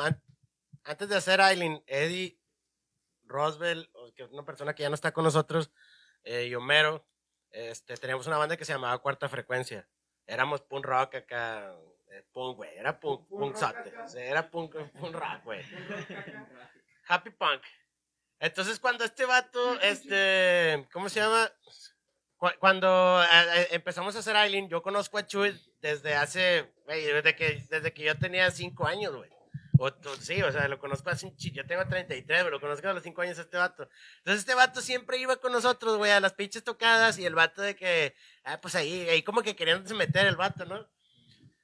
antes 0.83 1.09
de 1.09 1.15
hacer 1.15 1.41
Aileen, 1.41 1.83
Eddie 1.85 2.39
Roswell, 3.25 3.91
que 4.15 4.23
es 4.23 4.31
una 4.31 4.45
persona 4.45 4.73
que 4.73 4.83
ya 4.83 4.89
no 4.89 4.95
está 4.95 5.11
con 5.11 5.23
nosotros, 5.23 5.71
eh, 6.23 6.47
y 6.47 6.55
Homero, 6.55 7.05
este, 7.51 7.95
teníamos 7.97 8.27
una 8.27 8.37
banda 8.37 8.57
que 8.57 8.65
se 8.65 8.73
llamaba 8.73 8.97
Cuarta 8.99 9.29
Frecuencia. 9.29 9.87
Éramos 10.25 10.61
punk 10.61 10.85
rock 10.85 11.15
acá, 11.15 11.73
eh, 12.11 12.23
punk, 12.31 12.57
güey, 12.57 12.75
era 12.77 12.99
punk, 12.99 13.27
punk, 13.27 13.53
punk 13.53 14.15
era 14.15 14.49
punk, 14.49 14.75
punk 14.99 15.15
rock, 15.15 15.43
güey. 15.43 15.63
Happy 17.07 17.29
punk. 17.29 17.61
Entonces 18.39 18.79
cuando 18.79 19.03
este 19.03 19.25
vato, 19.25 19.79
este, 19.81 20.87
¿cómo 20.91 21.09
se 21.09 21.19
llama? 21.19 21.51
Cuando 22.37 23.23
eh, 23.23 23.67
empezamos 23.71 24.15
a 24.15 24.19
hacer 24.19 24.35
Aileen, 24.35 24.69
yo 24.69 24.83
conozco 24.83 25.17
a 25.17 25.25
Chuy 25.25 25.59
desde 25.81 26.13
hace, 26.15 26.71
güey, 26.85 27.03
desde 27.03 27.35
que, 27.35 27.63
desde 27.69 27.93
que 27.93 28.03
yo 28.03 28.17
tenía 28.17 28.51
cinco 28.51 28.85
años, 28.85 29.15
güey. 29.15 29.29
O, 29.79 29.91
sí, 30.19 30.41
o 30.41 30.51
sea, 30.51 30.67
lo 30.67 30.79
conozco 30.79 31.09
hace 31.09 31.27
un 31.27 31.35
Yo 31.37 31.65
tengo 31.65 31.85
33, 31.85 32.43
pero 32.43 32.49
lo 32.49 32.59
conozco 32.59 32.87
a 32.87 32.93
los 32.93 33.03
5 33.03 33.21
años 33.21 33.37
a 33.37 33.41
este 33.41 33.57
vato. 33.57 33.87
Entonces, 34.19 34.39
este 34.39 34.55
vato 34.55 34.81
siempre 34.81 35.17
iba 35.17 35.35
con 35.35 35.51
nosotros, 35.51 35.97
güey, 35.97 36.11
a 36.11 36.19
las 36.19 36.33
pinches 36.33 36.63
tocadas. 36.63 37.19
Y 37.19 37.25
el 37.25 37.35
vato 37.35 37.61
de 37.61 37.75
que, 37.75 38.15
ah, 38.43 38.59
pues 38.59 38.75
ahí, 38.75 39.07
ahí 39.09 39.21
como 39.21 39.43
que 39.43 39.55
queriéndose 39.55 39.93
meter 39.93 40.25
el 40.25 40.35
vato, 40.35 40.65
¿no? 40.65 40.87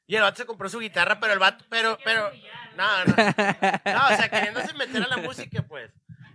Y 0.05 0.15
el 0.15 0.21
vato 0.21 0.37
se 0.37 0.45
compró 0.45 0.69
su 0.69 0.79
guitarra, 0.79 1.19
pero 1.19 1.33
el 1.33 1.39
vato, 1.39 1.65
pero, 1.69 1.97
pero, 2.03 2.29
no, 2.75 3.05
no. 3.05 3.15
No, 3.15 4.13
o 4.13 4.15
sea, 4.15 4.29
queriéndose 4.29 4.73
meter 4.73 5.01
a 5.01 5.07
la 5.07 5.17
música, 5.17 5.63
pues. 5.63 5.91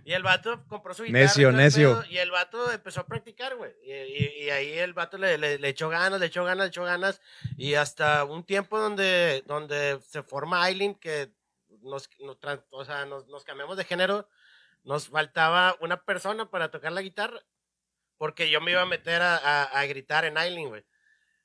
Y 0.09 0.13
el 0.13 0.23
vato 0.23 0.65
compró 0.67 0.95
su 0.95 1.03
guitarra. 1.03 1.21
Necio, 1.21 1.51
necio. 1.51 2.03
y 2.09 2.17
el 2.17 2.31
vato 2.31 2.71
empezó 2.71 3.01
a 3.01 3.05
practicar, 3.05 3.55
güey. 3.55 3.71
Y, 3.83 4.45
y, 4.45 4.49
ahí 4.49 4.79
el 4.79 4.93
vato 4.93 5.19
le, 5.19 5.37
le, 5.37 5.69
echó 5.69 5.87
ganas, 5.87 6.19
le 6.19 6.25
echó 6.25 6.43
ganas, 6.43 6.65
le 6.65 6.69
echó 6.69 6.83
ganas. 6.83 7.21
Y 7.57 7.75
hasta 7.75 8.23
un 8.23 8.43
tiempo 8.43 8.79
donde, 8.79 9.43
donde 9.45 9.99
se 10.01 10.23
forma 10.23 10.63
Aileen, 10.63 10.95
que 10.95 11.31
nos, 11.83 12.09
nos, 12.21 12.39
o 12.71 12.85
sea, 12.85 13.05
nos, 13.05 13.27
nos, 13.27 13.43
cambiamos 13.43 13.77
de 13.77 13.83
género, 13.83 14.27
nos 14.83 15.09
faltaba 15.09 15.77
una 15.79 16.03
persona 16.03 16.49
para 16.49 16.71
tocar 16.71 16.91
la 16.91 17.03
guitarra, 17.03 17.45
porque 18.17 18.49
yo 18.49 18.61
me 18.61 18.71
iba 18.71 18.81
a 18.81 18.87
meter 18.87 19.21
a, 19.21 19.63
a, 19.65 19.85
gritar 19.85 20.25
en 20.25 20.39
Aileen, 20.39 20.69
güey. 20.69 20.83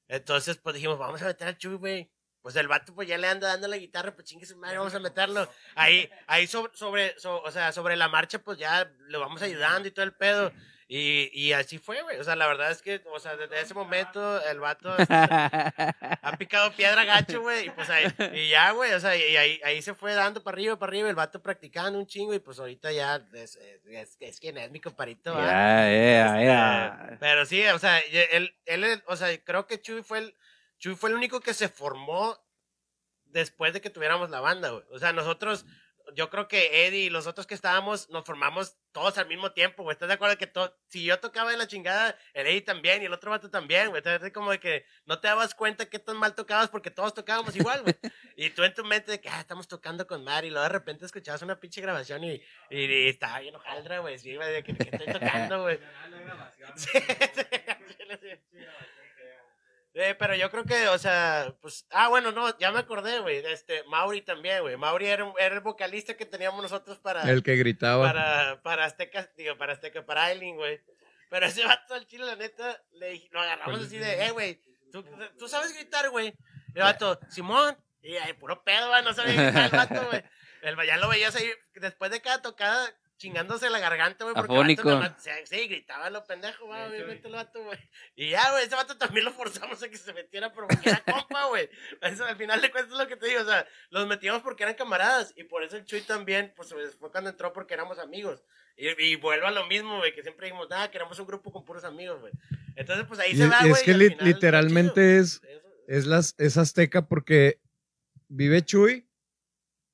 Entonces, 0.09 0.57
pues 0.57 0.77
dijimos, 0.77 0.99
vamos 0.99 1.21
a 1.21 1.27
meter 1.27 1.49
a 1.49 1.59
Chuy, 1.59 1.75
güey. 1.75 2.11
Pues 2.45 2.57
el 2.57 2.69
vato, 2.69 2.95
pues 2.95 3.09
ya 3.09 3.17
le 3.17 3.27
anda 3.27 3.49
dando 3.49 3.69
la 3.69 3.79
guitarra, 3.79 4.15
pues 4.15 4.29
chingue 4.29 4.45
su 4.45 4.55
madre, 4.59 4.77
vamos 4.77 4.95
a 4.95 4.99
meterlo. 4.99 5.49
Ahí, 5.75 6.11
ahí 6.27 6.47
sobre, 6.47 6.77
sobre 6.77 7.17
o 7.25 7.51
sea, 7.51 7.73
sobre 7.73 7.97
la 7.97 8.09
marcha, 8.09 8.39
pues 8.39 8.59
ya 8.59 8.93
lo 9.09 9.19
vamos 9.19 9.41
ayudando 9.41 9.89
y 9.89 9.91
todo 9.93 10.05
el 10.05 10.13
pedo. 10.13 10.53
Y, 10.87 11.31
y 11.33 11.55
así 11.55 11.79
fue, 11.79 12.03
güey. 12.03 12.19
O 12.19 12.25
sea, 12.25 12.37
la 12.37 12.47
verdad 12.47 12.71
es 12.71 12.83
que, 12.83 13.01
o 13.11 13.19
sea, 13.19 13.35
desde 13.39 13.63
ese 13.63 13.73
momento 13.73 14.45
el 14.45 14.61
vato 14.61 14.95
ha 15.09 16.37
picado 16.39 16.71
piedra 16.73 17.07
gacho, 17.07 17.41
güey. 17.41 17.69
Y 17.69 17.71
pues 17.71 17.89
ahí, 17.89 18.13
y 18.35 18.51
ya, 18.51 18.73
güey, 18.73 18.93
o 18.93 19.01
sea, 19.01 19.17
y 19.17 19.39
ahí, 19.39 19.59
ahí 19.65 19.81
se 19.81 19.95
fue 19.95 20.13
dando 20.13 20.43
para 20.43 20.57
arriba, 20.57 20.79
para 20.79 20.91
arriba, 20.91 21.09
el 21.09 21.15
vato 21.15 21.41
practicando 21.41 21.99
un 21.99 22.07
chingo 22.07 22.35
y 22.35 22.41
pues 22.41 22.59
ahorita 22.59 22.93
ya 22.93 23.25
es, 23.33 23.57
es, 23.57 24.19
es 24.21 24.39
quien 24.39 24.59
es 24.59 24.71
mi 24.71 24.81
comparito, 24.81 25.35
Ya, 25.35 25.91
ya, 25.91 26.45
ya. 26.45 27.17
Pero 27.21 27.47
sí, 27.47 27.65
o 27.69 27.79
sea, 27.79 28.01
él, 28.01 28.55
él, 28.67 29.03
o 29.07 29.17
sea, 29.17 29.35
creo 29.43 29.67
que 29.67 29.81
Chuy 29.81 30.03
fue 30.03 30.19
el, 30.19 30.35
Chuy 30.85 30.97
fue 30.97 31.09
el 31.09 31.17
único 31.17 31.41
que 31.41 31.55
se 31.55 31.71
formó 31.71 32.39
después 33.25 33.73
de 33.73 33.81
que 33.81 33.89
tuviéramos 33.89 34.29
la 34.29 34.41
banda, 34.41 34.69
güey. 34.69 34.85
O 34.91 34.99
sea, 34.99 35.15
nosotros 35.15 35.65
yo 36.15 36.29
creo 36.29 36.47
que 36.47 36.87
Eddie 36.87 37.07
y 37.07 37.09
los 37.09 37.27
otros 37.27 37.47
que 37.47 37.55
estábamos 37.55 38.11
nos 38.11 38.27
formamos 38.27 38.77
todos 38.93 39.17
al 39.17 39.27
mismo 39.27 39.53
tiempo, 39.53 39.83
güey. 39.83 39.95
¿Estás 39.95 40.09
de 40.09 40.15
acuerdo 40.17 40.37
que 40.37 40.47
todo, 40.47 40.77
si 40.89 41.03
yo 41.03 41.19
tocaba 41.21 41.51
de 41.51 41.57
la 41.57 41.67
chingada, 41.67 42.19
el 42.35 42.49
Eddie 42.49 42.61
también 42.61 43.01
y 43.01 43.07
el 43.07 43.15
otro 43.15 43.31
vato 43.31 43.49
también, 43.49 43.89
güey? 43.89 44.01
Entonces, 44.01 44.31
como 44.31 44.51
de 44.51 44.61
que 44.61 44.85
no 45.07 45.19
te 45.21 45.29
dabas 45.29 45.55
cuenta 45.55 45.89
que 45.89 45.99
tan 45.99 46.19
mal 46.19 46.35
tocabas 46.35 46.69
porque 46.69 46.91
todos 46.91 47.15
tocábamos 47.15 47.57
igual, 47.57 47.81
güey. 47.81 47.95
y 48.37 48.51
tú 48.51 48.63
en 48.63 48.75
tu 48.75 48.85
mente 48.85 49.11
de 49.11 49.23
que, 49.23 49.31
ah, 49.31 49.41
estamos 49.41 49.67
tocando 49.67 50.07
con 50.07 50.23
Mari, 50.23 50.49
y 50.49 50.51
luego 50.51 50.65
de 50.65 50.69
repente 50.69 51.07
escuchabas 51.07 51.41
una 51.41 51.59
pinche 51.59 51.81
grabación 51.81 52.25
y, 52.25 52.43
y, 52.69 53.09
estaba 53.09 53.41
bien 53.41 53.57
hojaldra, 53.57 54.01
güey. 54.01 54.19
Sí, 54.19 54.37
güey, 54.37 54.53
de 54.53 54.63
que, 54.63 54.73
estoy 54.73 55.15
tocando, 55.15 55.63
güey. 55.63 55.81
Eh, 59.97 60.17
pero 60.19 60.35
yo 60.35 60.51
creo 60.51 60.65
que, 60.65 60.89
o 60.89 60.99
sea, 60.99 61.55
pues, 61.61 61.87
ah, 61.91 62.09
bueno, 62.09 62.33
no, 62.33 62.59
ya 62.59 62.73
me 62.73 62.81
acordé, 62.81 63.21
güey, 63.21 63.47
este, 63.47 63.85
Mauri 63.85 64.23
también, 64.23 64.61
güey, 64.61 64.77
Mauri 64.77 65.07
era, 65.07 65.33
era, 65.39 65.55
el 65.55 65.61
vocalista 65.61 66.17
que 66.17 66.27
teníamos 66.27 66.61
nosotros 66.61 66.99
para... 66.99 67.23
El 67.31 67.45
que 67.45 67.55
gritaba. 67.55 68.05
Para, 68.05 68.61
para 68.63 68.87
Azteca, 68.87 69.31
digo, 69.37 69.57
para 69.57 69.75
Azteca, 69.75 70.05
para 70.05 70.25
Aileen, 70.25 70.57
güey. 70.57 70.81
Pero 71.31 71.47
ese 71.47 71.65
vato 71.65 71.95
al 71.95 72.07
chile, 72.07 72.25
la 72.25 72.35
neta, 72.35 72.83
le, 72.95 73.29
lo 73.31 73.41
agarramos 73.41 73.83
así 73.83 73.97
de, 73.97 74.27
eh, 74.27 74.31
güey, 74.33 74.61
¿tú, 74.91 75.05
¿tú, 75.39 75.47
sabes 75.47 75.73
gritar, 75.73 76.11
güey. 76.11 76.35
El 76.75 76.83
vato, 76.83 77.21
Simón, 77.31 77.77
y 78.03 78.17
ay, 78.17 78.33
puro 78.33 78.65
pedo, 78.65 78.89
güey, 78.89 79.05
no 79.05 79.15
sabía 79.15 79.45
gritar 79.45 79.65
el 79.67 79.71
vato, 79.71 80.07
güey. 80.11 80.25
El, 80.63 80.77
ya 80.89 80.97
lo 80.97 81.09
veías 81.09 81.37
ahí, 81.37 81.49
después 81.75 82.11
de 82.11 82.21
cada 82.21 82.43
tocada, 82.43 82.93
chingándose 83.17 83.71
la 83.71 83.79
garganta, 83.79 84.25
güey. 84.25 84.37
Afónico. 84.37 84.99
Vato, 84.99 85.23
sí, 85.45 85.69
gritaba 85.69 86.11
lo 86.11 86.25
pendejo, 86.25 86.67
güey, 86.67 86.83
obviamente 86.89 87.29
el 87.29 87.35
vato, 87.35 87.63
güey. 87.63 87.79
Y 88.17 88.31
ya, 88.31 88.51
güey, 88.51 88.65
ese 88.65 88.75
vato 88.75 88.97
también 88.97 89.25
lo 89.25 89.33
forzamos 89.33 89.83
a 89.83 89.89
que 89.89 89.97
se 89.97 90.13
metiera 90.13 90.53
porque 90.53 90.77
era 90.85 91.03
compa, 91.05 91.47
güey. 91.47 91.69
Al 92.01 92.37
final 92.37 92.61
de 92.61 92.71
cuentas 92.71 92.93
es 92.93 92.99
lo 92.99 93.09
que 93.09 93.17
te 93.17 93.27
digo, 93.27 93.43
o 93.43 93.45
sea, 93.45 93.67
los 93.91 94.07
metíamos 94.07 94.43
porque 94.43 94.65
eran 94.65 94.75
camaradas. 94.75 95.33
Y 95.37 95.45
por 95.45 95.63
eso 95.63 95.77
el 95.77 95.85
Chuy 95.85 96.03
también, 96.03 96.53
pues 96.57 96.75
fue 96.99 97.11
cuando 97.11 97.31
entró 97.31 97.53
porque 97.53 97.75
éramos 97.75 97.99
amigos. 97.99 98.43
Y, 98.77 98.89
y 99.03 99.17
vuelvo 99.17 99.47
a 99.47 99.53
lo 99.53 99.67
mismo, 99.67 99.99
güey, 99.99 100.15
que 100.15 100.23
siempre 100.23 100.47
dijimos, 100.47 100.69
nada, 100.69 100.91
queremos 100.91 101.19
un 101.19 101.27
grupo 101.27 101.53
con 101.53 101.65
puros 101.65 101.85
amigos, 101.85 102.21
güey. 102.21 102.33
Entonces, 102.77 103.07
pues 103.07 103.21
ahí 103.21 103.37
se 103.37 103.47
va, 103.47 103.61
güey. 103.61 103.73
Es 103.73 103.83
que 103.83 103.95
literalmente 103.95 105.19
es, 105.19 105.41
es, 105.87 106.07
las, 106.07 106.35
es 106.39 106.57
azteca 106.57 107.07
porque 107.07 107.61
vive 108.29 108.63
Chuy 108.63 109.09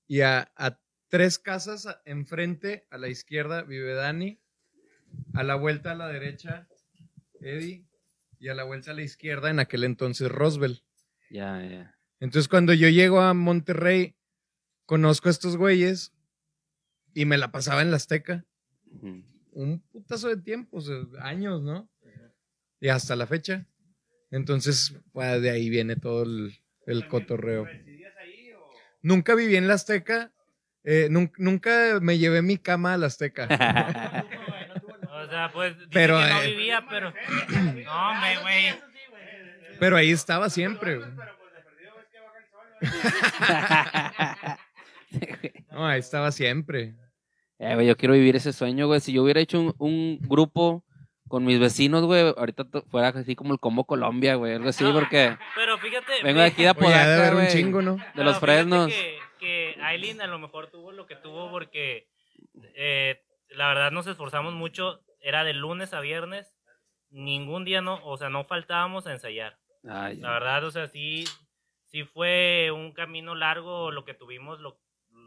y 0.06 0.22
a, 0.22 0.50
a 0.56 0.78
tres 1.10 1.38
casas 1.38 1.86
enfrente, 2.06 2.86
a 2.90 2.96
la 2.96 3.08
izquierda, 3.08 3.62
vive 3.62 3.92
Dani. 3.92 4.40
A 5.34 5.42
la 5.42 5.56
vuelta 5.56 5.92
a 5.92 5.94
la 5.96 6.08
derecha, 6.08 6.68
Eddie. 7.40 7.84
Y 8.38 8.48
a 8.48 8.54
la 8.54 8.64
vuelta 8.64 8.92
a 8.92 8.94
la 8.94 9.02
izquierda, 9.02 9.50
en 9.50 9.58
aquel 9.58 9.84
entonces, 9.84 10.30
Roswell. 10.30 10.82
Ya, 11.28 11.62
ya. 11.62 11.98
Entonces, 12.20 12.48
cuando 12.48 12.72
yo 12.72 12.88
llego 12.88 13.20
a 13.20 13.34
Monterrey, 13.34 14.16
conozco 14.86 15.28
a 15.28 15.32
estos 15.32 15.56
güeyes 15.56 16.12
y 17.12 17.26
me 17.26 17.36
la 17.36 17.50
pasaba 17.52 17.82
en 17.82 17.90
la 17.90 17.96
Azteca. 17.96 18.46
Un 19.52 19.80
putazo 19.92 20.28
de 20.28 20.38
tiempo, 20.38 20.80
años, 21.20 21.60
¿no? 21.60 21.90
Y 22.80 22.88
hasta 22.88 23.16
la 23.16 23.26
fecha. 23.26 23.66
Entonces, 24.30 24.94
pues, 25.12 25.42
de 25.42 25.50
ahí 25.50 25.68
viene 25.68 25.96
todo 25.96 26.22
el, 26.22 26.60
el 26.86 27.08
cotorreo. 27.08 27.66
Nunca 29.02 29.34
viví 29.34 29.56
en 29.56 29.66
la 29.66 29.74
Azteca, 29.74 30.32
eh, 30.84 31.08
nunca, 31.10 31.98
me 32.00 32.18
llevé 32.18 32.42
mi 32.42 32.56
cama 32.56 32.94
a 32.94 32.98
la 32.98 33.06
Azteca. 33.06 33.44
o 35.10 35.28
sea, 35.28 35.50
pues 35.52 35.74
pero, 35.90 36.18
que 36.18 36.28
no 36.28 36.42
eh, 36.42 36.46
vivía, 36.46 36.86
pero. 36.88 37.12
No, 37.84 38.14
me, 38.20 38.38
güey. 38.40 38.74
Pero 39.78 39.96
ahí 39.96 40.10
estaba 40.10 40.48
siempre. 40.48 41.00
no, 45.70 45.86
ahí 45.86 46.00
estaba 46.00 46.32
siempre. 46.32 46.94
Eh, 47.58 47.74
güey, 47.74 47.86
yo 47.86 47.96
quiero 47.96 48.14
vivir 48.14 48.36
ese 48.36 48.52
sueño, 48.52 48.86
güey. 48.86 49.00
Si 49.00 49.12
yo 49.12 49.22
hubiera 49.22 49.40
hecho 49.40 49.60
un, 49.60 49.74
un 49.78 50.18
grupo 50.22 50.82
con 51.28 51.44
mis 51.44 51.60
vecinos, 51.60 52.04
güey, 52.04 52.34
ahorita 52.36 52.64
fuera 52.90 53.08
así 53.08 53.36
como 53.36 53.52
el 53.52 53.60
Combo 53.60 53.84
Colombia, 53.84 54.34
güey, 54.34 54.54
algo 54.54 54.70
así, 54.70 54.84
porque... 54.92 55.36
Pero 55.54 55.78
fíjate... 55.78 56.24
Vengo 56.24 56.40
de 56.40 56.46
aquí 56.46 56.62
de 56.62 56.70
Apodaca, 56.70 57.36
un 57.36 57.46
chingo, 57.46 57.82
¿no? 57.82 57.98
De 58.14 58.24
los 58.24 58.40
fresnos 58.40 58.88
que 58.88 59.19
Aileen 59.80 60.20
a 60.20 60.26
lo 60.26 60.38
mejor 60.38 60.70
tuvo 60.70 60.92
lo 60.92 61.06
que 61.06 61.16
tuvo 61.16 61.50
porque 61.50 62.08
eh, 62.74 63.22
la 63.50 63.68
verdad 63.68 63.90
nos 63.90 64.06
esforzamos 64.06 64.54
mucho. 64.54 65.02
Era 65.20 65.44
de 65.44 65.54
lunes 65.54 65.92
a 65.92 66.00
viernes. 66.00 66.54
Ningún 67.10 67.64
día 67.64 67.80
no, 67.80 68.04
o 68.04 68.16
sea, 68.16 68.30
no 68.30 68.44
faltábamos 68.44 69.06
a 69.06 69.12
ensayar. 69.12 69.58
la 69.82 70.30
verdad, 70.32 70.64
o 70.64 70.70
sea, 70.70 70.86
sí, 70.86 71.24
sí 71.86 72.04
fue 72.04 72.70
un 72.70 72.92
camino 72.92 73.34
largo 73.34 73.90
lo 73.90 74.04
que 74.04 74.14
tuvimos, 74.14 74.60
lo, 74.60 74.78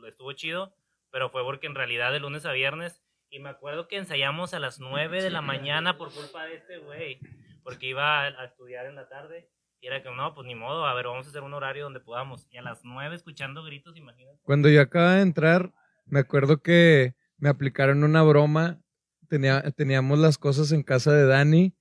estuvo 0.08 0.32
chido, 0.34 0.74
pero 1.12 1.30
fue 1.30 1.44
porque 1.44 1.68
en 1.68 1.76
realidad 1.76 2.12
de 2.12 2.20
lunes 2.20 2.46
a 2.46 2.54
viernes, 2.54 3.02
y 3.30 3.40
me 3.40 3.50
acuerdo 3.50 3.88
que 3.88 3.98
ensayamos 3.98 4.54
a 4.54 4.60
las 4.60 4.80
9 4.80 5.22
de 5.22 5.30
la 5.32 5.42
mañana 5.42 5.98
por 5.98 6.14
culpa 6.14 6.46
de 6.46 6.56
este 6.56 6.78
güey, 6.78 7.20
porque 7.64 7.88
iba 7.88 8.26
a 8.26 8.46
estudiar 8.46 8.86
en 8.86 8.96
la 8.96 9.10
tarde 9.10 9.50
y 9.84 9.88
era 9.88 10.02
que, 10.02 10.10
no, 10.10 10.34
pues 10.34 10.48
ni 10.48 10.56
modo, 10.56 10.86
a 10.86 10.94
ver, 10.94 11.08
vamos 11.08 11.26
a 11.26 11.30
hacer 11.30 11.44
un 11.44 11.54
horario 11.54 11.84
donde 11.84 12.00
podamos. 12.00 12.48
Y 12.50 12.58
a 12.58 12.62
las 12.62 12.86
nueve 12.86 13.16
escuchando 13.16 13.66
gritos, 13.66 13.98
imagínate. 13.98 14.40
Cuando 14.44 14.70
yo 14.70 14.80
acababa 14.80 15.16
de 15.16 15.24
entrar, 15.24 15.74
me 16.06 16.22
acuerdo 16.22 16.62
que 16.62 17.16
me 17.38 17.50
aplicaron 17.50 18.06
una 18.06 18.24
broma. 18.24 18.80
Tenía, 19.28 19.62
teníamos 19.72 20.20
las 20.20 20.38
cosas 20.38 20.72
en 20.72 20.84
casa 20.84 21.12
de 21.12 21.26
Dani 21.26 21.76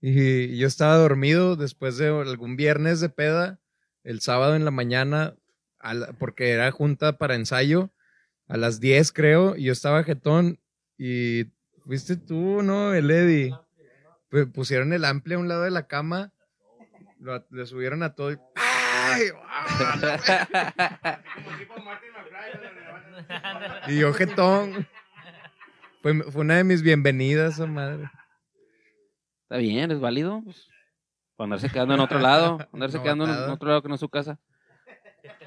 y 0.00 0.56
yo 0.56 0.66
estaba 0.66 0.96
dormido 0.96 1.56
después 1.56 1.98
de 1.98 2.08
algún 2.08 2.56
viernes 2.56 3.00
de 3.00 3.10
peda, 3.10 3.60
el 4.04 4.22
sábado 4.22 4.56
en 4.56 4.64
la 4.64 4.70
mañana, 4.70 5.36
porque 6.18 6.52
era 6.52 6.70
junta 6.70 7.18
para 7.18 7.34
ensayo, 7.34 7.90
a 8.48 8.56
las 8.56 8.80
10 8.80 9.12
creo, 9.12 9.54
y 9.54 9.64
yo 9.64 9.72
estaba 9.72 10.04
jetón 10.04 10.60
y 10.96 11.52
fuiste 11.80 12.16
tú, 12.16 12.62
¿no? 12.62 12.94
El 12.94 13.10
Eddie. 13.10 13.54
Pusieron 14.54 14.94
el 14.94 15.04
amplia 15.04 15.36
a 15.36 15.40
un 15.40 15.48
lado 15.48 15.62
de 15.62 15.70
la 15.70 15.86
cama 15.86 16.33
le 17.50 17.66
subieron 17.66 18.02
a 18.02 18.14
todo 18.14 18.32
y 18.32 18.36
¡ay! 18.56 19.22
y 23.88 23.98
yo 23.98 24.12
jetón. 24.12 24.86
Fue, 26.02 26.22
fue 26.24 26.42
una 26.42 26.56
de 26.56 26.64
mis 26.64 26.82
bienvenidas, 26.82 27.58
oh, 27.60 27.66
madre. 27.66 28.10
Está 29.42 29.56
bien, 29.56 29.90
es 29.90 30.00
válido. 30.00 30.42
Pues, 30.44 30.68
andarse 31.38 31.70
quedando 31.70 31.94
en 31.94 32.00
otro 32.00 32.18
lado, 32.18 32.58
andarse 32.72 33.00
quedando 33.02 33.24
en 33.24 33.50
otro 33.50 33.68
lado 33.68 33.82
que 33.82 33.88
no 33.88 33.94
es 33.94 34.00
su 34.00 34.08
casa. 34.08 34.38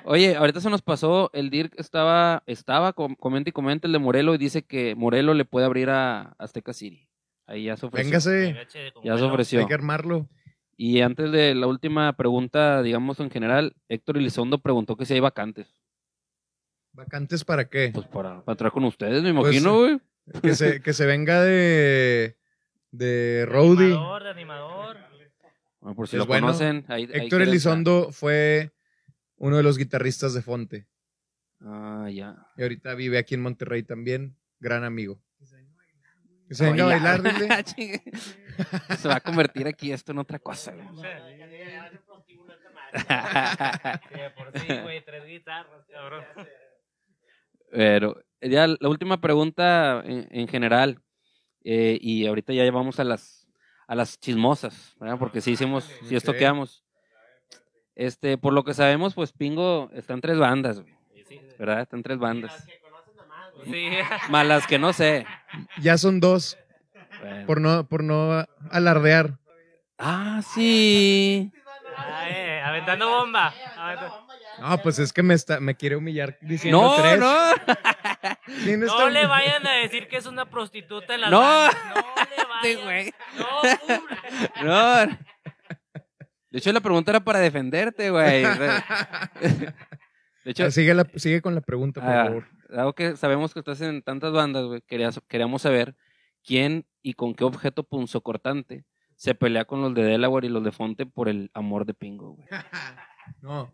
Oye, 0.03 0.35
ahorita 0.35 0.59
se 0.59 0.69
nos 0.69 0.81
pasó, 0.81 1.29
el 1.33 1.49
Dirk 1.49 1.73
estaba, 1.77 2.41
estaba, 2.47 2.93
comenta 2.93 3.49
y 3.49 3.53
comenta 3.53 3.87
el 3.87 3.93
de 3.93 3.99
Morelo 3.99 4.33
y 4.33 4.37
dice 4.37 4.63
que 4.63 4.95
Morelo 4.95 5.33
le 5.33 5.45
puede 5.45 5.65
abrir 5.65 5.89
a 5.89 6.33
Azteca 6.39 6.73
City. 6.73 7.07
Ahí 7.45 7.65
ya 7.65 7.77
se 7.77 7.85
ofreció. 7.85 8.09
Véngase. 8.09 8.67
Ya 9.03 9.17
se 9.17 9.23
ofreció. 9.23 9.59
Hay 9.59 9.67
que 9.67 9.73
armarlo. 9.73 10.27
Y 10.77 11.01
antes 11.01 11.31
de 11.31 11.55
la 11.55 11.65
última 11.65 12.15
pregunta, 12.15 12.83
digamos 12.83 13.19
en 13.19 13.31
general, 13.31 13.75
Héctor 13.89 14.17
Elizondo 14.17 14.59
preguntó 14.59 14.95
que 14.95 15.05
si 15.05 15.15
hay 15.15 15.19
vacantes. 15.19 15.67
¿Vacantes 16.93 17.43
para 17.43 17.67
qué? 17.67 17.89
Pues 17.93 18.07
para, 18.07 18.43
para 18.45 18.55
trabajar 18.55 18.73
con 18.73 18.83
ustedes, 18.85 19.23
me 19.23 19.33
pues, 19.33 19.55
imagino, 19.55 19.79
güey. 19.79 19.99
que, 20.41 20.55
se, 20.55 20.81
que 20.81 20.93
se 20.93 21.07
venga 21.07 21.41
de, 21.41 22.37
de 22.91 23.45
Rowdy. 23.47 23.85
Animador, 23.85 24.23
de 24.23 24.29
animador. 24.29 24.97
Bueno, 25.79 25.95
por 25.95 26.07
si 26.07 26.17
lo 26.17 26.27
conocen. 26.27 26.85
Héctor 26.87 27.41
Elizondo 27.41 28.11
fue 28.11 28.71
uno 29.37 29.57
de 29.57 29.63
los 29.63 29.77
guitarristas 29.77 30.33
de 30.33 30.41
Fonte. 30.41 30.87
Ah, 31.61 32.07
ya. 32.11 32.47
Y 32.55 32.61
ahorita 32.61 32.93
vive 32.93 33.17
aquí 33.17 33.35
en 33.35 33.41
Monterrey 33.41 33.83
también. 33.83 34.35
Gran 34.59 34.83
amigo. 34.83 35.19
Que 36.47 36.55
se 36.55 36.65
venga 36.65 36.83
a 36.83 36.87
bailar, 36.87 37.21
dile. 37.77 38.01
se 38.97 39.07
va 39.07 39.15
a 39.15 39.19
convertir 39.19 39.67
aquí 39.67 39.91
esto 39.91 40.11
en 40.11 40.19
otra 40.19 40.39
cosa. 40.39 40.73
Pero 47.71 48.23
ya 48.41 48.67
la 48.67 48.89
última 48.89 49.19
pregunta 49.19 50.01
en, 50.05 50.47
general, 50.47 51.01
eh, 51.63 51.97
y 52.01 52.25
ahorita 52.25 52.53
ya 52.53 52.63
llevamos 52.63 52.99
a 52.99 53.03
las 53.03 53.47
a 53.87 53.95
las 53.95 54.19
chismosas, 54.19 54.95
porque 55.17 55.41
sí 55.41 55.51
hicimos, 55.51 55.85
sí 56.03 56.15
estoqueamos. 56.15 56.83
Este, 57.95 58.37
por 58.37 58.53
lo 58.53 58.63
que 58.63 58.73
sabemos, 58.73 59.15
pues 59.15 59.31
Pingo 59.31 59.89
está 59.93 60.13
en 60.13 60.21
tres 60.21 60.37
bandas, 60.37 60.83
¿verdad? 61.57 61.81
Está 61.81 61.95
en 61.95 62.03
tres 62.03 62.19
bandas. 62.19 62.67
Sí. 63.65 63.89
Malas 64.29 64.67
que 64.67 64.79
no 64.79 64.93
sé. 64.93 65.25
Ya 65.79 65.97
son 65.97 66.19
dos. 66.19 66.57
Por 67.45 67.61
no, 67.61 67.87
por 67.87 68.03
no 68.03 68.45
alardear. 68.71 69.37
Ah, 69.97 70.41
sí. 70.53 71.51
Eh, 72.29 72.61
aventando 72.63 73.09
bomba. 73.09 73.53
No, 74.59 74.77
pues 74.79 74.99
es 74.99 75.13
que 75.13 75.23
me 75.23 75.33
está, 75.33 75.59
me 75.59 75.75
quiere 75.75 75.95
humillar 75.95 76.37
diciendo 76.41 76.81
no, 76.81 76.95
tres. 76.95 77.19
No, 77.19 77.55
no. 78.77 79.09
le 79.09 79.25
vayan 79.25 79.65
a 79.65 79.71
decir 79.73 80.07
que 80.07 80.17
es 80.17 80.25
una 80.25 80.49
prostituta 80.49 81.15
en 81.15 81.21
la 81.21 81.29
no. 81.29 81.67
No 81.67 81.73
le 82.63 82.75
vayan. 82.85 83.13
No, 83.37 83.45
no. 84.63 85.05
De 86.49 86.59
hecho, 86.59 86.71
la 86.71 86.81
pregunta 86.81 87.11
era 87.11 87.19
para 87.19 87.39
defenderte, 87.39 88.09
güey. 88.09 88.43
De 90.43 90.51
hecho, 90.51 90.71
sigue, 90.71 90.95
sigue 91.15 91.41
con 91.41 91.53
la 91.53 91.61
pregunta, 91.61 91.99
por 91.99 92.09
ah, 92.09 92.25
favor 92.25 92.56
dado 92.69 92.93
que 92.93 93.15
sabemos 93.17 93.53
que 93.53 93.59
estás 93.59 93.81
en 93.81 94.01
tantas 94.01 94.31
bandas, 94.31 94.65
güey, 94.65 94.81
queríamos 94.81 95.61
saber 95.61 95.95
quién 96.43 96.85
y 97.01 97.13
con 97.13 97.33
qué 97.33 97.43
objeto 97.43 97.83
punzocortante 97.83 98.85
se 99.15 99.33
pelea 99.33 99.65
con 99.65 99.81
los 99.81 99.93
de 99.93 100.03
Delaware 100.03 100.45
y 100.45 100.49
los 100.49 100.63
de 100.63 100.71
Fonte 100.71 101.05
por 101.05 101.27
el 101.27 101.49
amor 101.53 101.85
de 101.85 101.93
Pingo, 101.93 102.33
güey. 102.33 102.47
no. 103.41 103.73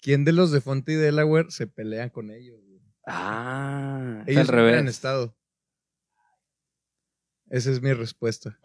¿Quién 0.00 0.24
de 0.24 0.32
los 0.32 0.50
de 0.50 0.60
Fonte 0.60 0.92
y 0.92 0.96
Delaware 0.96 1.50
se 1.50 1.68
pelea 1.68 2.10
con 2.10 2.30
ellos, 2.30 2.60
güey? 2.66 2.82
Ah, 3.06 4.24
ellos 4.26 4.40
al 4.42 4.48
revés. 4.48 4.78
han 4.78 4.88
estado. 4.88 5.36
Esa 7.48 7.70
es 7.70 7.80
mi 7.82 7.92
respuesta. 7.92 8.58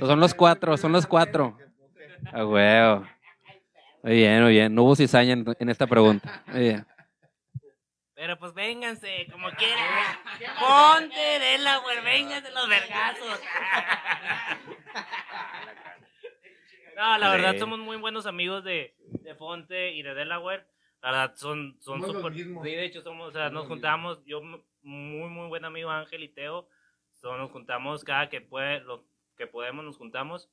Son 0.00 0.20
los 0.20 0.34
cuatro, 0.34 0.76
son 0.76 0.92
los 0.92 1.06
cuatro. 1.06 1.56
A 2.32 2.44
huevo. 2.44 3.06
Muy 4.02 4.12
bien, 4.14 4.42
muy 4.42 4.52
bien. 4.52 4.74
No 4.74 4.82
hubo 4.82 4.96
cizaña 4.96 5.32
en, 5.32 5.68
esta 5.68 5.86
pregunta. 5.86 6.42
Muy 6.46 6.60
bien. 6.60 6.86
Pero 8.14 8.38
pues 8.38 8.54
vénganse, 8.54 9.26
como 9.30 9.50
quieran. 9.50 10.18
Ponte 10.60 11.38
de 11.38 11.58
la 11.58 11.80
vénganse 12.04 12.50
los 12.50 12.68
vergazos. 12.68 13.40
No, 16.96 17.18
la 17.18 17.30
verdad 17.30 17.58
somos 17.58 17.78
muy 17.78 17.96
buenos 17.96 18.24
amigos 18.26 18.62
de, 18.62 18.94
de 18.98 19.34
Fonte 19.34 19.92
y 19.92 20.02
de 20.02 20.14
Delaware. 20.14 20.66
La 21.02 21.10
verdad 21.10 21.36
son 21.36 21.76
son 21.80 22.00
súper... 22.02 22.32
Sí, 22.34 22.44
de 22.44 22.84
hecho 22.84 23.02
somos, 23.02 23.28
o 23.28 23.32
sea, 23.32 23.50
nos 23.50 23.66
juntamos, 23.66 24.24
yo 24.24 24.40
muy 24.40 24.62
muy 24.82 25.48
buen 25.48 25.64
amigo 25.64 25.90
Ángel 25.90 26.22
y 26.22 26.28
Teo, 26.28 26.68
so, 27.12 27.36
nos 27.36 27.50
juntamos 27.50 28.04
cada 28.04 28.28
que 28.28 28.40
puede, 28.40 28.80
lo 28.80 29.04
que 29.36 29.46
podemos 29.46 29.84
nos 29.84 29.96
juntamos. 29.96 30.48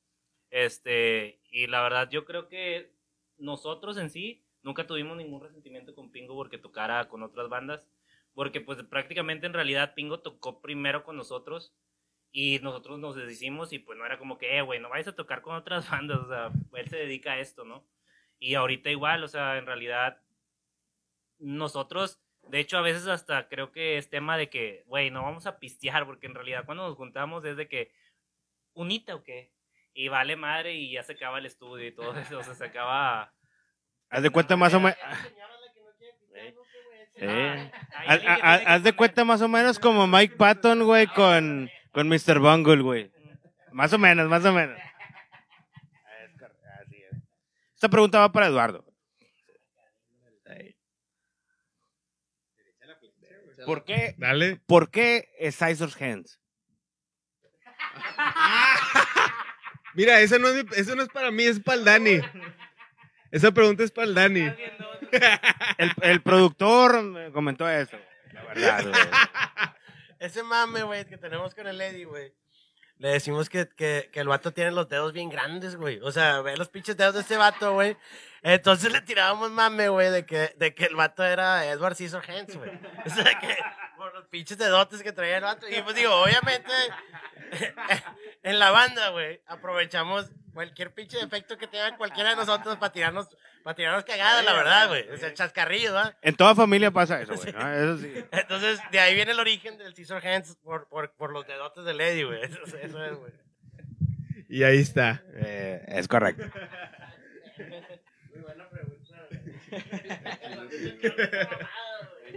Este, 0.52 1.41
y 1.49 1.68
la 1.68 1.82
verdad 1.82 2.10
yo 2.10 2.26
creo 2.26 2.49
que 2.49 2.93
nosotros 3.38 3.97
en 3.97 4.10
sí 4.10 4.45
nunca 4.62 4.86
tuvimos 4.86 5.18
ningún 5.18 5.41
resentimiento 5.41 5.95
con 5.95 6.12
Pingo 6.12 6.36
porque 6.36 6.58
tocara 6.58 7.08
con 7.08 7.24
otras 7.24 7.49
bandas, 7.49 7.89
porque 8.34 8.62
pues 8.62 8.84
prácticamente 8.84 9.47
en 9.47 9.54
realidad 9.54 9.93
Pingo 9.95 10.20
tocó 10.20 10.62
primero 10.62 11.04
con 11.04 11.18
nosotros 11.18 11.74
y 12.32 12.60
nosotros 12.60 12.99
nos 12.99 13.16
deshicimos 13.16 13.74
y 13.74 13.80
pues 13.80 13.97
no 13.97 14.06
era 14.06 14.20
como 14.20 14.38
que, 14.38 14.58
eh, 14.58 14.62
güey, 14.62 14.80
no 14.80 14.89
vayas 14.89 15.08
a 15.08 15.16
tocar 15.16 15.41
con 15.41 15.56
otras 15.56 15.89
bandas, 15.91 16.20
o 16.20 16.28
sea, 16.28 16.52
él 16.74 16.89
se 16.89 16.97
dedica 16.97 17.34
a 17.34 17.39
esto, 17.39 17.64
¿no? 17.64 17.88
Y 18.38 18.56
ahorita 18.56 18.89
igual, 18.89 19.24
o 19.24 19.28
sea, 19.28 19.58
en 19.58 19.66
realidad 19.66 20.22
nosotros, 21.39 22.22
de 22.43 22.60
hecho 22.60 22.78
a 22.78 22.82
veces 22.82 23.08
hasta 23.08 23.47
creo 23.47 23.72
que 23.72 23.97
es 23.97 24.10
tema 24.10 24.38
de 24.38 24.49
que, 24.49 24.84
güey, 24.88 25.12
no 25.12 25.24
vamos 25.24 25.45
a 25.45 25.60
pistear, 25.60 26.06
porque 26.06 26.28
en 26.28 26.36
realidad 26.36 26.66
cuando 26.66 26.88
nos 26.88 26.97
juntamos 26.97 27.45
es 27.45 27.56
de 27.58 27.68
que, 27.68 27.93
unita 28.74 29.16
o 29.16 29.24
qué, 29.24 29.52
y 29.94 30.08
vale 30.08 30.36
madre 30.36 30.74
y 30.74 30.92
ya 30.92 31.04
se 31.04 31.14
acaba 31.14 31.39
el 31.39 31.46
estudio 31.46 31.88
y 31.88 31.96
todo 31.96 32.18
eso, 32.18 32.39
o 32.39 32.44
sea, 32.44 32.56
se 32.56 32.66
acaba... 32.66 33.34
Haz 34.10 34.24
de 34.24 34.30
cuenta 34.30 34.58
más 34.58 34.74
o 34.74 34.80
menos... 34.80 34.98
Haz 37.22 38.84
de 38.84 38.94
cuenta 38.94 39.24
más 39.24 39.42
o 39.42 39.48
menos 39.48 39.80
como 39.86 40.08
Mike 40.08 40.36
Patton, 40.36 40.84
güey, 40.84 41.08
con, 41.08 41.70
con 41.92 42.08
Mr. 42.08 42.39
Bungle, 42.39 42.82
güey. 42.82 43.12
Más 43.72 43.94
o 43.94 43.98
menos, 43.98 44.28
más 44.28 44.44
o 44.46 44.52
menos. 44.52 44.78
Esta 47.74 47.89
pregunta 47.89 48.20
va 48.20 48.32
para 48.32 48.48
Eduardo. 48.48 48.86
¿Por 53.66 53.84
qué? 53.86 54.16
Dale. 54.18 54.60
¿Por 54.66 54.89
qué 54.89 55.30
Scissors 55.52 56.00
Hands? 56.02 56.39
Mira, 59.94 60.20
eso 60.22 60.39
no, 60.39 60.48
es, 60.50 60.66
eso 60.78 60.96
no 60.96 61.04
es 61.04 61.10
para 61.10 61.32
mí, 61.32 61.44
es 61.44 61.60
para 61.60 61.78
el 61.78 61.86
Dani. 61.86 62.22
Esa 63.32 63.52
pregunta 63.52 63.84
es 63.84 63.92
para 63.92 64.08
el 64.08 64.16
Dani. 64.16 64.54
El, 65.78 65.92
el 66.04 66.22
productor 66.22 67.02
me 67.04 67.32
comentó 67.32 67.70
eso. 67.70 67.98
La 68.32 68.44
verdad, 68.44 68.84
güey. 68.84 69.02
Ese 70.20 70.44
mame, 70.44 70.84
güey, 70.84 71.06
que 71.06 71.18
tenemos 71.18 71.56
con 71.56 71.68
el 71.68 71.82
Eddie, 71.82 72.06
güey. 72.06 72.34
Le 73.00 73.10
decimos 73.10 73.50
que, 73.50 73.68
que, 73.68 74.12
que, 74.14 74.20
el 74.20 74.28
vato 74.28 74.54
tiene 74.54 74.70
los 74.70 74.88
dedos 74.88 75.12
bien 75.12 75.30
grandes, 75.30 75.76
güey. 75.76 76.00
O 76.04 76.12
sea, 76.12 76.42
ve 76.42 76.56
los 76.56 76.70
pinches 76.70 76.96
dedos 76.96 77.16
de 77.16 77.22
este 77.22 77.36
vato, 77.36 77.74
güey. 77.74 77.98
Entonces 78.44 78.92
le 78.92 79.02
tirábamos 79.02 79.50
mame, 79.50 79.89
güey, 79.89 80.12
de 80.12 80.24
que, 80.24 80.54
de 80.58 80.76
que 80.76 80.86
el 80.86 80.96
vato 80.96 81.24
era 81.24 81.66
Edward 81.66 81.96
Scissorhands, 81.96 82.56
güey. 82.56 82.70
O 83.04 83.10
sea, 83.10 83.39
que 83.39 83.58
por 84.02 84.16
los 84.16 84.26
pinches 84.30 84.58
dedotes 84.58 85.04
que 85.04 85.12
traía 85.12 85.38
el 85.38 85.43
vato. 85.43 85.70
Y 85.70 85.80
pues 85.84 85.95
digo, 85.95 86.12
obviamente, 86.12 86.72
en 88.43 88.58
la 88.58 88.72
banda, 88.72 89.10
güey, 89.10 89.39
aprovechamos 89.45 90.32
cualquier 90.56 90.91
pinche 90.91 91.20
defecto 91.20 91.56
que 91.56 91.68
tenga 91.68 91.95
cualquiera 91.97 92.32
de 92.32 92.36
nosotros 92.36 92.78
para 92.78 92.91
tirarnos, 92.91 93.28
para 93.64 93.76
tirarnos 93.76 94.04
cagadas, 94.04 94.43
la 94.43 94.54
verdad, 94.54 94.88
güey. 94.88 95.08
O 95.12 95.18
sea, 95.18 95.32
chascarrillos, 95.36 95.93
¿verdad? 95.93 96.18
En 96.24 96.36
toda 96.36 96.56
familia 96.56 96.89
pasa 96.89 97.22
eso, 97.22 97.36
güey. 97.36 97.49
Eso 97.54 97.97
sí. 97.99 98.12
Entonces, 98.32 98.80
de 98.91 98.99
ahí 98.99 99.14
viene 99.14 99.34
el 99.34 99.39
origen 99.39 99.78
del 99.78 99.93
Scissor 99.93 100.26
Hands 100.26 100.56
por, 100.64 100.88
por, 100.88 101.12
por 101.12 101.32
los 101.32 101.45
dedotes 101.45 101.86
de 101.86 101.93
Lady, 101.93 102.24
güey. 102.24 102.41
Eso, 102.41 102.60
eso, 102.66 103.04
es, 103.04 103.14
güey. 103.14 103.32
Y 104.49 104.64
ahí 104.64 104.80
está. 104.80 105.22
Eh, 105.36 105.86
es 105.89 106.08
correcto. 106.08 106.43
Muy 108.34 108.41
buena 108.41 108.68
pregunta, 108.68 109.28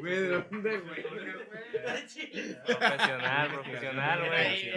güey. 0.01 0.15
¿de 0.15 0.29
dónde, 0.29 0.79
güey? 0.81 1.03
Profesional, 2.67 3.51
profesional, 3.53 4.21
güey. 4.29 4.73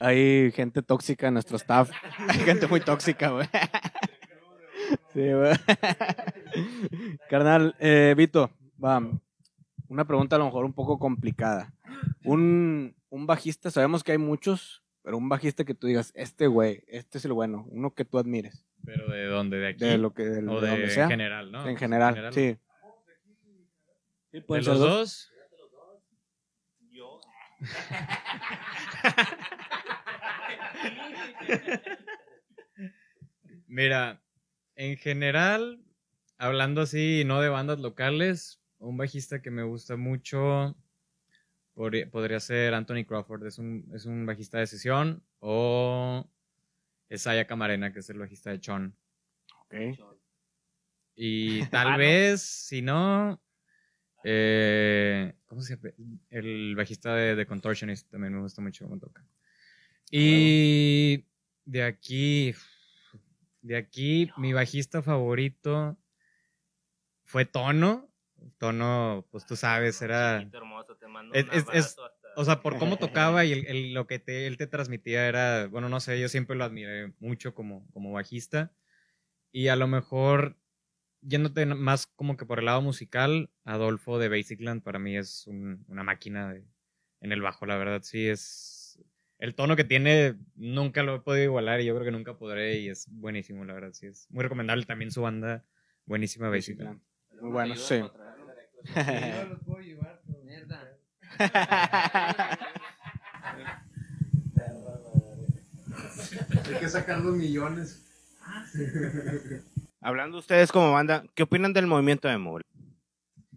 Hay 0.00 0.52
gente 0.52 0.82
tóxica 0.82 1.28
en 1.28 1.34
nuestro 1.34 1.56
staff. 1.56 1.90
Hay 2.28 2.38
gente 2.40 2.66
muy 2.66 2.80
tóxica, 2.80 3.30
güey. 3.30 3.46
Sí, 5.12 5.32
güey. 5.32 5.54
Carnal, 7.30 7.74
eh, 7.78 8.14
Vito, 8.16 8.50
va. 8.82 9.02
Una 9.88 10.04
pregunta 10.04 10.36
a 10.36 10.38
lo 10.38 10.46
mejor 10.46 10.64
un 10.64 10.72
poco 10.72 10.98
complicada. 10.98 11.72
Un, 12.24 12.96
un 13.10 13.26
bajista, 13.26 13.70
sabemos 13.70 14.02
que 14.02 14.12
hay 14.12 14.18
muchos, 14.18 14.82
pero 15.02 15.16
un 15.16 15.28
bajista 15.28 15.64
que 15.64 15.74
tú 15.74 15.86
digas, 15.86 16.12
este 16.14 16.46
güey, 16.46 16.82
este 16.88 17.18
es 17.18 17.24
el 17.24 17.32
bueno, 17.32 17.66
uno 17.70 17.94
que 17.94 18.04
tú 18.04 18.18
admires. 18.18 18.66
¿Pero 18.84 19.08
de 19.08 19.26
dónde? 19.26 19.58
¿De 19.58 19.68
aquí? 19.68 19.84
De 19.84 19.98
lo 19.98 20.12
que, 20.12 20.24
de, 20.24 20.48
o 20.48 20.60
de, 20.60 20.76
de 20.76 20.90
sea. 20.90 21.04
en 21.04 21.10
general, 21.10 21.52
¿no? 21.52 21.68
En 21.68 21.76
general, 21.76 22.32
sí. 22.32 22.56
Sí 24.40 24.46
¿De 24.48 24.62
los 24.62 24.78
dos? 24.80 25.30
Yo. 26.90 27.20
Mira, 33.68 34.20
en 34.74 34.96
general, 34.96 35.84
hablando 36.36 36.80
así, 36.82 37.22
no 37.24 37.40
de 37.40 37.48
bandas 37.48 37.78
locales, 37.78 38.60
un 38.78 38.96
bajista 38.96 39.40
que 39.40 39.50
me 39.50 39.62
gusta 39.62 39.96
mucho 39.96 40.76
podría 41.74 42.40
ser 42.40 42.74
Anthony 42.74 43.04
Crawford, 43.06 43.46
es 43.46 43.58
un, 43.58 43.88
es 43.94 44.06
un 44.06 44.26
bajista 44.26 44.58
de 44.58 44.66
sesión, 44.66 45.22
o 45.40 46.28
Isaiah 47.08 47.46
Camarena, 47.46 47.92
que 47.92 48.00
es 48.00 48.10
el 48.10 48.18
bajista 48.18 48.50
de 48.50 48.60
Chon. 48.60 48.96
Ok. 49.62 49.74
Y 51.16 51.64
tal 51.70 51.98
vez, 51.98 52.42
si 52.42 52.82
no, 52.82 53.40
eh, 54.24 55.34
¿cómo 55.46 55.60
se 55.62 55.76
llama? 55.76 55.90
El 56.30 56.74
bajista 56.76 57.14
de 57.14 57.46
Contortionist 57.46 58.10
también 58.10 58.34
me 58.34 58.40
gusta 58.40 58.60
mucho 58.60 58.84
cómo 58.84 58.98
toca. 58.98 59.24
Y 60.10 61.24
de 61.64 61.82
aquí, 61.82 62.54
de 63.62 63.76
aquí, 63.76 64.30
mi 64.36 64.52
bajista 64.52 65.02
favorito 65.02 65.96
fue 67.24 67.44
Tono. 67.44 68.08
Tono, 68.58 69.26
pues 69.30 69.46
tú 69.46 69.56
sabes, 69.56 70.02
era... 70.02 70.40
Hermoso, 70.52 70.96
te 70.96 71.06
mando 71.08 71.34
es, 71.34 71.44
un 71.44 71.50
es, 71.50 71.56
es, 71.56 71.68
abrazo 71.68 72.04
hasta- 72.04 72.28
o 72.36 72.44
sea, 72.44 72.60
por 72.60 72.78
cómo 72.78 72.98
tocaba 72.98 73.44
y 73.44 73.52
el, 73.52 73.66
el- 73.68 73.94
lo 73.94 74.06
que 74.06 74.18
te, 74.18 74.46
él 74.46 74.56
te 74.56 74.66
transmitía 74.66 75.26
era, 75.28 75.66
bueno, 75.68 75.88
no 75.88 76.00
sé, 76.00 76.20
yo 76.20 76.28
siempre 76.28 76.56
lo 76.56 76.64
admiré 76.64 77.12
mucho 77.20 77.54
como, 77.54 77.86
como 77.92 78.12
bajista. 78.12 78.72
Y 79.52 79.68
a 79.68 79.76
lo 79.76 79.86
mejor, 79.86 80.56
yéndote 81.26 81.66
más 81.66 82.06
como 82.06 82.36
que 82.36 82.46
por 82.46 82.58
el 82.58 82.66
lado 82.66 82.82
musical, 82.82 83.50
Adolfo 83.64 84.18
de 84.18 84.28
Basicland 84.28 84.82
para 84.82 84.98
mí 84.98 85.16
es 85.16 85.46
un- 85.46 85.84
una 85.88 86.02
máquina 86.02 86.52
de- 86.52 86.64
en 87.20 87.32
el 87.32 87.40
bajo, 87.42 87.66
la 87.66 87.76
verdad, 87.76 88.02
sí, 88.02 88.28
es... 88.28 88.98
El 89.38 89.54
tono 89.54 89.76
que 89.76 89.84
tiene 89.84 90.36
nunca 90.54 91.02
lo 91.02 91.16
he 91.16 91.20
podido 91.20 91.44
igualar 91.44 91.80
y 91.80 91.86
yo 91.86 91.94
creo 91.94 92.04
que 92.04 92.10
nunca 92.12 92.36
podré 92.38 92.78
y 92.78 92.88
es 92.88 93.06
buenísimo, 93.10 93.64
la 93.64 93.74
verdad, 93.74 93.92
sí, 93.92 94.06
es 94.06 94.26
muy 94.30 94.42
recomendable 94.42 94.84
también 94.86 95.10
su 95.10 95.22
banda, 95.22 95.64
buenísima 96.06 96.48
Basicland. 96.48 97.00
Muy 97.40 97.50
bueno, 97.50 97.76
sí. 97.76 98.00
Hay 106.66 106.74
que 106.80 106.88
sacar 106.88 107.20
los 107.20 107.36
millones. 107.36 108.00
Hablando 110.04 110.36
ustedes 110.36 110.70
como 110.70 110.92
banda, 110.92 111.24
¿qué 111.34 111.44
opinan 111.44 111.72
del 111.72 111.86
movimiento 111.86 112.28
emo? 112.28 112.58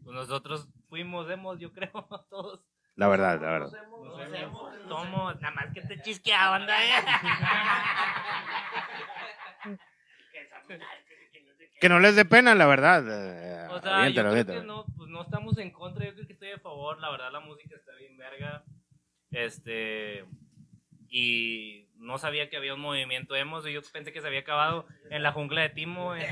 Pues 0.02 0.16
nosotros 0.16 0.70
fuimos 0.88 1.28
demos, 1.28 1.60
yo 1.60 1.74
creo, 1.74 1.92
todos. 2.30 2.62
La 2.96 3.10
verdad, 3.10 3.42
la 3.42 3.52
verdad. 3.52 3.72
Nos 4.02 4.34
hemos, 4.34 4.74
somos, 4.88 5.42
nada 5.42 5.54
más 5.54 5.74
que 5.74 5.82
te 5.82 6.02
chisqueaban, 6.02 6.64
¿eh? 6.64 6.68
Que 11.82 11.90
no 11.90 12.00
les 12.00 12.16
dé 12.16 12.24
pena, 12.24 12.56
la 12.56 12.66
verdad. 12.66 13.02
O 13.72 13.82
sea, 13.82 14.00
aviéntalo, 14.00 14.10
yo 14.10 14.14
creo 14.14 14.32
aviéntalo. 14.32 14.62
que 14.62 14.68
no, 14.68 14.86
pues 14.96 15.10
no 15.10 15.24
estamos 15.24 15.58
en 15.58 15.72
contra, 15.72 16.06
yo 16.06 16.14
creo 16.14 16.28
que 16.28 16.34
estoy 16.34 16.52
a 16.52 16.60
favor, 16.60 16.98
la 17.00 17.12
verdad 17.12 17.30
la 17.32 17.42
música 17.42 17.76
está 17.76 17.94
bien 17.96 18.16
verga. 18.18 18.64
Este 19.32 20.24
y 21.10 21.88
no 21.98 22.18
sabía 22.18 22.50
que 22.50 22.58
había 22.58 22.74
un 22.74 22.82
movimiento 22.82 23.36
emo, 23.36 23.62
yo 23.62 23.82
pensé 23.92 24.12
que 24.12 24.22
se 24.22 24.28
había 24.28 24.42
acabado 24.42 24.88
en 25.10 25.24
la 25.24 25.32
jungla 25.32 25.62
de 25.62 25.70
Timo. 25.70 26.16
en. 26.16 26.26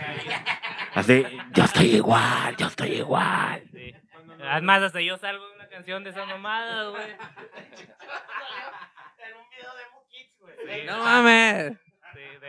Así, 0.93 1.26
yo 1.53 1.63
estoy 1.63 1.95
igual, 1.95 2.55
yo 2.57 2.67
estoy 2.67 2.91
igual. 2.93 3.63
Sí. 3.71 3.93
Además, 4.41 4.84
hasta 4.84 5.01
yo 5.01 5.17
salgo 5.17 5.47
de 5.47 5.55
una 5.55 5.67
canción 5.67 6.03
de 6.03 6.09
esas 6.11 6.28
mamadas, 6.28 6.91
güey. 6.91 7.03
en 7.03 7.17
un 9.38 9.49
video 9.49 9.76
de 9.76 9.84
Kids, 10.09 10.39
güey. 10.39 10.86
no 10.86 10.97
mames. 10.99 11.78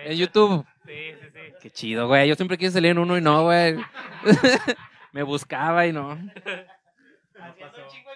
en 0.04 0.16
YouTube. 0.16 0.66
Sí, 0.84 1.14
sí, 1.20 1.26
sí. 1.32 1.40
Qué 1.60 1.70
chido, 1.70 2.06
güey. 2.06 2.28
Yo 2.28 2.34
siempre 2.34 2.58
quise 2.58 2.72
salir 2.72 2.92
en 2.92 2.98
uno 2.98 3.16
y 3.16 3.20
no, 3.20 3.44
güey. 3.44 3.76
Me 5.12 5.22
buscaba 5.22 5.86
y 5.86 5.92
no. 5.92 6.12
Haciendo 6.12 7.82
un 7.82 7.88
chingo 7.88 8.10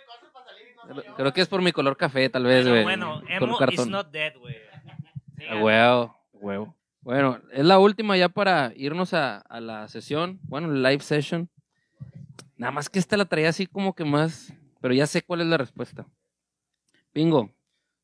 Creo 1.17 1.33
que 1.33 1.41
es 1.41 1.49
por 1.49 1.63
mi 1.63 1.73
color 1.73 1.97
café, 1.97 2.29
tal 2.29 2.45
vez, 2.45 2.67
güey. 2.67 2.83
Bueno, 2.83 3.23
emo 3.29 3.59
is 3.71 3.87
not 3.87 4.11
dead, 4.11 4.35
güey. 4.37 4.57
huevo, 5.61 6.17
huevo. 6.33 6.77
Bueno, 7.03 7.41
es 7.53 7.65
la 7.65 7.79
última 7.79 8.17
ya 8.17 8.29
para 8.29 8.73
irnos 8.77 9.15
a, 9.15 9.39
a 9.39 9.61
la 9.61 9.89
sesión, 9.89 10.39
bueno, 10.43 10.71
live 10.71 11.01
session. 11.01 11.49
Nada 12.57 12.73
más 12.73 12.91
que 12.91 12.99
esta 12.99 13.17
la 13.17 13.25
traía 13.25 13.49
así 13.49 13.67
como 13.67 13.95
que 13.95 14.05
más, 14.05 14.53
pero 14.81 14.93
ya 14.93 15.07
sé 15.07 15.23
cuál 15.23 15.41
es 15.41 15.47
la 15.47 15.57
respuesta. 15.57 16.07
Pingo, 17.13 17.51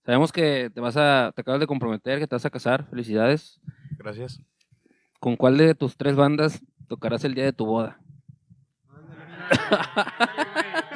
sabemos 0.05 0.33
que 0.33 0.71
te 0.73 0.81
vas 0.81 0.97
a, 0.97 1.33
te 1.35 1.43
acabas 1.43 1.61
de 1.61 1.67
comprometer, 1.67 2.19
que 2.19 2.27
te 2.27 2.35
vas 2.35 2.47
a 2.47 2.51
casar. 2.51 2.87
Felicidades. 2.89 3.61
Gracias. 3.99 4.41
¿Con 5.21 5.37
cuál 5.37 5.59
de 5.59 5.75
tus 5.75 5.97
tres 5.97 6.17
bandas 6.17 6.63
tocarás 6.89 7.25
el 7.25 7.35
día 7.35 7.45
de 7.45 7.53
tu 7.53 7.67
boda? 7.67 8.01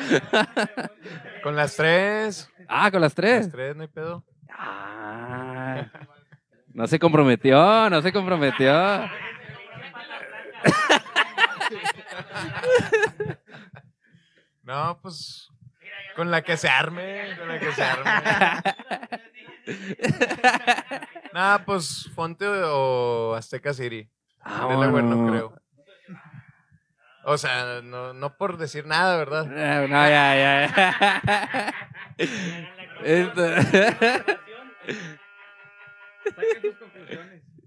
con 1.42 1.56
las 1.56 1.76
tres. 1.76 2.50
Ah, 2.68 2.90
con 2.90 3.00
las 3.00 3.14
tres. 3.14 3.44
Las 3.44 3.52
tres, 3.52 3.76
no 3.76 3.82
hay 3.82 3.88
pedo. 3.88 4.24
Ah. 4.50 5.86
No 6.72 6.86
se 6.86 6.98
comprometió, 6.98 7.90
no 7.90 8.02
se 8.02 8.12
comprometió. 8.12 8.72
No, 14.62 15.00
pues 15.02 15.48
con 16.14 16.30
la 16.30 16.42
que 16.42 16.56
se 16.56 16.68
arme, 16.68 17.36
con 17.36 17.48
la 17.48 17.58
que 17.58 17.72
se 17.72 17.82
arme. 17.82 18.10
Nada, 21.32 21.64
pues 21.64 22.08
Fonte 22.14 22.46
o 22.46 23.34
Azteca 23.34 23.74
City. 23.74 24.08
Ah, 24.40 24.66
bueno. 24.66 25.26
creo. 25.28 25.59
O 27.24 27.36
sea, 27.38 27.80
no, 27.82 28.12
no 28.14 28.36
por 28.36 28.56
decir 28.56 28.86
nada, 28.86 29.16
¿verdad? 29.16 29.46
No, 29.46 30.08
ya, 30.08 30.36
ya. 30.36 31.74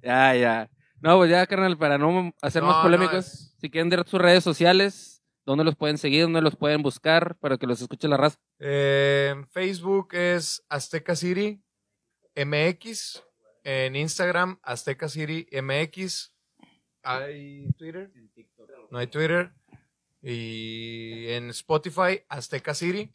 Ya, 0.02 0.36
ya. 0.36 0.70
No, 1.02 1.18
pues 1.18 1.30
ya, 1.30 1.46
carnal, 1.48 1.78
para 1.78 1.98
no 1.98 2.34
hacer 2.42 2.64
más 2.64 2.82
polémicos, 2.84 3.54
si 3.60 3.70
quieren 3.70 3.90
ver 3.90 4.08
sus 4.08 4.22
redes 4.22 4.44
sociales, 4.44 5.24
¿dónde 5.46 5.64
los 5.64 5.76
pueden 5.76 5.98
seguir? 5.98 6.24
¿Dónde 6.24 6.42
los 6.42 6.56
pueden 6.56 6.82
buscar 6.82 7.36
para 7.40 7.58
que 7.58 7.68
los 7.68 7.82
escuche 7.82 8.08
la 8.08 8.18
raza? 8.18 8.38
Eh, 8.60 9.36
Facebook 9.52 10.14
es 10.14 10.64
Azteca 10.70 11.16
City 11.16 11.64
MX. 12.36 13.24
En 13.66 13.96
Instagram, 13.96 14.60
Azteca 14.62 15.08
City 15.08 15.48
MX. 15.62 16.34
¿Hay 17.04 17.68
Twitter? 17.78 18.12
No 18.94 19.00
hay 19.00 19.08
Twitter. 19.08 19.52
Y 20.22 21.26
en 21.30 21.50
Spotify, 21.50 22.22
Azteca 22.30 22.76
City. 22.76 23.10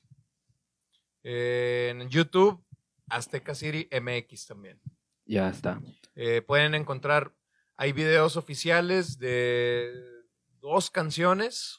En 1.23 2.09
YouTube, 2.09 2.61
Azteca 3.09 3.55
City 3.55 3.89
MX 3.93 4.49
también. 4.49 4.81
Ya 5.25 5.49
está. 5.49 5.81
Eh, 6.17 6.43
pueden 6.43 6.75
encontrar, 6.75 7.33
hay 7.77 7.93
videos 7.93 8.37
oficiales 8.37 9.21
de 9.21 9.93
dos 10.61 10.91
canciones. 10.91 11.79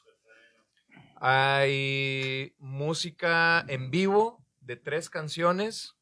Hay 1.16 2.54
música 2.58 3.66
en 3.68 3.90
vivo 3.90 4.42
de 4.62 4.76
tres 4.76 5.10
canciones. 5.10 5.94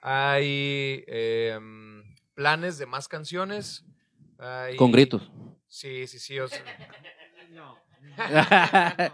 Hay 0.00 1.04
em, 1.08 2.16
planes 2.32 2.78
de 2.78 2.86
más 2.86 3.06
canciones. 3.06 3.84
Con 4.78 4.92
gritos. 4.92 5.30
Sí, 5.68 6.06
sí, 6.06 6.18
sí. 6.18 6.38
No. 7.54 7.78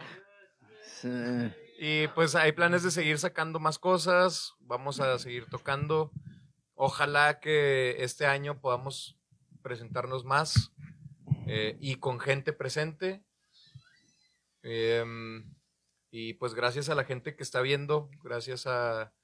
Y 1.82 2.08
pues 2.08 2.34
hay 2.34 2.52
planes 2.52 2.82
de 2.82 2.90
seguir 2.90 3.18
sacando 3.18 3.58
más 3.58 3.78
cosas. 3.78 4.52
Vamos 4.58 5.00
a 5.00 5.18
seguir 5.18 5.46
tocando. 5.46 6.12
Ojalá 6.74 7.40
que 7.40 7.96
este 8.00 8.26
año 8.26 8.60
podamos 8.60 9.18
presentarnos 9.62 10.26
más 10.26 10.72
eh, 11.46 11.78
y 11.80 11.94
con 11.94 12.20
gente 12.20 12.52
presente. 12.52 13.24
Em, 14.62 15.54
y 16.10 16.34
pues 16.34 16.52
gracias 16.52 16.90
a 16.90 16.94
la 16.94 17.04
gente 17.04 17.34
que 17.34 17.42
está 17.42 17.62
viendo, 17.62 18.10
gracias 18.22 18.66
a, 18.66 19.14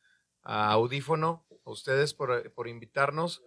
Audífono, 0.43 1.45
a 1.67 1.71
ustedes 1.71 2.15
por, 2.15 2.55
por 2.55 2.69
invitarnos. 2.69 3.43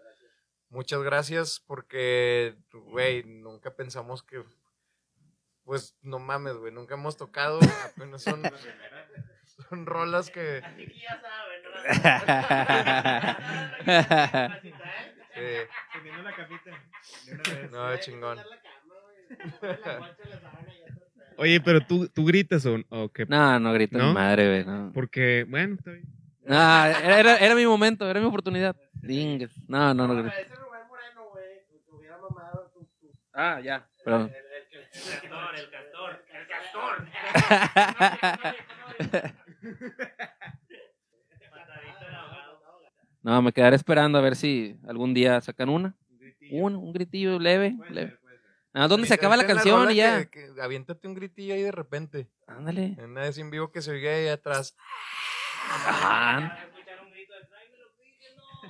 Muchas 0.70 1.01
gracias 1.01 1.63
porque, 1.65 2.59
güey, 2.74 3.24
nunca 3.24 3.76
pensamos 3.76 4.22
que 4.22 4.43
pues 5.70 5.95
no 6.01 6.17
mames, 6.17 6.55
güey, 6.55 6.74
nunca 6.74 6.95
hemos 6.95 7.15
tocado, 7.15 7.59
apenas 7.86 8.24
son, 8.24 8.41
son 9.70 9.86
rolas 9.86 10.32
que... 10.32 10.63
ya 10.63 11.22
saben, 11.22 11.61
¿no? 17.72 17.91
No, 17.91 17.97
chingón. 17.97 18.39
Oye, 21.38 21.61
pero 21.61 21.82
tú, 21.82 22.07
tú 22.07 22.26
gritas 22.26 22.65
o, 22.65 22.80
o 22.89 23.09
qué? 23.09 23.28
No, 23.28 23.59
no 23.59 23.72
grito 23.72 23.99
¿No? 23.99 24.11
madre, 24.11 24.47
güey, 24.47 24.65
no. 24.65 24.91
Porque, 24.91 25.45
bueno, 25.47 25.76
está 25.76 25.91
bien. 25.91 26.07
No, 26.45 26.86
era, 26.86 27.38
era, 27.38 27.53
mi 27.53 27.67
momento, 27.67 28.09
era 28.09 28.20
mi 28.20 28.26
oportunidad. 28.26 28.76
No, 29.67 29.93
no, 29.93 30.07
no. 30.07 30.15
no. 30.15 30.32
Ah, 33.34 33.61
ya. 33.61 33.88
Perdón. 34.03 34.32
El 34.94 35.02
castor, 35.22 35.56
el 35.56 35.70
castor, 35.70 36.26
el 36.34 36.48
castor. 36.48 37.08
No, 43.22 43.42
me 43.42 43.52
quedaré 43.52 43.76
esperando 43.76 44.18
a 44.18 44.22
ver 44.22 44.36
si 44.36 44.80
algún 44.88 45.14
día 45.14 45.42
sacan 45.42 45.70
una. 45.70 45.96
Un, 46.52 46.76
un 46.76 46.94
gritillo 46.94 47.38
leve. 47.38 47.78
leve. 47.90 48.18
Ah, 48.74 48.88
¿Dónde 48.88 49.08
se 49.08 49.14
acaba 49.14 49.36
la 49.38 49.46
canción 49.46 49.92
y 49.92 49.96
ya? 49.96 50.26
Que, 50.26 50.50
aviéntate 50.62 51.08
un 51.08 51.14
gritillo 51.14 51.54
ahí 51.54 51.62
de 51.62 51.72
repente. 51.72 52.30
Ándale. 52.48 52.96
En 52.98 53.12
una 53.12 53.22
vez 53.22 53.38
en 53.38 53.52
vivo 53.52 53.72
que 53.72 53.82
se 53.82 53.92
oiga 53.92 54.12
ahí 54.12 54.28
atrás. 54.28 54.76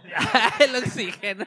el 0.59 0.75
oxígeno. 0.75 1.45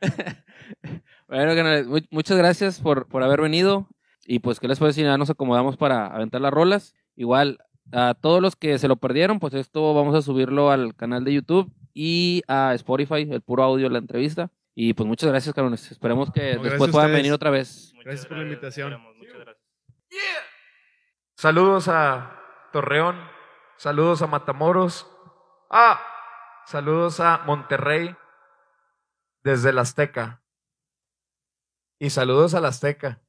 bueno, 1.28 2.04
muchas 2.10 2.36
gracias 2.36 2.80
por, 2.80 3.08
por 3.08 3.22
haber 3.22 3.40
venido. 3.40 3.88
Y 4.24 4.38
pues, 4.38 4.60
¿qué 4.60 4.68
les 4.68 4.78
puedo 4.78 4.88
decir? 4.88 5.04
Ya 5.04 5.18
nos 5.18 5.30
acomodamos 5.30 5.76
para 5.76 6.06
aventar 6.06 6.40
las 6.40 6.52
rolas. 6.52 6.94
Igual, 7.16 7.58
a 7.92 8.14
todos 8.14 8.40
los 8.40 8.56
que 8.56 8.78
se 8.78 8.88
lo 8.88 8.96
perdieron, 8.96 9.40
pues 9.40 9.54
esto 9.54 9.94
vamos 9.94 10.14
a 10.14 10.22
subirlo 10.22 10.70
al 10.70 10.94
canal 10.94 11.24
de 11.24 11.34
YouTube 11.34 11.72
y 11.94 12.42
a 12.48 12.74
Spotify, 12.74 13.28
el 13.30 13.42
puro 13.42 13.64
audio 13.64 13.86
de 13.86 13.92
la 13.92 13.98
entrevista. 13.98 14.50
Y 14.74 14.94
pues 14.94 15.06
muchas 15.06 15.28
gracias, 15.28 15.54
cabrones. 15.54 15.90
Esperemos 15.90 16.30
que 16.30 16.56
después 16.56 16.90
puedan 16.90 17.12
venir 17.12 17.32
otra 17.32 17.50
vez. 17.50 17.92
gracias, 18.02 18.26
por 18.26 18.38
la 18.38 18.44
invitación. 18.44 18.96
Saludos 21.36 21.88
a 21.88 22.40
Torreón, 22.72 23.16
saludos 23.76 24.22
a 24.22 24.28
Matamoros, 24.28 25.10
ah, 25.70 26.00
saludos 26.66 27.18
a 27.20 27.38
Monterrey 27.46 28.14
desde 29.42 29.72
la 29.72 29.82
Azteca. 29.82 30.42
Y 31.98 32.10
saludos 32.10 32.54
a 32.54 32.60
la 32.60 32.68
Azteca. 32.68 33.20